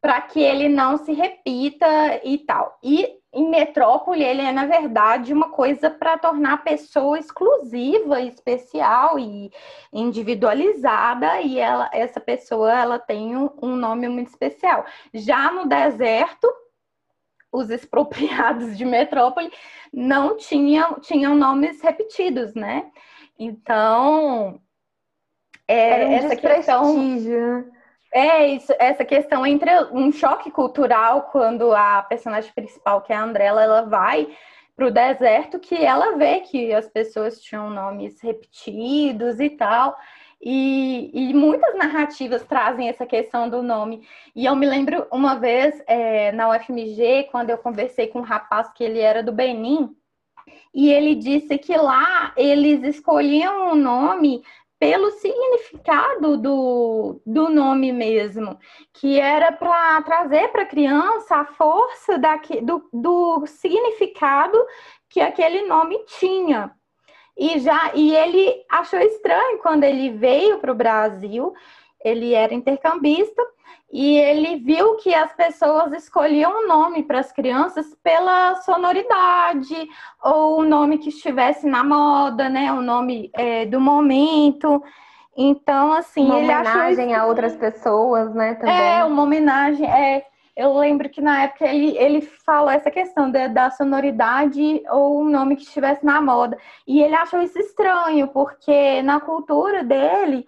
para 0.00 0.20
que 0.20 0.40
ele 0.40 0.68
não 0.68 0.98
se 0.98 1.12
repita 1.12 2.20
e 2.24 2.38
tal. 2.38 2.78
E 2.82 3.16
em 3.36 3.50
metrópole, 3.50 4.24
ele 4.24 4.40
é, 4.40 4.50
na 4.50 4.64
verdade, 4.64 5.30
uma 5.30 5.50
coisa 5.50 5.90
para 5.90 6.16
tornar 6.16 6.54
a 6.54 6.58
pessoa 6.58 7.18
exclusiva, 7.18 8.18
especial 8.22 9.18
e 9.18 9.52
individualizada, 9.92 11.42
e 11.42 11.58
ela, 11.58 11.90
essa 11.92 12.18
pessoa 12.18 12.72
ela 12.72 12.98
tem 12.98 13.36
um, 13.36 13.50
um 13.62 13.76
nome 13.76 14.08
muito 14.08 14.28
especial. 14.28 14.86
Já 15.12 15.52
no 15.52 15.68
deserto, 15.68 16.50
os 17.52 17.68
expropriados 17.68 18.76
de 18.78 18.86
metrópole 18.86 19.52
não 19.92 20.38
tinham, 20.38 20.98
tinham 21.00 21.34
nomes 21.34 21.82
repetidos, 21.82 22.54
né? 22.54 22.90
Então, 23.38 24.58
é, 25.68 26.06
um 26.06 26.12
essa 26.12 26.36
questão 26.36 26.96
é 28.16 28.48
isso, 28.48 28.72
essa 28.78 29.04
questão 29.04 29.46
entre 29.46 29.70
um 29.92 30.10
choque 30.10 30.50
cultural 30.50 31.28
quando 31.30 31.72
a 31.72 32.02
personagem 32.02 32.50
principal, 32.54 33.02
que 33.02 33.12
é 33.12 33.16
a 33.16 33.22
Andrella, 33.22 33.62
ela 33.62 33.82
vai 33.82 34.26
para 34.74 34.86
o 34.86 34.90
deserto, 34.90 35.58
que 35.58 35.74
ela 35.74 36.16
vê 36.16 36.40
que 36.40 36.72
as 36.72 36.88
pessoas 36.88 37.40
tinham 37.40 37.68
nomes 37.68 38.18
repetidos 38.22 39.38
e 39.38 39.50
tal. 39.50 39.98
E, 40.40 41.10
e, 41.12 41.34
muitas 41.34 41.74
narrativas 41.76 42.42
trazem 42.44 42.88
essa 42.88 43.04
questão 43.04 43.50
do 43.50 43.62
nome. 43.62 44.06
E 44.34 44.46
eu 44.46 44.56
me 44.56 44.66
lembro 44.66 45.06
uma 45.10 45.34
vez 45.34 45.82
é, 45.86 46.32
na 46.32 46.50
UFMG, 46.50 47.28
quando 47.30 47.50
eu 47.50 47.58
conversei 47.58 48.06
com 48.06 48.20
um 48.20 48.22
rapaz 48.22 48.70
que 48.72 48.84
ele 48.84 49.00
era 49.00 49.22
do 49.22 49.32
Benin, 49.32 49.94
E 50.74 50.90
ele 50.90 51.14
disse 51.14 51.58
que 51.58 51.76
lá 51.76 52.32
eles 52.36 52.82
escolhiam 52.82 53.72
o 53.72 53.74
nome 53.74 54.42
pelo 54.78 55.10
significado 55.12 56.36
do, 56.36 57.20
do 57.24 57.48
nome 57.48 57.92
mesmo, 57.92 58.58
que 58.92 59.18
era 59.18 59.50
para 59.52 60.02
trazer 60.02 60.48
para 60.48 60.62
a 60.62 60.66
criança 60.66 61.36
a 61.36 61.46
força 61.46 62.18
daqui, 62.18 62.60
do, 62.60 62.88
do 62.92 63.46
significado 63.46 64.58
que 65.08 65.20
aquele 65.20 65.62
nome 65.62 65.98
tinha. 66.18 66.72
E 67.36 67.58
já 67.58 67.92
e 67.94 68.14
ele 68.14 68.64
achou 68.70 68.98
estranho 68.98 69.58
quando 69.58 69.84
ele 69.84 70.10
veio 70.10 70.58
para 70.58 70.72
o 70.72 70.76
Brasil, 70.76 71.52
ele 72.06 72.34
era 72.34 72.54
intercambista 72.54 73.42
e 73.92 74.16
ele 74.18 74.56
viu 74.56 74.96
que 74.96 75.14
as 75.14 75.32
pessoas 75.32 75.92
escolhiam 75.92 76.50
um 76.50 76.68
nome 76.68 77.02
para 77.02 77.20
as 77.20 77.32
crianças 77.32 77.96
pela 78.02 78.56
sonoridade 78.56 79.88
ou 80.22 80.60
o 80.60 80.64
nome 80.64 80.98
que 80.98 81.08
estivesse 81.08 81.66
na 81.66 81.84
moda, 81.84 82.48
né? 82.48 82.72
O 82.72 82.80
nome 82.80 83.30
é, 83.32 83.64
do 83.66 83.80
momento. 83.80 84.82
Então, 85.36 85.92
assim, 85.92 86.24
uma 86.24 86.36
ele 86.36 86.44
homenagem 86.44 87.14
achou 87.14 87.24
a 87.24 87.28
outras 87.28 87.56
pessoas, 87.56 88.34
né? 88.34 88.54
Também. 88.54 88.74
É, 88.74 89.04
uma 89.04 89.22
homenagem. 89.22 89.88
É, 89.88 90.24
eu 90.56 90.76
lembro 90.76 91.08
que 91.08 91.20
na 91.20 91.44
época 91.44 91.66
ele, 91.66 91.96
ele 91.96 92.22
falou 92.22 92.70
essa 92.70 92.90
questão 92.90 93.30
da, 93.30 93.46
da 93.46 93.70
sonoridade 93.70 94.82
ou 94.90 95.22
um 95.22 95.28
nome 95.28 95.56
que 95.56 95.62
estivesse 95.62 96.04
na 96.04 96.20
moda. 96.20 96.58
E 96.86 97.02
ele 97.02 97.14
achou 97.14 97.40
isso 97.40 97.58
estranho, 97.58 98.28
porque 98.28 99.00
na 99.02 99.20
cultura 99.20 99.84
dele 99.84 100.46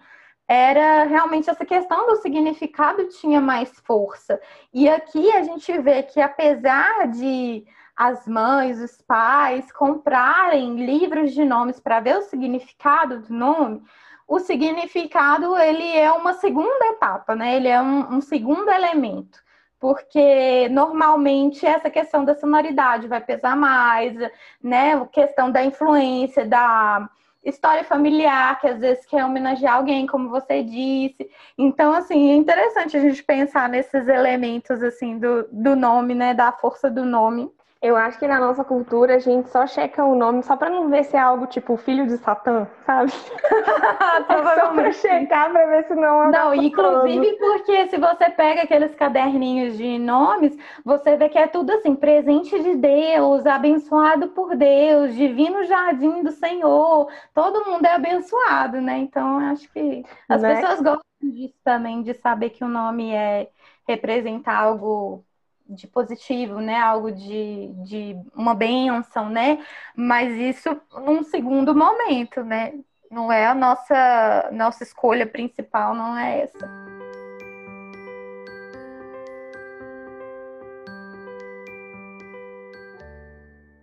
era 0.49 1.03
realmente 1.03 1.47
essa 1.47 1.63
questão 1.63 2.07
do 2.07 2.15
significado 2.15 3.07
tinha 3.09 3.39
mais 3.39 3.69
força. 3.81 4.41
E 4.73 4.89
aqui 4.89 5.31
a 5.31 5.43
gente 5.43 5.77
vê 5.79 6.01
que 6.01 6.19
apesar 6.19 7.07
de 7.07 7.63
as 7.95 8.27
mães, 8.27 8.81
os 8.81 8.99
pais 9.03 9.71
comprarem 9.71 10.83
livros 10.83 11.33
de 11.33 11.45
nomes 11.45 11.79
para 11.79 11.99
ver 11.99 12.17
o 12.17 12.23
significado 12.23 13.19
do 13.19 13.31
nome, 13.31 13.83
o 14.27 14.39
significado 14.39 15.55
ele 15.55 15.85
é 15.95 16.11
uma 16.11 16.33
segunda 16.33 16.85
etapa, 16.87 17.35
né? 17.35 17.55
Ele 17.55 17.67
é 17.67 17.79
um, 17.79 18.15
um 18.15 18.21
segundo 18.21 18.71
elemento 18.71 19.39
porque 19.79 20.67
normalmente 20.69 21.65
essa 21.65 21.89
questão 21.89 22.25
da 22.25 22.35
sonoridade 22.35 23.07
vai 23.07 23.21
pesar 23.21 23.55
mais, 23.55 24.13
né? 24.61 24.93
A 24.95 25.05
questão 25.05 25.51
da 25.51 25.63
influência, 25.63 26.45
da 26.45 27.09
história 27.43 27.83
familiar, 27.83 28.59
que 28.59 28.67
às 28.67 28.79
vezes 28.79 29.05
quer 29.05 29.23
homenagear 29.25 29.75
alguém, 29.75 30.05
como 30.05 30.29
você 30.29 30.63
disse. 30.63 31.29
Então, 31.57 31.93
assim, 31.93 32.31
é 32.31 32.35
interessante 32.35 32.97
a 32.97 32.99
gente 32.99 33.23
pensar 33.23 33.69
nesses 33.69 34.07
elementos, 34.07 34.83
assim, 34.83 35.17
do, 35.17 35.47
do 35.51 35.75
nome, 35.75 36.13
né? 36.13 36.33
Da 36.33 36.51
força 36.51 36.89
do 36.89 37.05
nome. 37.05 37.51
Eu 37.81 37.95
acho 37.95 38.19
que 38.19 38.27
na 38.27 38.39
nossa 38.39 38.61
cultura 38.61 39.15
a 39.15 39.19
gente 39.19 39.49
só 39.49 39.65
checa 39.65 40.03
o 40.03 40.13
nome 40.13 40.43
só 40.43 40.57
pra 40.57 40.69
não 40.69 40.89
ver 40.89 41.05
se 41.05 41.15
é 41.15 41.19
algo 41.19 41.47
tipo 41.47 41.77
filho 41.77 42.05
de 42.05 42.17
Satã, 42.17 42.67
sabe? 42.85 43.09
só 44.59 44.73
pra 44.73 44.91
checar 44.91 45.49
pra 45.49 45.65
ver 45.65 45.85
se 45.85 45.95
não 45.95 46.25
é. 46.25 46.31
Não, 46.31 46.53
inclusive 46.53 47.37
porque 47.37 47.87
se 47.87 47.97
você 47.97 48.29
pega 48.31 48.63
aqueles 48.63 48.93
caderninhos 48.95 49.77
de 49.77 49.97
nomes, 49.97 50.57
você 50.83 51.15
vê 51.15 51.29
que 51.29 51.37
é 51.37 51.47
tudo 51.47 51.71
assim: 51.71 51.95
presente 51.95 52.61
de 52.61 52.75
Deus, 52.75 53.45
abençoado 53.45 54.27
por 54.29 54.57
Deus, 54.57 55.15
divino 55.15 55.63
jardim 55.63 56.21
do 56.21 56.31
Senhor. 56.33 57.09
Todo 57.33 57.65
mundo 57.65 57.85
é 57.85 57.93
abençoado, 57.93 58.81
né? 58.81 58.97
Então 58.97 59.37
acho 59.39 59.71
que 59.71 60.03
as 60.27 60.41
né? 60.41 60.55
pessoas 60.55 60.81
gostam 60.81 61.03
disso 61.23 61.55
também, 61.63 62.01
de 62.03 62.13
saber 62.15 62.49
que 62.49 62.63
o 62.63 62.67
nome 62.67 63.11
é 63.11 63.49
representar 63.87 64.57
algo 64.57 65.23
de 65.69 65.87
positivo, 65.87 66.59
né? 66.59 66.79
Algo 66.79 67.11
de, 67.11 67.71
de 67.83 68.15
uma 68.35 68.55
bênção, 68.55 69.29
né? 69.29 69.63
Mas 69.95 70.33
isso 70.35 70.81
num 71.05 71.23
segundo 71.23 71.75
momento, 71.75 72.43
né? 72.43 72.73
Não 73.11 73.31
é 73.31 73.47
a 73.47 73.55
nossa, 73.55 74.49
nossa 74.51 74.83
escolha 74.83 75.25
principal, 75.25 75.95
não 75.95 76.17
é 76.17 76.41
essa. 76.41 76.89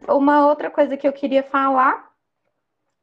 Uma 0.09 0.47
outra 0.47 0.70
coisa 0.70 0.97
que 0.97 1.07
eu 1.07 1.12
queria 1.12 1.43
falar 1.43 2.16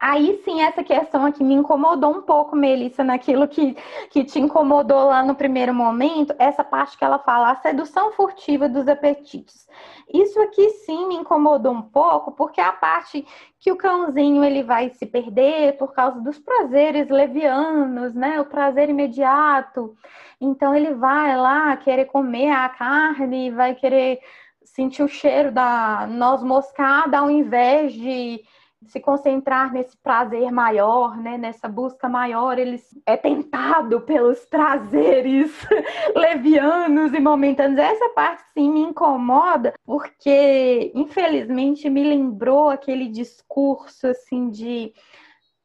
Aí 0.06 0.42
sim, 0.44 0.62
essa 0.62 0.84
questão 0.84 1.26
aqui 1.26 1.42
me 1.42 1.54
incomodou 1.54 2.12
um 2.12 2.22
pouco, 2.22 2.58
Melissa, 2.58 3.06
naquilo 3.06 3.48
que, 3.48 3.74
que 4.10 4.26
te 4.26 4.38
incomodou 4.38 5.06
lá 5.06 5.24
no 5.24 5.34
primeiro 5.34 5.74
momento, 5.74 6.36
essa 6.38 6.62
parte 6.62 6.98
que 6.98 7.06
ela 7.06 7.20
fala, 7.20 7.52
a 7.52 7.56
sedução 7.56 8.12
furtiva 8.12 8.68
dos 8.68 8.86
apetites. 8.90 9.66
Isso 10.14 10.38
aqui 10.42 10.72
sim 10.72 11.08
me 11.08 11.16
incomodou 11.16 11.72
um 11.72 11.82
pouco, 11.82 12.34
porque 12.34 12.60
é 12.60 12.66
a 12.66 12.74
parte 12.74 13.26
que 13.58 13.72
o 13.72 13.78
cãozinho 13.78 14.44
ele 14.44 14.62
vai 14.62 14.90
se 14.90 15.06
perder 15.06 15.78
por 15.78 15.94
causa 15.94 16.20
dos 16.20 16.38
prazeres 16.38 17.08
levianos, 17.08 18.14
né? 18.14 18.42
O 18.42 18.46
prazer 18.46 18.90
imediato. 18.90 19.96
Então 20.42 20.76
ele 20.76 20.94
vai 20.96 21.38
lá 21.38 21.78
querer 21.78 22.08
comer 22.08 22.52
a 22.52 22.68
carne, 22.68 23.52
vai 23.52 23.74
querer 23.74 24.20
sentir 24.66 25.02
o 25.02 25.08
cheiro 25.08 25.50
da 25.50 26.06
noz 26.08 26.44
moscada 26.44 27.20
ao 27.20 27.32
invés 27.32 27.94
de 27.94 28.44
se 28.88 29.00
concentrar 29.00 29.72
nesse 29.74 29.96
prazer 29.98 30.52
maior, 30.52 31.18
né, 31.18 31.38
nessa 31.38 31.68
busca 31.68 32.08
maior, 32.10 32.58
ele 32.58 32.82
é 33.06 33.18
tentado 33.18 34.02
pelos 34.02 34.40
prazeres 34.46 35.52
levianos 36.16 37.14
e 37.14 37.20
momentâneos. 37.20 37.80
Essa 37.80 38.10
parte 38.10 38.44
sim 38.54 38.72
me 38.72 38.82
incomoda, 38.82 39.74
porque 39.86 40.92
infelizmente 40.96 41.90
me 41.90 42.04
lembrou 42.04 42.70
aquele 42.70 43.08
discurso 43.08 44.08
assim 44.08 44.50
de 44.50 44.94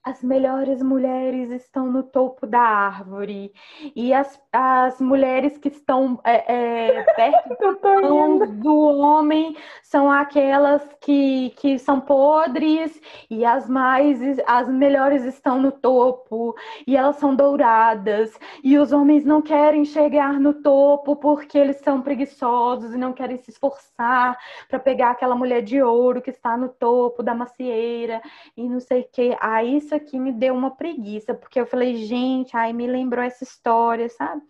as 0.08 0.22
melhores 0.22 0.82
mulheres 0.82 1.50
estão 1.50 1.92
no 1.92 2.02
topo 2.02 2.46
da 2.46 2.60
árvore. 2.60 3.52
E 3.94 4.14
as, 4.14 4.40
as 4.50 5.00
mulheres 5.00 5.58
que 5.58 5.68
estão 5.68 6.18
é, 6.24 6.96
é, 6.96 7.02
perto 7.14 8.46
do 8.46 8.76
homem 8.78 9.54
são 9.82 10.10
aquelas 10.10 10.82
que, 11.00 11.52
que 11.56 11.78
são 11.78 12.00
podres 12.00 12.98
e 13.28 13.44
as 13.44 13.68
mais 13.68 14.18
as 14.46 14.68
melhores 14.68 15.24
estão 15.24 15.60
no 15.60 15.70
topo. 15.70 16.54
E 16.86 16.96
elas 16.96 17.16
são 17.16 17.34
douradas. 17.34 18.38
E 18.64 18.78
os 18.78 18.92
homens 18.92 19.26
não 19.26 19.42
querem 19.42 19.84
chegar 19.84 20.40
no 20.40 20.54
topo 20.54 21.16
porque 21.16 21.58
eles 21.58 21.76
são 21.80 22.00
preguiçosos 22.00 22.94
e 22.94 22.98
não 22.98 23.12
querem 23.12 23.36
se 23.36 23.50
esforçar 23.50 24.38
para 24.68 24.78
pegar 24.78 25.10
aquela 25.10 25.34
mulher 25.34 25.62
de 25.62 25.82
ouro 25.82 26.22
que 26.22 26.30
está 26.30 26.56
no 26.56 26.70
topo 26.70 27.22
da 27.22 27.34
macieira 27.34 28.22
e 28.56 28.66
não 28.68 28.80
sei 28.80 29.02
o 29.02 29.08
que 29.12 29.36
aí 29.40 29.76
isso 29.76 29.97
aqui 29.98 30.18
me 30.18 30.32
deu 30.32 30.54
uma 30.54 30.70
preguiça, 30.70 31.34
porque 31.34 31.60
eu 31.60 31.66
falei, 31.66 31.96
gente, 31.96 32.56
aí 32.56 32.72
me 32.72 32.86
lembrou 32.86 33.24
essa 33.24 33.44
história, 33.44 34.08
sabe? 34.08 34.42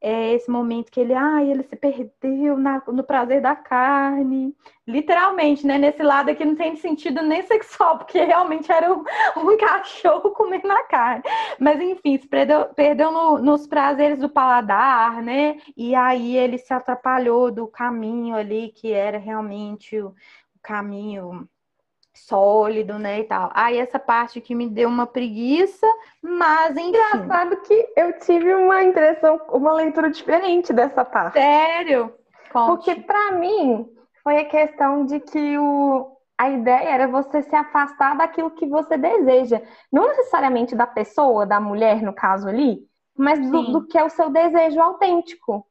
É 0.00 0.34
esse 0.34 0.50
momento 0.50 0.90
que 0.90 0.98
ele, 0.98 1.14
ai, 1.14 1.48
ele 1.48 1.62
se 1.62 1.76
perdeu 1.76 2.58
na, 2.58 2.82
no 2.88 3.04
prazer 3.04 3.40
da 3.40 3.54
carne. 3.54 4.52
Literalmente, 4.84 5.64
né? 5.64 5.78
Nesse 5.78 6.02
lado 6.02 6.28
aqui 6.28 6.44
não 6.44 6.56
tem 6.56 6.74
sentido 6.74 7.22
nem 7.22 7.40
sexual, 7.46 7.98
porque 7.98 8.18
realmente 8.24 8.70
era 8.72 8.92
um, 8.92 9.04
um 9.36 9.56
cachorro 9.56 10.32
comendo 10.32 10.72
a 10.72 10.82
carne. 10.84 11.22
Mas 11.60 11.80
enfim, 11.80 12.18
se 12.18 12.26
perdeu, 12.26 12.66
perdeu 12.74 13.12
no, 13.12 13.38
nos 13.38 13.68
prazeres 13.68 14.18
do 14.18 14.28
paladar, 14.28 15.22
né? 15.22 15.58
E 15.76 15.94
aí 15.94 16.36
ele 16.36 16.58
se 16.58 16.74
atrapalhou 16.74 17.52
do 17.52 17.68
caminho 17.68 18.34
ali, 18.34 18.72
que 18.72 18.92
era 18.92 19.18
realmente 19.18 20.00
o, 20.00 20.08
o 20.08 20.58
caminho 20.60 21.48
sólido, 22.14 22.98
né, 22.98 23.20
e 23.20 23.24
tal. 23.24 23.50
Aí 23.54 23.78
essa 23.78 23.98
parte 23.98 24.40
que 24.40 24.54
me 24.54 24.68
deu 24.68 24.88
uma 24.88 25.06
preguiça, 25.06 25.86
mas 26.20 26.76
enfim. 26.76 26.88
Engraçado 26.88 27.56
que 27.62 27.88
eu 27.96 28.18
tive 28.18 28.54
uma 28.54 28.82
impressão, 28.82 29.40
uma 29.50 29.72
leitura 29.72 30.10
diferente 30.10 30.72
dessa 30.72 31.04
parte. 31.04 31.34
Sério? 31.34 32.14
Conte. 32.52 32.66
Porque 32.66 32.94
para 32.96 33.32
mim 33.32 33.88
foi 34.22 34.38
a 34.38 34.44
questão 34.44 35.04
de 35.04 35.20
que 35.20 35.58
o 35.58 36.12
a 36.38 36.50
ideia 36.50 36.88
era 36.88 37.06
você 37.06 37.40
se 37.42 37.54
afastar 37.54 38.16
daquilo 38.16 38.50
que 38.50 38.66
você 38.66 38.96
deseja, 38.98 39.62
não 39.92 40.08
necessariamente 40.08 40.74
da 40.74 40.88
pessoa, 40.88 41.46
da 41.46 41.60
mulher 41.60 42.02
no 42.02 42.12
caso 42.12 42.48
ali, 42.48 42.84
mas 43.16 43.38
do, 43.48 43.70
do 43.70 43.86
que 43.86 43.96
é 43.96 44.02
o 44.02 44.08
seu 44.08 44.28
desejo 44.28 44.80
autêntico. 44.80 45.64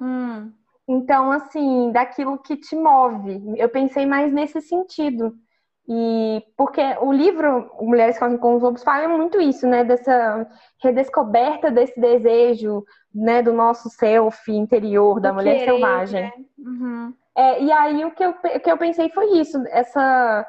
Hum. 0.00 0.50
Então, 0.88 1.30
assim, 1.30 1.92
daquilo 1.92 2.38
que 2.38 2.56
te 2.56 2.74
move. 2.74 3.54
Eu 3.58 3.68
pensei 3.68 4.06
mais 4.06 4.32
nesse 4.32 4.62
sentido. 4.62 5.36
E 5.88 6.44
porque 6.54 6.82
o 7.00 7.10
livro 7.10 7.70
Mulheres 7.80 8.18
Correm 8.18 8.36
com 8.36 8.56
os 8.56 8.62
Lobos 8.62 8.82
fala 8.82 9.08
muito 9.08 9.40
isso, 9.40 9.66
né? 9.66 9.84
Dessa 9.84 10.46
redescoberta 10.82 11.70
desse 11.70 11.98
desejo, 11.98 12.84
né? 13.14 13.42
Do 13.42 13.54
nosso 13.54 13.88
self 13.88 14.52
interior, 14.52 15.18
da 15.18 15.32
mulher 15.32 15.58
querer, 15.58 15.70
selvagem. 15.70 16.22
Né? 16.24 16.32
Uhum. 16.58 17.14
É, 17.34 17.62
e 17.62 17.72
aí 17.72 18.04
o 18.04 18.10
que, 18.10 18.22
eu, 18.22 18.30
o 18.30 18.60
que 18.60 18.70
eu 18.70 18.76
pensei 18.76 19.08
foi 19.10 19.38
isso, 19.38 19.62
essa 19.68 20.46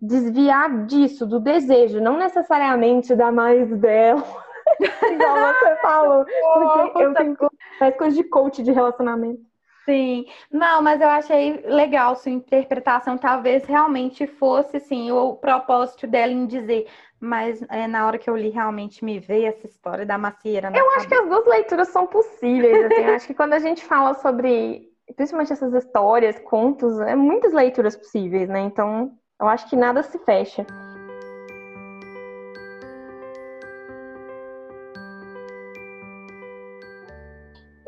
desviar 0.00 0.86
disso, 0.86 1.26
do 1.26 1.38
desejo, 1.38 2.00
não 2.00 2.16
necessariamente 2.16 3.14
da 3.14 3.30
mais 3.30 3.68
dela, 3.78 4.24
igual 5.12 5.54
você 5.54 5.76
falou. 5.82 6.24
Porque 6.24 7.02
eu 7.02 7.14
tenho 7.14 7.36
mais 7.78 7.96
coisa 7.96 8.16
de 8.16 8.24
coach 8.24 8.62
de 8.62 8.72
relacionamento. 8.72 9.51
Sim, 9.84 10.26
não, 10.50 10.80
mas 10.80 11.00
eu 11.00 11.08
achei 11.08 11.60
legal 11.64 12.14
sua 12.14 12.30
interpretação. 12.30 13.18
Talvez 13.18 13.64
realmente 13.64 14.26
fosse 14.26 14.76
assim 14.76 15.10
o 15.10 15.34
propósito 15.34 16.06
dela 16.06 16.32
em 16.32 16.46
dizer, 16.46 16.86
mas 17.18 17.62
é, 17.68 17.86
na 17.86 18.06
hora 18.06 18.18
que 18.18 18.30
eu 18.30 18.36
li 18.36 18.50
realmente 18.50 19.04
me 19.04 19.18
veio 19.18 19.46
essa 19.46 19.66
história 19.66 20.06
da 20.06 20.16
macieira. 20.16 20.68
eu 20.68 20.72
cabeça. 20.72 20.96
acho 20.96 21.08
que 21.08 21.14
as 21.14 21.28
duas 21.28 21.46
leituras 21.46 21.88
são 21.88 22.06
possíveis. 22.06 22.84
Assim, 22.84 23.04
acho 23.04 23.26
que 23.26 23.34
quando 23.34 23.54
a 23.54 23.58
gente 23.58 23.84
fala 23.84 24.14
sobre, 24.14 24.88
principalmente 25.16 25.52
essas 25.52 25.74
histórias, 25.74 26.38
contos, 26.40 27.00
é 27.00 27.16
muitas 27.16 27.52
leituras 27.52 27.96
possíveis, 27.96 28.48
né? 28.48 28.60
Então, 28.60 29.12
eu 29.40 29.48
acho 29.48 29.68
que 29.68 29.74
nada 29.74 30.02
se 30.02 30.18
fecha. 30.20 30.64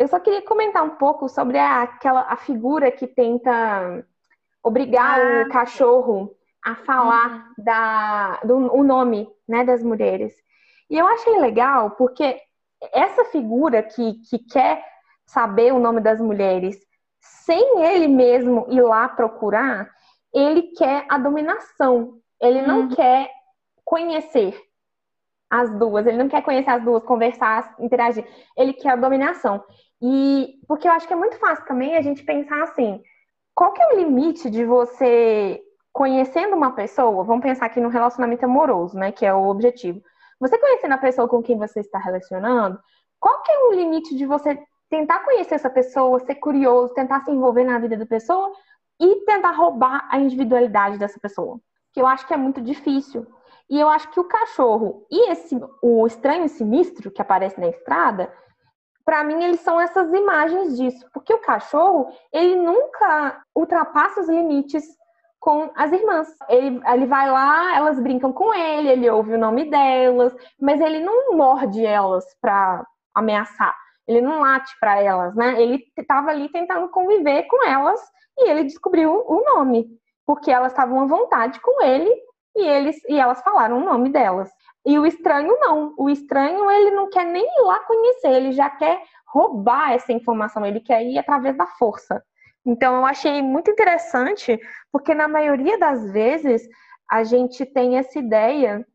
Eu 0.05 0.09
só 0.09 0.21
queria 0.21 0.43
comentar 0.43 0.85
um 0.85 0.97
pouco 0.97 1.31
sobre 1.31 1.57
a, 1.57 1.81
aquela 1.81 2.27
a 2.29 2.37
figura 2.37 2.91
que 2.91 3.07
tenta 3.07 4.07
obrigar 4.63 5.19
ah, 5.19 5.43
o 5.43 5.49
cachorro 5.49 6.31
a 6.63 6.75
falar 6.75 7.31
uhum. 7.31 7.65
da, 7.65 8.37
do 8.45 8.55
o 8.75 8.85
nome 8.85 9.27
né, 9.49 9.65
das 9.65 9.83
mulheres. 9.83 10.35
E 10.91 10.99
eu 10.99 11.07
achei 11.07 11.39
legal 11.39 11.93
porque 11.93 12.39
essa 12.93 13.25
figura 13.25 13.83
que, 13.83 14.21
que 14.29 14.41
quer 14.41 14.85
saber 15.25 15.73
o 15.73 15.81
nome 15.81 16.03
das 16.03 16.21
mulheres 16.21 16.77
sem 17.19 17.83
ele 17.83 18.07
mesmo 18.07 18.67
ir 18.69 18.83
lá 18.83 19.09
procurar, 19.09 19.89
ele 20.35 20.65
quer 20.77 21.07
a 21.09 21.17
dominação. 21.17 22.19
Ele 22.43 22.61
não 22.61 22.81
uhum. 22.81 22.89
quer 22.91 23.31
conhecer 23.83 24.55
as 25.49 25.71
duas, 25.79 26.07
ele 26.07 26.19
não 26.19 26.29
quer 26.29 26.43
conhecer 26.43 26.71
as 26.71 26.83
duas, 26.83 27.03
conversar, 27.05 27.75
interagir. 27.79 28.27
Ele 28.55 28.73
quer 28.73 28.91
a 28.91 28.97
dominação. 28.97 29.65
E 30.07 30.59
porque 30.69 30.87
eu 30.87 30.93
acho 30.93 31.07
que 31.07 31.15
é 31.15 31.17
muito 31.17 31.39
fácil 31.39 31.65
também 31.65 31.97
a 31.97 32.03
gente 32.03 32.23
pensar 32.23 32.63
assim, 32.63 33.03
qual 33.55 33.73
que 33.73 33.81
é 33.81 33.89
o 33.89 33.97
limite 33.97 34.51
de 34.51 34.63
você 34.63 35.59
conhecendo 35.91 36.55
uma 36.55 36.73
pessoa, 36.73 37.25
vamos 37.25 37.43
pensar 37.43 37.65
aqui 37.65 37.81
no 37.81 37.89
relacionamento 37.89 38.45
amoroso, 38.45 38.99
né, 38.99 39.13
que 39.13 39.25
é 39.25 39.33
o 39.33 39.49
objetivo. 39.49 40.03
Você 40.39 40.59
conhecendo 40.59 40.93
a 40.93 40.99
pessoa 40.99 41.27
com 41.27 41.43
quem 41.43 41.57
você 41.57 41.81
está 41.81 41.99
relacionando, 41.99 42.79
qual 43.19 43.41
que 43.41 43.51
é 43.51 43.59
o 43.61 43.73
limite 43.73 44.15
de 44.15 44.27
você 44.27 44.63
tentar 44.91 45.21
conhecer 45.21 45.55
essa 45.55 45.71
pessoa, 45.71 46.21
ser 46.21 46.35
curioso, 46.35 46.93
tentar 46.93 47.25
se 47.25 47.31
envolver 47.31 47.65
na 47.65 47.79
vida 47.79 47.97
da 47.97 48.05
pessoa 48.05 48.53
e 49.01 49.25
tentar 49.25 49.53
roubar 49.53 50.07
a 50.11 50.19
individualidade 50.19 50.99
dessa 50.99 51.19
pessoa? 51.19 51.59
Que 51.95 52.01
eu 52.03 52.07
acho 52.07 52.27
que 52.27 52.35
é 52.35 52.37
muito 52.37 52.61
difícil. 52.61 53.27
E 53.71 53.81
eu 53.81 53.89
acho 53.89 54.11
que 54.11 54.21
o 54.21 54.25
cachorro 54.25 55.07
e 55.11 55.31
esse 55.31 55.59
o 55.81 56.07
estranho 56.07 56.47
sinistro 56.47 57.11
que 57.11 57.23
aparece 57.23 57.59
na 57.59 57.69
estrada, 57.69 58.31
para 59.05 59.23
mim 59.23 59.43
eles 59.45 59.61
são 59.61 59.81
essas 59.81 60.13
imagens 60.13 60.77
disso, 60.77 61.07
porque 61.13 61.33
o 61.33 61.41
cachorro, 61.41 62.11
ele 62.33 62.57
nunca 62.57 63.43
ultrapassa 63.55 64.21
os 64.21 64.29
limites 64.29 64.85
com 65.39 65.71
as 65.77 65.93
irmãs. 65.93 66.29
Ele, 66.49 66.81
ele 66.87 67.07
vai 67.07 67.31
lá, 67.31 67.77
elas 67.77 68.01
brincam 68.01 68.33
com 68.33 68.55
ele, 68.55 68.89
ele 68.89 69.11
ouve 69.11 69.35
o 69.35 69.39
nome 69.39 69.69
delas, 69.69 70.35
mas 70.59 70.81
ele 70.81 71.01
não 71.01 71.37
morde 71.37 71.85
elas 71.85 72.25
para 72.41 72.83
ameaçar. 73.15 73.77
Ele 74.09 74.23
não 74.23 74.41
late 74.41 74.73
para 74.81 75.01
elas, 75.01 75.35
né? 75.35 75.61
Ele 75.61 75.85
estava 75.99 76.31
ali 76.31 76.51
tentando 76.51 76.89
conviver 76.89 77.45
com 77.45 77.63
elas 77.67 78.01
e 78.39 78.49
ele 78.49 78.65
descobriu 78.65 79.23
o 79.27 79.45
nome, 79.45 79.87
porque 80.27 80.51
elas 80.51 80.73
estavam 80.73 81.03
à 81.03 81.07
vontade 81.07 81.61
com 81.61 81.83
ele 81.83 82.11
e 82.57 82.67
eles 82.67 83.03
e 83.09 83.19
elas 83.19 83.43
falaram 83.43 83.79
o 83.79 83.85
nome 83.85 84.11
delas. 84.11 84.51
E 84.87 84.99
o 84.99 85.07
estranho 85.07 85.57
não. 85.61 85.95
O 85.97 86.11
estranho 86.11 86.71
ele 86.71 86.91
não 86.91 87.09
quer 87.09 87.25
nem 87.25 87.43
ir 87.43 87.63
lá 87.63 87.81
conhecer, 87.81 88.33
ele 88.33 88.53
já 88.53 88.69
quer 88.69 89.03
roubar 89.27 89.93
essa 89.93 90.13
informação, 90.13 90.65
ele 90.65 90.81
quer 90.81 91.03
ir 91.03 91.19
através 91.19 91.57
da 91.57 91.67
força. 91.67 92.23
Então 92.67 92.97
eu 92.97 93.05
achei 93.05 93.43
muito 93.43 93.71
interessante, 93.71 94.59
porque 94.93 95.15
na 95.15 95.27
maioria 95.27 95.79
das 95.79 96.11
vezes 96.13 96.63
a 97.11 97.25
gente 97.25 97.65
tem 97.67 97.99
essa 97.99 98.19
ideia 98.19 98.87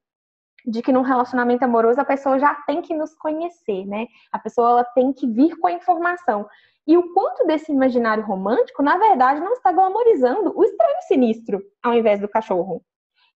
de 0.65 0.81
que 0.81 0.91
num 0.91 1.01
relacionamento 1.01 1.63
amoroso 1.63 1.99
a 1.99 2.05
pessoa 2.05 2.37
já 2.37 2.53
tem 2.65 2.81
que 2.81 2.93
nos 2.93 3.15
conhecer, 3.15 3.85
né? 3.85 4.07
A 4.31 4.39
pessoa 4.39 4.69
ela 4.71 4.83
tem 4.83 5.11
que 5.13 5.27
vir 5.27 5.57
com 5.57 5.67
a 5.67 5.71
informação. 5.71 6.47
E 6.85 6.97
o 6.97 7.13
quanto 7.13 7.45
desse 7.45 7.71
imaginário 7.71 8.23
romântico, 8.23 8.81
na 8.81 8.97
verdade, 8.97 9.39
não 9.39 9.53
está 9.53 9.71
glamorizando 9.71 10.51
o 10.57 10.63
estranho 10.63 11.01
sinistro 11.07 11.61
ao 11.83 11.93
invés 11.93 12.19
do 12.19 12.27
cachorro 12.27 12.83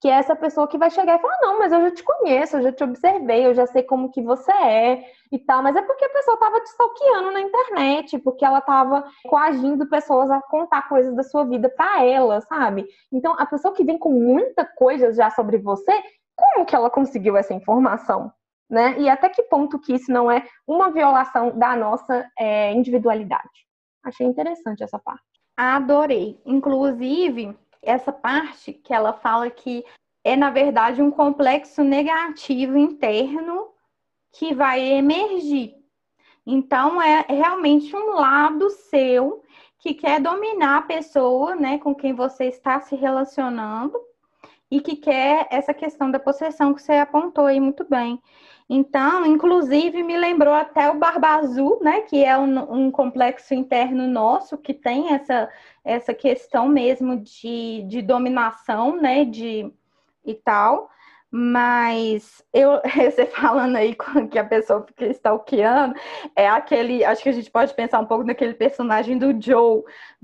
que 0.02 0.08
é 0.08 0.12
essa 0.12 0.36
pessoa 0.36 0.68
que 0.68 0.78
vai 0.78 0.89
chegar 0.89 1.18
e 1.18 1.22
falar, 1.22 1.38
não, 1.41 1.60
mas 1.60 1.74
eu 1.74 1.82
já 1.82 1.91
te 1.91 2.04
conheço, 2.04 2.58
eu 2.58 2.62
já 2.62 2.72
te 2.72 2.84
observei, 2.84 3.45
eu 3.45 3.54
já 3.54 3.68
sei 3.68 3.84
como 3.84 4.12
que 4.12 4.22
você 4.22 4.52
é 4.52 5.04
e 5.32 5.38
tal, 5.39 5.62
mas 5.62 5.76
é 5.76 5.82
porque 5.82 6.06
a 6.06 6.10
pessoa 6.10 6.36
estava 6.36 6.62
te 6.62 6.68
stalkeando 6.68 7.32
na 7.32 7.41
internet, 7.41 8.18
porque 8.20 8.45
ela 8.45 8.60
estava 8.60 9.04
coagindo 9.28 9.89
pessoas 9.89 10.32
a 10.32 10.41
contar 10.41 10.88
coisas 10.88 11.14
da 11.16 11.24
sua 11.24 11.43
vida 11.43 11.70
para 11.70 12.06
ela, 12.06 12.39
sabe? 12.41 12.86
Então, 13.12 13.36
a 13.38 13.45
pessoa 13.45 13.74
que 13.74 13.84
vem 13.84 13.97
com 13.97 14.12
muita 14.12 14.66
coisa 14.66 15.12
já 15.12 15.30
sobre 15.32 15.58
você, 15.58 15.91
como 16.36 16.66
que 16.66 16.76
ela 16.76 16.89
conseguiu 16.89 17.36
essa 17.36 17.54
informação? 17.54 18.32
Né? 18.70 19.00
E 19.00 19.10
até 19.10 19.28
que 19.30 19.43
ponto 19.43 19.80
que 19.80 19.93
isso 19.93 20.12
não 20.12 20.32
é 20.32 20.45
uma 20.66 20.91
violação 20.91 21.58
da 21.58 21.76
nossa 21.76 22.26
é, 22.38 22.72
individualidade? 22.72 23.68
Achei 24.04 24.26
interessante 24.26 24.84
essa 24.84 25.00
parte. 25.00 25.24
Adorei. 25.58 26.39
Inclusive, 26.45 27.58
essa 27.82 28.12
parte 28.12 28.74
que 28.74 28.94
ela 28.94 29.14
fala 29.14 29.50
que 29.50 29.84
é, 30.24 30.36
na 30.36 30.50
verdade, 30.50 31.02
um 31.02 31.12
complexo 31.12 31.84
negativo 31.84 32.78
interno 32.78 33.70
que 34.32 34.54
vai 34.54 34.82
emergir. 34.82 35.76
Então, 36.46 37.02
é 37.02 37.26
realmente 37.28 37.96
um 37.96 38.16
lado 38.16 38.70
seu 38.70 39.44
que 39.80 39.94
quer 39.94 40.20
dominar 40.20 40.78
a 40.78 40.82
pessoa, 40.82 41.56
né, 41.56 41.78
com 41.80 41.96
quem 41.96 42.14
você 42.14 42.46
está 42.46 42.82
se 42.82 42.96
relacionando 42.96 43.98
e 44.70 44.82
que 44.82 44.96
quer 44.96 45.48
essa 45.50 45.74
questão 45.74 46.12
da 46.12 46.20
possessão 46.20 46.74
que 46.74 46.82
você 46.82 46.94
apontou 46.94 47.46
aí 47.46 47.60
muito 47.60 47.88
bem. 47.90 48.22
Então, 48.70 49.26
inclusive, 49.26 50.03
me 50.03 50.15
lembrou 50.15 50.53
até 50.53 50.91
o 50.91 50.99
Barba 50.99 51.30
Azul, 51.30 51.80
né? 51.82 52.01
Que 52.01 52.24
é 52.24 52.38
um, 52.38 52.86
um, 52.86 52.91
complexo 52.91 53.55
interno 53.55 54.07
nosso 54.07 54.59
que 54.59 54.76
tem 54.76 55.11
essa, 55.11 55.49
essa 55.84 56.13
questão 56.13 56.67
mesmo 56.67 57.17
de, 57.17 57.84
de 57.88 58.01
dominação, 58.03 58.95
né? 58.95 59.26
De, 59.26 59.74
e 60.24 60.36
tal. 60.36 60.89
Mas 61.32 62.43
eu, 62.53 62.80
você 62.95 63.26
falando 63.26 63.76
aí 63.76 63.95
que 64.32 64.38
a 64.38 64.43
pessoa 64.43 64.86
fica 64.86 65.07
stalkeando, 65.07 65.95
é 66.36 66.47
aquele. 66.47 67.03
Acho 67.03 67.24
que 67.24 67.30
a 67.30 67.34
gente 67.34 67.49
pode 67.49 67.74
pensar 67.74 67.99
um 67.99 68.05
pouco 68.05 68.24
naquele 68.24 68.53
personagem 68.53 69.17
do 69.17 69.39
Joe, 69.41 69.84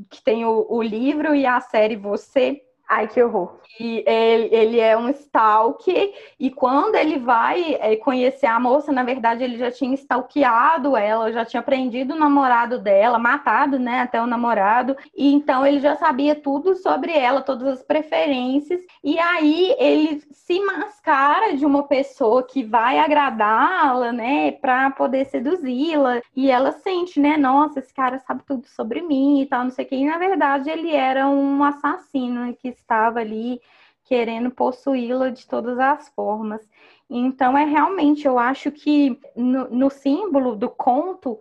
que 0.10 0.22
tem 0.24 0.46
o, 0.46 0.68
o 0.70 0.84
livro 0.84 1.34
e 1.36 1.46
a 1.48 1.60
série 1.62 1.96
Você 1.96 2.62
Ai, 2.88 3.08
que 3.08 3.22
horror. 3.22 3.60
E 3.80 4.04
ele, 4.08 4.56
ele 4.56 4.80
é 4.80 4.96
um 4.96 5.10
stalker, 5.10 6.14
e 6.40 6.52
quando 6.52 6.96
ele 6.96 7.18
vai 7.18 7.76
é, 7.82 7.96
conhecer 7.96 8.46
a 8.46 8.60
moça, 8.60 8.92
na 8.92 9.04
verdade, 9.04 9.44
ele 9.44 9.58
já 9.58 9.72
tinha 9.72 9.94
stalkeado 9.96 10.96
ela, 10.96 11.32
já 11.32 11.44
tinha 11.44 11.64
prendido 11.64 12.14
o 12.14 12.18
namorado 12.20 12.80
dela, 12.80 13.18
matado, 13.18 13.80
né, 13.80 14.02
até 14.02 14.22
o 14.22 14.28
namorado, 14.28 14.96
e 15.16 15.34
então 15.34 15.66
ele 15.66 15.80
já 15.80 15.96
sabia 15.96 16.36
tudo 16.36 16.76
sobre 16.76 17.12
ela, 17.12 17.42
todas 17.42 17.68
as 17.68 17.84
preferências, 17.84 18.80
e 19.04 19.18
aí 19.20 19.76
ele 19.80 20.22
se 20.32 20.60
mascara 20.62 21.58
de 21.58 21.66
uma 21.66 21.84
pessoa 21.84 22.44
que 22.44 22.64
vai 22.64 23.00
agradá-la, 23.00 24.12
né, 24.14 24.52
pra 24.52 24.92
poder 24.92 25.26
seduzi-la, 25.26 26.22
e 26.36 26.50
ela 26.52 26.72
sente, 26.72 27.20
né, 27.20 27.36
nossa, 27.36 27.80
esse 27.80 27.94
cara 27.94 28.20
sabe 28.20 28.44
tudo 28.46 28.68
sobre 28.68 29.02
mim 29.02 29.42
e 29.42 29.46
tal, 29.48 29.64
não 29.64 29.72
sei 29.72 29.86
o 29.86 29.88
que, 29.88 29.96
e 29.96 30.06
na 30.06 30.18
verdade 30.18 30.70
ele 30.70 30.92
era 30.94 31.28
um 31.28 31.64
assassino 31.64 32.54
que 32.54 32.75
estava 32.76 33.20
ali 33.20 33.62
querendo 34.04 34.52
possuí-la 34.52 35.30
de 35.30 35.48
todas 35.48 35.80
as 35.80 36.10
formas. 36.10 36.62
Então, 37.10 37.58
é 37.58 37.66
realmente, 37.66 38.26
eu 38.26 38.38
acho 38.40 38.72
que 38.72 39.20
no, 39.36 39.70
no, 39.70 39.90
símbolo 39.90 40.56
do 40.56 40.70
conto 40.70 41.40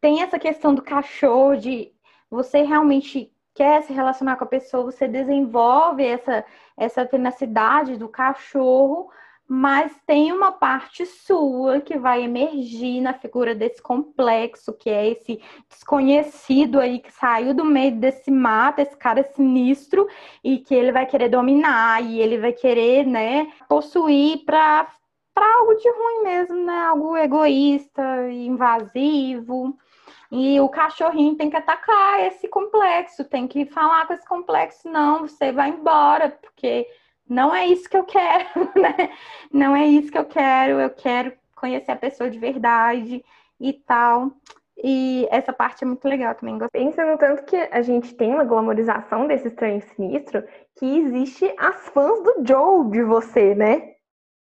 tem 0.00 0.22
essa 0.22 0.38
questão 0.38 0.74
do 0.74 0.82
cachorro, 0.82 1.56
de 1.56 1.92
você 2.30 2.62
realmente 2.62 3.32
quer 3.54 3.82
se 3.82 3.92
relacionar 3.92 4.36
com 4.36 4.44
a 4.44 4.48
pessoa, 4.48 4.84
você 4.90 5.06
desenvolve 5.06 6.04
essa, 6.04 6.44
essa 6.76 7.04
tenacidade 7.04 7.96
do 7.96 8.08
cachorro, 8.08 9.10
mas 9.54 9.94
tem 10.06 10.32
uma 10.32 10.50
parte 10.50 11.04
sua 11.04 11.78
que 11.78 11.98
vai 11.98 12.22
emergir 12.22 13.02
na 13.02 13.12
figura 13.12 13.54
desse 13.54 13.82
complexo, 13.82 14.72
que 14.72 14.88
é 14.88 15.10
esse 15.10 15.42
desconhecido 15.68 16.80
aí 16.80 16.98
que 16.98 17.12
saiu 17.12 17.52
do 17.52 17.62
meio 17.62 17.94
desse 17.96 18.30
mato, 18.30 18.78
esse 18.78 18.96
cara 18.96 19.22
sinistro, 19.22 20.08
e 20.42 20.56
que 20.56 20.74
ele 20.74 20.90
vai 20.90 21.04
querer 21.04 21.28
dominar, 21.28 22.02
e 22.02 22.18
ele 22.18 22.38
vai 22.38 22.54
querer, 22.54 23.06
né, 23.06 23.52
possuir 23.68 24.42
para 24.46 24.90
para 25.34 25.46
algo 25.58 25.74
de 25.74 25.88
ruim 25.88 26.24
mesmo, 26.24 26.64
né? 26.64 26.78
Algo 26.84 27.16
egoísta, 27.16 28.30
invasivo. 28.30 29.76
E 30.30 30.60
o 30.60 30.68
cachorrinho 30.68 31.36
tem 31.36 31.50
que 31.50 31.56
atacar 31.56 32.20
esse 32.26 32.48
complexo, 32.48 33.24
tem 33.24 33.46
que 33.46 33.66
falar 33.66 34.06
com 34.06 34.14
esse 34.14 34.26
complexo, 34.26 34.88
não, 34.90 35.26
você 35.26 35.52
vai 35.52 35.70
embora, 35.70 36.30
porque 36.30 36.86
não 37.28 37.54
é 37.54 37.66
isso 37.66 37.88
que 37.88 37.96
eu 37.96 38.04
quero, 38.04 38.46
né? 38.76 39.10
Não 39.52 39.74
é 39.74 39.86
isso 39.86 40.10
que 40.10 40.18
eu 40.18 40.24
quero, 40.24 40.80
eu 40.80 40.90
quero 40.90 41.32
conhecer 41.54 41.92
a 41.92 41.96
pessoa 41.96 42.28
de 42.28 42.38
verdade 42.38 43.24
e 43.60 43.72
tal. 43.72 44.32
E 44.82 45.28
essa 45.30 45.52
parte 45.52 45.84
é 45.84 45.86
muito 45.86 46.06
legal 46.08 46.34
também. 46.34 46.58
Gostei. 46.58 46.84
Pensa 46.84 47.04
no 47.04 47.16
tanto 47.16 47.44
que 47.44 47.56
a 47.56 47.82
gente 47.82 48.14
tem 48.14 48.32
uma 48.32 48.44
glamorização 48.44 49.26
desse 49.26 49.48
estranho 49.48 49.80
sinistro 49.94 50.42
que 50.76 50.98
existe 50.98 51.54
as 51.58 51.88
fãs 51.88 52.22
do 52.22 52.42
Joe 52.46 52.90
de 52.90 53.02
você, 53.02 53.54
né? 53.54 53.92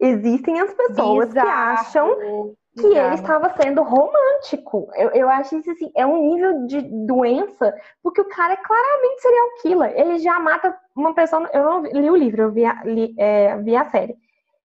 Existem 0.01 0.61
as 0.61 0.75
pessoas 0.75 1.29
Bizarro. 1.29 1.47
que 1.47 1.53
acham 1.53 2.55
que 2.75 2.87
ele 2.87 3.15
estava 3.15 3.55
sendo 3.61 3.83
romântico. 3.83 4.91
Eu, 4.95 5.11
eu 5.11 5.29
acho 5.29 5.57
isso 5.57 5.71
assim, 5.71 5.91
é 5.95 6.05
um 6.05 6.31
nível 6.31 6.67
de 6.67 6.83
doença, 7.07 7.73
porque 8.03 8.21
o 8.21 8.29
cara 8.29 8.55
é 8.55 8.57
claramente 8.57 9.23
serial 9.23 9.49
killer. 9.63 9.93
Ele 9.97 10.19
já 10.19 10.39
mata 10.41 10.77
uma 10.95 11.15
pessoa. 11.15 11.49
Eu 11.53 11.63
não 11.63 11.83
li 11.83 12.11
o 12.11 12.17
livro, 12.17 12.43
eu 12.43 12.53
vi 12.53 12.65
a, 12.65 12.83
li, 12.85 13.15
é, 13.17 13.57
vi 13.59 13.77
a 13.77 13.85
série. 13.85 14.17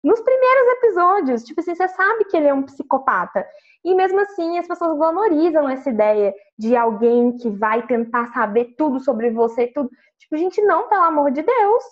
Nos 0.03 0.21
primeiros 0.21 0.73
episódios, 0.75 1.45
tipo 1.45 1.61
assim, 1.61 1.75
você 1.75 1.89
sabe 1.89 2.25
que 2.25 2.37
ele 2.37 2.47
é 2.47 2.53
um 2.53 2.63
psicopata. 2.63 3.47
E 3.83 3.95
mesmo 3.95 4.21
assim, 4.21 4.59
as 4.59 4.69
pessoas 4.69 4.97
glamorizam 4.97 5.67
essa 5.69 5.89
ideia 5.89 6.35
de 6.59 6.77
alguém 6.77 7.37
que 7.39 7.49
vai 7.49 7.87
tentar 7.87 8.27
saber 8.33 8.75
tudo 8.77 9.01
sobre 9.01 9.31
você, 9.31 9.67
tudo. 9.69 9.91
Tipo, 10.19 10.37
gente, 10.37 10.61
não, 10.63 10.89
pelo 10.89 11.05
amor 11.05 11.31
de 11.31 11.43
Deus. 11.43 11.85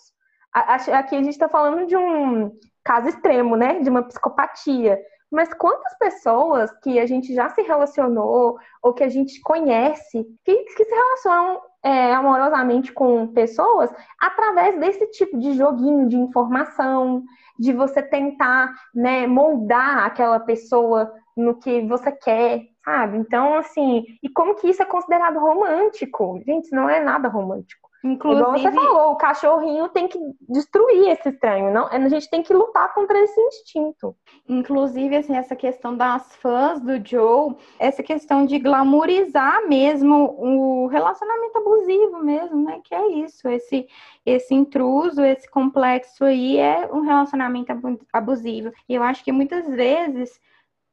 Aqui 0.52 1.16
a 1.16 1.22
gente 1.22 1.38
tá 1.38 1.48
falando 1.48 1.86
de 1.86 1.96
um 1.96 2.52
caso 2.84 3.08
extremo, 3.08 3.56
né? 3.56 3.80
De 3.80 3.88
uma 3.88 4.02
psicopatia. 4.02 4.98
Mas 5.32 5.52
quantas 5.54 5.96
pessoas 5.98 6.70
que 6.82 7.00
a 7.00 7.06
gente 7.06 7.34
já 7.34 7.48
se 7.48 7.62
relacionou 7.62 8.58
ou 8.82 8.92
que 8.92 9.02
a 9.02 9.08
gente 9.08 9.40
conhece 9.40 10.26
que, 10.44 10.54
que 10.64 10.84
se 10.84 10.94
relacionam 10.94 11.62
é, 11.82 12.12
amorosamente 12.12 12.92
com 12.92 13.26
pessoas 13.28 13.90
através 14.20 14.78
desse 14.78 15.06
tipo 15.06 15.38
de 15.38 15.54
joguinho 15.54 16.06
de 16.06 16.16
informação, 16.16 17.24
de 17.58 17.72
você 17.72 18.02
tentar 18.02 18.74
né, 18.94 19.26
moldar 19.26 20.04
aquela 20.04 20.38
pessoa 20.38 21.10
no 21.34 21.58
que 21.58 21.80
você 21.86 22.12
quer, 22.12 22.66
sabe? 22.84 23.18
Então, 23.18 23.54
assim, 23.54 24.04
e 24.22 24.28
como 24.28 24.54
que 24.54 24.68
isso 24.68 24.82
é 24.82 24.86
considerado 24.86 25.38
romântico? 25.38 26.40
Gente, 26.46 26.70
não 26.72 26.88
é 26.88 27.00
nada 27.00 27.28
romântico. 27.28 27.92
Inclusive, 28.04 28.42
Igual 28.42 28.58
você 28.58 28.72
falou, 28.72 29.12
o 29.12 29.16
cachorrinho 29.16 29.88
tem 29.88 30.08
que 30.08 30.18
destruir 30.48 31.10
esse 31.10 31.28
estranho, 31.28 31.72
não? 31.72 31.86
A 31.86 32.08
gente 32.08 32.28
tem 32.28 32.42
que 32.42 32.52
lutar 32.52 32.92
contra 32.92 33.16
esse 33.20 33.40
instinto. 33.40 34.16
Inclusive, 34.48 35.16
assim, 35.16 35.36
essa 35.36 35.54
questão 35.54 35.96
das 35.96 36.34
fãs 36.36 36.80
do 36.80 37.00
Joe, 37.06 37.54
essa 37.78 38.02
questão 38.02 38.44
de 38.44 38.58
glamorizar 38.58 39.68
mesmo 39.68 40.34
o 40.36 40.88
relacionamento 40.88 41.58
abusivo 41.58 42.18
mesmo, 42.18 42.64
né? 42.64 42.80
Que 42.82 42.92
é 42.92 43.06
isso, 43.08 43.48
esse 43.48 43.86
esse 44.26 44.54
intruso, 44.54 45.22
esse 45.22 45.48
complexo 45.48 46.24
aí 46.24 46.56
é 46.58 46.88
um 46.92 47.00
relacionamento 47.00 47.72
abusivo. 48.12 48.72
E 48.88 48.94
eu 48.94 49.02
acho 49.02 49.22
que 49.22 49.32
muitas 49.32 49.68
vezes 49.68 50.40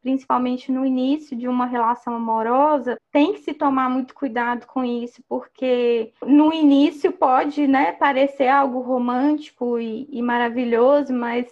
principalmente 0.01 0.71
no 0.71 0.85
início 0.85 1.35
de 1.35 1.47
uma 1.47 1.65
relação 1.65 2.15
amorosa, 2.15 2.97
tem 3.11 3.33
que 3.33 3.39
se 3.39 3.53
tomar 3.53 3.89
muito 3.89 4.13
cuidado 4.13 4.65
com 4.65 4.83
isso, 4.83 5.23
porque 5.27 6.13
no 6.25 6.53
início 6.53 7.11
pode 7.11 7.67
né, 7.67 7.91
parecer 7.91 8.47
algo 8.47 8.79
romântico 8.79 9.79
e, 9.79 10.07
e 10.11 10.21
maravilhoso, 10.21 11.13
mas 11.13 11.47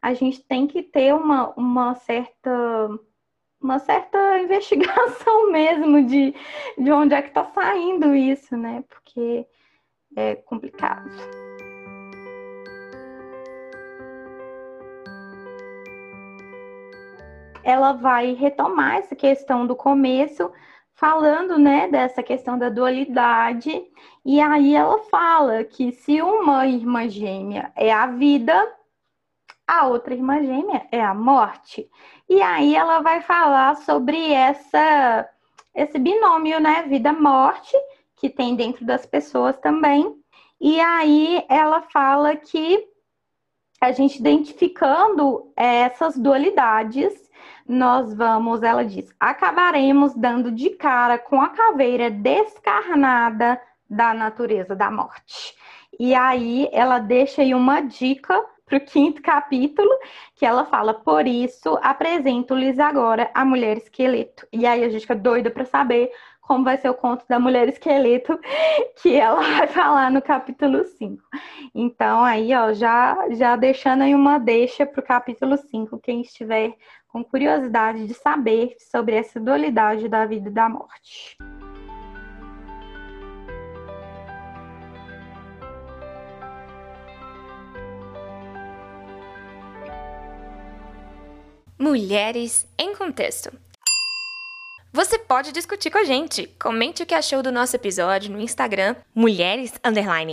a 0.00 0.14
gente 0.14 0.42
tem 0.42 0.66
que 0.66 0.82
ter 0.82 1.14
uma, 1.14 1.50
uma 1.56 1.94
certa 1.94 2.50
uma 3.60 3.78
certa 3.78 4.18
investigação 4.42 5.52
mesmo 5.52 6.04
de, 6.04 6.34
de 6.76 6.90
onde 6.90 7.14
é 7.14 7.22
que 7.22 7.28
está 7.28 7.44
saindo 7.44 8.14
isso, 8.14 8.56
né? 8.56 8.82
Porque 8.88 9.46
é 10.16 10.34
complicado. 10.34 11.10
Ela 17.62 17.92
vai 17.92 18.32
retomar 18.32 18.96
essa 18.96 19.14
questão 19.14 19.66
do 19.66 19.76
começo, 19.76 20.50
falando, 20.94 21.58
né, 21.58 21.88
dessa 21.88 22.22
questão 22.22 22.58
da 22.58 22.68
dualidade, 22.68 23.82
e 24.24 24.40
aí 24.40 24.74
ela 24.74 24.98
fala 25.04 25.64
que 25.64 25.90
se 25.92 26.22
uma 26.22 26.66
irmã 26.66 27.08
gêmea 27.08 27.72
é 27.74 27.92
a 27.92 28.06
vida, 28.06 28.54
a 29.66 29.86
outra 29.86 30.14
irmã 30.14 30.40
gêmea 30.40 30.86
é 30.92 31.00
a 31.00 31.14
morte. 31.14 31.88
E 32.28 32.40
aí 32.40 32.74
ela 32.74 33.00
vai 33.00 33.20
falar 33.20 33.76
sobre 33.76 34.32
essa 34.32 35.28
esse 35.74 35.98
binômio, 35.98 36.60
né, 36.60 36.82
vida-morte, 36.82 37.74
que 38.16 38.28
tem 38.28 38.54
dentro 38.54 38.84
das 38.84 39.06
pessoas 39.06 39.56
também. 39.58 40.14
E 40.60 40.78
aí 40.78 41.44
ela 41.48 41.80
fala 41.82 42.36
que 42.36 42.86
a 43.80 43.90
gente 43.90 44.20
identificando 44.20 45.50
essas 45.56 46.16
dualidades, 46.16 47.12
nós 47.68 48.14
vamos, 48.14 48.62
ela 48.62 48.84
diz, 48.84 49.14
acabaremos 49.18 50.14
dando 50.14 50.50
de 50.50 50.70
cara 50.70 51.18
com 51.18 51.40
a 51.40 51.48
caveira 51.50 52.10
descarnada 52.10 53.60
da 53.88 54.14
natureza 54.14 54.74
da 54.74 54.90
morte. 54.90 55.54
E 55.98 56.14
aí 56.14 56.68
ela 56.72 56.98
deixa 56.98 57.42
aí 57.42 57.54
uma 57.54 57.80
dica 57.80 58.44
para 58.64 58.78
o 58.78 58.80
quinto 58.80 59.20
capítulo, 59.20 59.90
que 60.34 60.46
ela 60.46 60.64
fala: 60.64 60.94
Por 60.94 61.26
isso 61.26 61.78
apresento-lhes 61.82 62.78
agora 62.78 63.30
a 63.34 63.44
mulher 63.44 63.76
esqueleto. 63.76 64.46
E 64.50 64.64
aí 64.66 64.82
a 64.82 64.88
gente 64.88 65.02
fica 65.02 65.14
doida 65.14 65.50
para 65.50 65.66
saber 65.66 66.10
como 66.52 66.64
vai 66.64 66.76
ser 66.76 66.90
o 66.90 66.94
conto 66.94 67.24
da 67.26 67.40
mulher 67.40 67.66
esqueleto, 67.66 68.38
que 69.00 69.14
ela 69.14 69.40
vai 69.56 69.66
falar 69.68 70.10
no 70.10 70.20
capítulo 70.20 70.84
5. 70.84 71.22
Então, 71.74 72.22
aí, 72.22 72.54
ó, 72.54 72.74
já, 72.74 73.16
já 73.30 73.56
deixando 73.56 74.02
aí 74.02 74.14
uma 74.14 74.36
deixa 74.36 74.84
para 74.84 75.00
o 75.00 75.02
capítulo 75.02 75.56
5, 75.56 75.98
quem 76.00 76.20
estiver 76.20 76.76
com 77.08 77.24
curiosidade 77.24 78.06
de 78.06 78.12
saber 78.12 78.76
sobre 78.78 79.16
essa 79.16 79.40
dualidade 79.40 80.06
da 80.10 80.26
vida 80.26 80.50
e 80.50 80.52
da 80.52 80.68
morte. 80.68 81.38
Mulheres 91.78 92.68
em 92.78 92.94
Contexto. 92.94 93.71
Você 94.94 95.18
pode 95.18 95.52
discutir 95.52 95.90
com 95.90 95.96
a 95.96 96.04
gente. 96.04 96.46
Comente 96.60 97.02
o 97.02 97.06
que 97.06 97.14
achou 97.14 97.42
do 97.42 97.50
nosso 97.50 97.74
episódio 97.74 98.30
no 98.30 98.38
Instagram, 98.38 98.94
Mulheres 99.14 99.72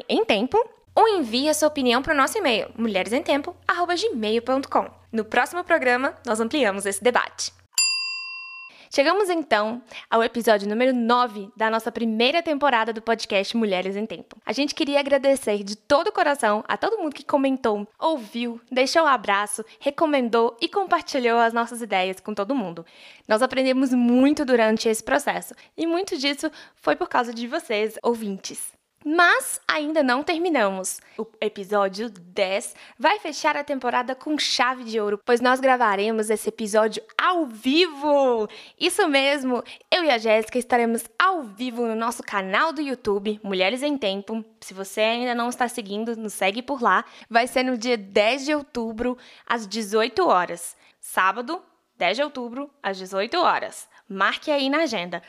em 0.10 0.26
Tempo, 0.26 0.58
ou 0.94 1.08
envie 1.08 1.48
a 1.48 1.54
sua 1.54 1.70
opinião 1.70 2.02
para 2.02 2.14
o 2.14 2.18
nosso 2.18 2.38
e-mail, 2.38 2.70
mulheresemtempo.gmail.com. 2.78 4.92
No 5.14 5.24
próximo 5.24 5.64
programa, 5.64 6.14
nós 6.26 6.42
ampliamos 6.42 6.86
esse 6.86 7.02
debate. 7.02 7.54
Chegamos 8.92 9.30
então 9.30 9.84
ao 10.10 10.24
episódio 10.24 10.68
número 10.68 10.92
9 10.92 11.52
da 11.56 11.70
nossa 11.70 11.92
primeira 11.92 12.42
temporada 12.42 12.92
do 12.92 13.04
podcast 13.04 13.56
Mulheres 13.56 13.96
em 13.96 14.04
Tempo. 14.04 14.36
A 14.44 14.52
gente 14.52 14.74
queria 14.74 15.00
agradecer 15.00 15.64
de 15.64 15.76
todo 15.76 16.08
o 16.08 16.12
coração 16.12 16.64
a 16.68 16.76
todo 16.76 16.98
mundo 16.98 17.14
que 17.14 17.24
comentou, 17.24 17.88
ouviu, 18.00 18.60
deixou 18.72 19.04
um 19.04 19.08
abraço, 19.08 19.64
recomendou 19.80 20.58
e 20.60 20.68
compartilhou 20.68 21.38
as 21.38 21.54
nossas 21.54 21.84
ideias 21.84 22.20
com 22.20 22.34
todo 22.34 22.56
mundo. 22.56 22.84
Nós 23.28 23.44
aprendemos 23.44 23.94
muito 23.94 24.44
durante 24.44 24.90
esse 24.90 25.04
processo 25.04 25.54
e 25.78 25.86
muito 25.86 26.18
disso 26.18 26.52
foi 26.74 26.96
por 26.96 27.08
causa 27.08 27.32
de 27.32 27.46
vocês, 27.46 27.94
ouvintes. 28.02 28.79
Mas 29.06 29.62
ainda 29.66 30.04
não 30.04 30.24
terminamos. 30.24 31.00
O 31.18 31.26
episódio 31.40 32.10
10 32.10 32.76
vai 32.98 33.18
fechar 33.18 33.56
a 33.56 33.64
temporada 33.64 34.14
com 34.14 34.38
chave 34.38 34.84
de 34.84 35.00
ouro, 35.00 35.20
pois 35.24 35.40
nós 35.40 35.62
gravaremos 35.62 36.30
esse 36.30 36.50
episódio 36.50 37.02
ao 37.18 37.46
vivo. 37.46 38.48
Isso 38.78 39.08
mesmo, 39.08 39.64
eu 39.90 40.04
e 40.04 40.10
a 40.10 40.18
Jéssica 40.18 40.60
estaremos 40.60 41.06
ao 41.18 41.44
vivo 41.44 41.86
no 41.86 41.96
nosso 41.96 42.22
canal 42.22 42.74
do 42.74 42.82
YouTube, 42.82 43.40
Mulheres 43.42 43.84
em 43.84 43.98
Tempo. 43.98 44.44
Se 44.60 44.74
você 44.74 45.00
ainda 45.02 45.34
não 45.34 45.48
está 45.48 45.68
seguindo, 45.70 46.18
nos 46.18 46.34
segue 46.34 46.62
por 46.62 46.82
lá. 46.82 47.06
Vai 47.30 47.48
ser 47.48 47.64
no 47.64 47.78
dia 47.78 47.98
10 47.98 48.46
de 48.46 48.54
outubro, 48.54 49.18
às 49.48 49.66
18 49.66 50.28
horas. 50.28 50.76
Sábado, 51.00 51.62
10 51.98 52.18
de 52.18 52.24
outubro, 52.24 52.70
às 52.84 52.98
18 52.98 53.38
horas. 53.38 53.88
Marque 54.08 54.50
aí 54.50 54.70
na 54.70 54.80
agenda. 54.80 55.22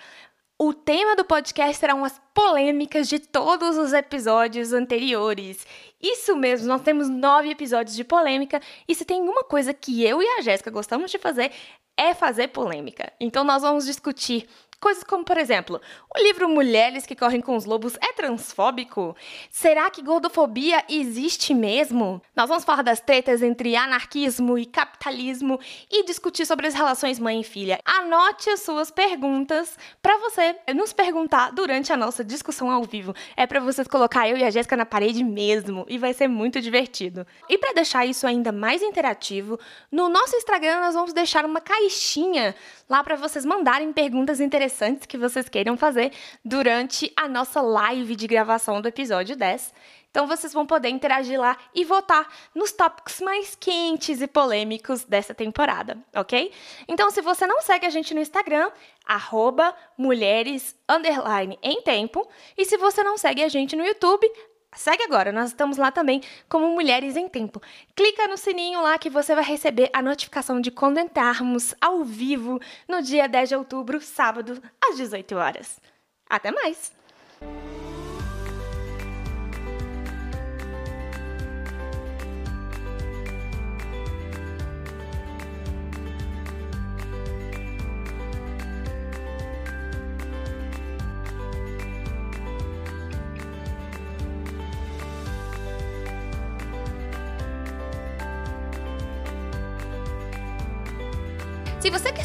O 0.62 0.74
tema 0.74 1.16
do 1.16 1.24
podcast 1.24 1.78
serão 1.78 2.04
as 2.04 2.20
polêmicas 2.34 3.08
de 3.08 3.18
todos 3.18 3.78
os 3.78 3.94
episódios 3.94 4.74
anteriores. 4.74 5.66
Isso 5.98 6.36
mesmo, 6.36 6.68
nós 6.68 6.82
temos 6.82 7.08
nove 7.08 7.48
episódios 7.48 7.96
de 7.96 8.04
polêmica 8.04 8.61
e 8.86 8.94
se 8.94 9.06
tem 9.06 9.22
uma 9.22 9.42
coisa 9.42 9.72
que 9.72 10.04
eu 10.04 10.22
e 10.22 10.26
a 10.26 10.42
Jéssica 10.42 10.70
gostamos 10.70 11.11
de 11.11 11.16
fazer 11.16 11.50
é 11.96 12.12
fazer 12.12 12.48
polêmica. 12.48 13.11
Então 13.18 13.42
nós 13.42 13.62
vamos 13.62 13.86
discutir 13.86 14.46
Coisas 14.80 15.04
como, 15.04 15.22
por 15.22 15.36
exemplo, 15.36 15.78
o 16.16 16.22
livro 16.22 16.48
Mulheres 16.48 17.04
que 17.04 17.14
Correm 17.14 17.42
com 17.42 17.54
os 17.54 17.66
Lobos 17.66 17.98
é 18.00 18.14
transfóbico? 18.14 19.14
Será 19.50 19.90
que 19.90 20.00
gordofobia 20.00 20.82
existe 20.88 21.52
mesmo? 21.52 22.22
Nós 22.34 22.48
vamos 22.48 22.64
falar 22.64 22.80
das 22.80 22.98
tretas 22.98 23.42
entre 23.42 23.76
anarquismo 23.76 24.56
e 24.56 24.64
capitalismo 24.64 25.60
e 25.90 26.02
discutir 26.04 26.46
sobre 26.46 26.66
as 26.66 26.72
relações 26.72 27.18
mãe 27.18 27.42
e 27.42 27.44
filha. 27.44 27.78
Anote 27.84 28.48
as 28.48 28.60
suas 28.60 28.90
perguntas 28.90 29.76
para 30.00 30.16
você 30.16 30.56
nos 30.74 30.94
perguntar 30.94 31.52
durante 31.52 31.92
a 31.92 31.96
nossa 31.96 32.24
discussão 32.24 32.70
ao 32.70 32.82
vivo. 32.82 33.14
É 33.36 33.46
para 33.46 33.60
vocês 33.60 33.86
colocar 33.86 34.30
eu 34.30 34.38
e 34.38 34.44
a 34.44 34.48
Jéssica 34.48 34.78
na 34.78 34.86
parede 34.86 35.22
mesmo 35.22 35.84
e 35.90 35.98
vai 35.98 36.14
ser 36.14 36.26
muito 36.26 36.58
divertido. 36.58 37.26
E 37.50 37.58
para 37.58 37.74
deixar 37.74 38.06
isso 38.06 38.26
ainda 38.26 38.50
mais 38.50 38.80
interativo, 38.80 39.60
no 39.92 40.08
nosso 40.08 40.34
Instagram 40.36 40.80
nós 40.80 40.94
vamos 40.94 41.12
deixar 41.12 41.44
uma 41.44 41.60
caixinha 41.60 42.54
lá 42.88 43.04
para 43.04 43.14
vocês 43.14 43.44
mandarem 43.44 43.92
perguntas 43.92 44.40
interessantes 44.40 44.69
interessantes 44.70 45.06
que 45.06 45.18
vocês 45.18 45.48
queiram 45.48 45.76
fazer 45.76 46.12
durante 46.44 47.12
a 47.16 47.28
nossa 47.28 47.60
live 47.60 48.14
de 48.14 48.26
gravação 48.26 48.80
do 48.80 48.88
episódio 48.88 49.36
10. 49.36 49.74
Então 50.10 50.26
vocês 50.26 50.52
vão 50.52 50.66
poder 50.66 50.88
interagir 50.88 51.38
lá 51.38 51.56
e 51.74 51.84
votar 51.84 52.28
nos 52.54 52.72
tópicos 52.72 53.20
mais 53.20 53.54
quentes 53.54 54.20
e 54.20 54.26
polêmicos 54.26 55.04
dessa 55.04 55.34
temporada, 55.34 55.98
ok? 56.14 56.52
Então, 56.88 57.10
se 57.10 57.20
você 57.20 57.46
não 57.46 57.62
segue 57.62 57.86
a 57.86 57.90
gente 57.90 58.12
no 58.12 58.20
Instagram, 58.20 58.70
arroba 59.06 59.74
mulheres 59.96 60.74
em 61.62 61.82
tempo. 61.82 62.28
E 62.56 62.64
se 62.64 62.76
você 62.76 63.04
não 63.04 63.16
segue 63.16 63.42
a 63.44 63.48
gente 63.48 63.76
no 63.76 63.86
YouTube, 63.86 64.28
Segue 64.74 65.02
agora, 65.02 65.32
nós 65.32 65.48
estamos 65.48 65.76
lá 65.76 65.90
também 65.90 66.22
como 66.48 66.70
Mulheres 66.70 67.16
em 67.16 67.28
Tempo. 67.28 67.60
Clica 67.94 68.28
no 68.28 68.36
sininho 68.36 68.80
lá 68.80 68.98
que 68.98 69.10
você 69.10 69.34
vai 69.34 69.44
receber 69.44 69.90
a 69.92 70.00
notificação 70.00 70.60
de 70.60 70.70
quando 70.70 70.98
entrarmos 70.98 71.74
ao 71.80 72.04
vivo 72.04 72.60
no 72.88 73.02
dia 73.02 73.28
10 73.28 73.48
de 73.48 73.56
outubro, 73.56 74.00
sábado, 74.00 74.62
às 74.80 74.96
18 74.96 75.34
horas. 75.34 75.80
Até 76.28 76.52
mais! 76.52 76.92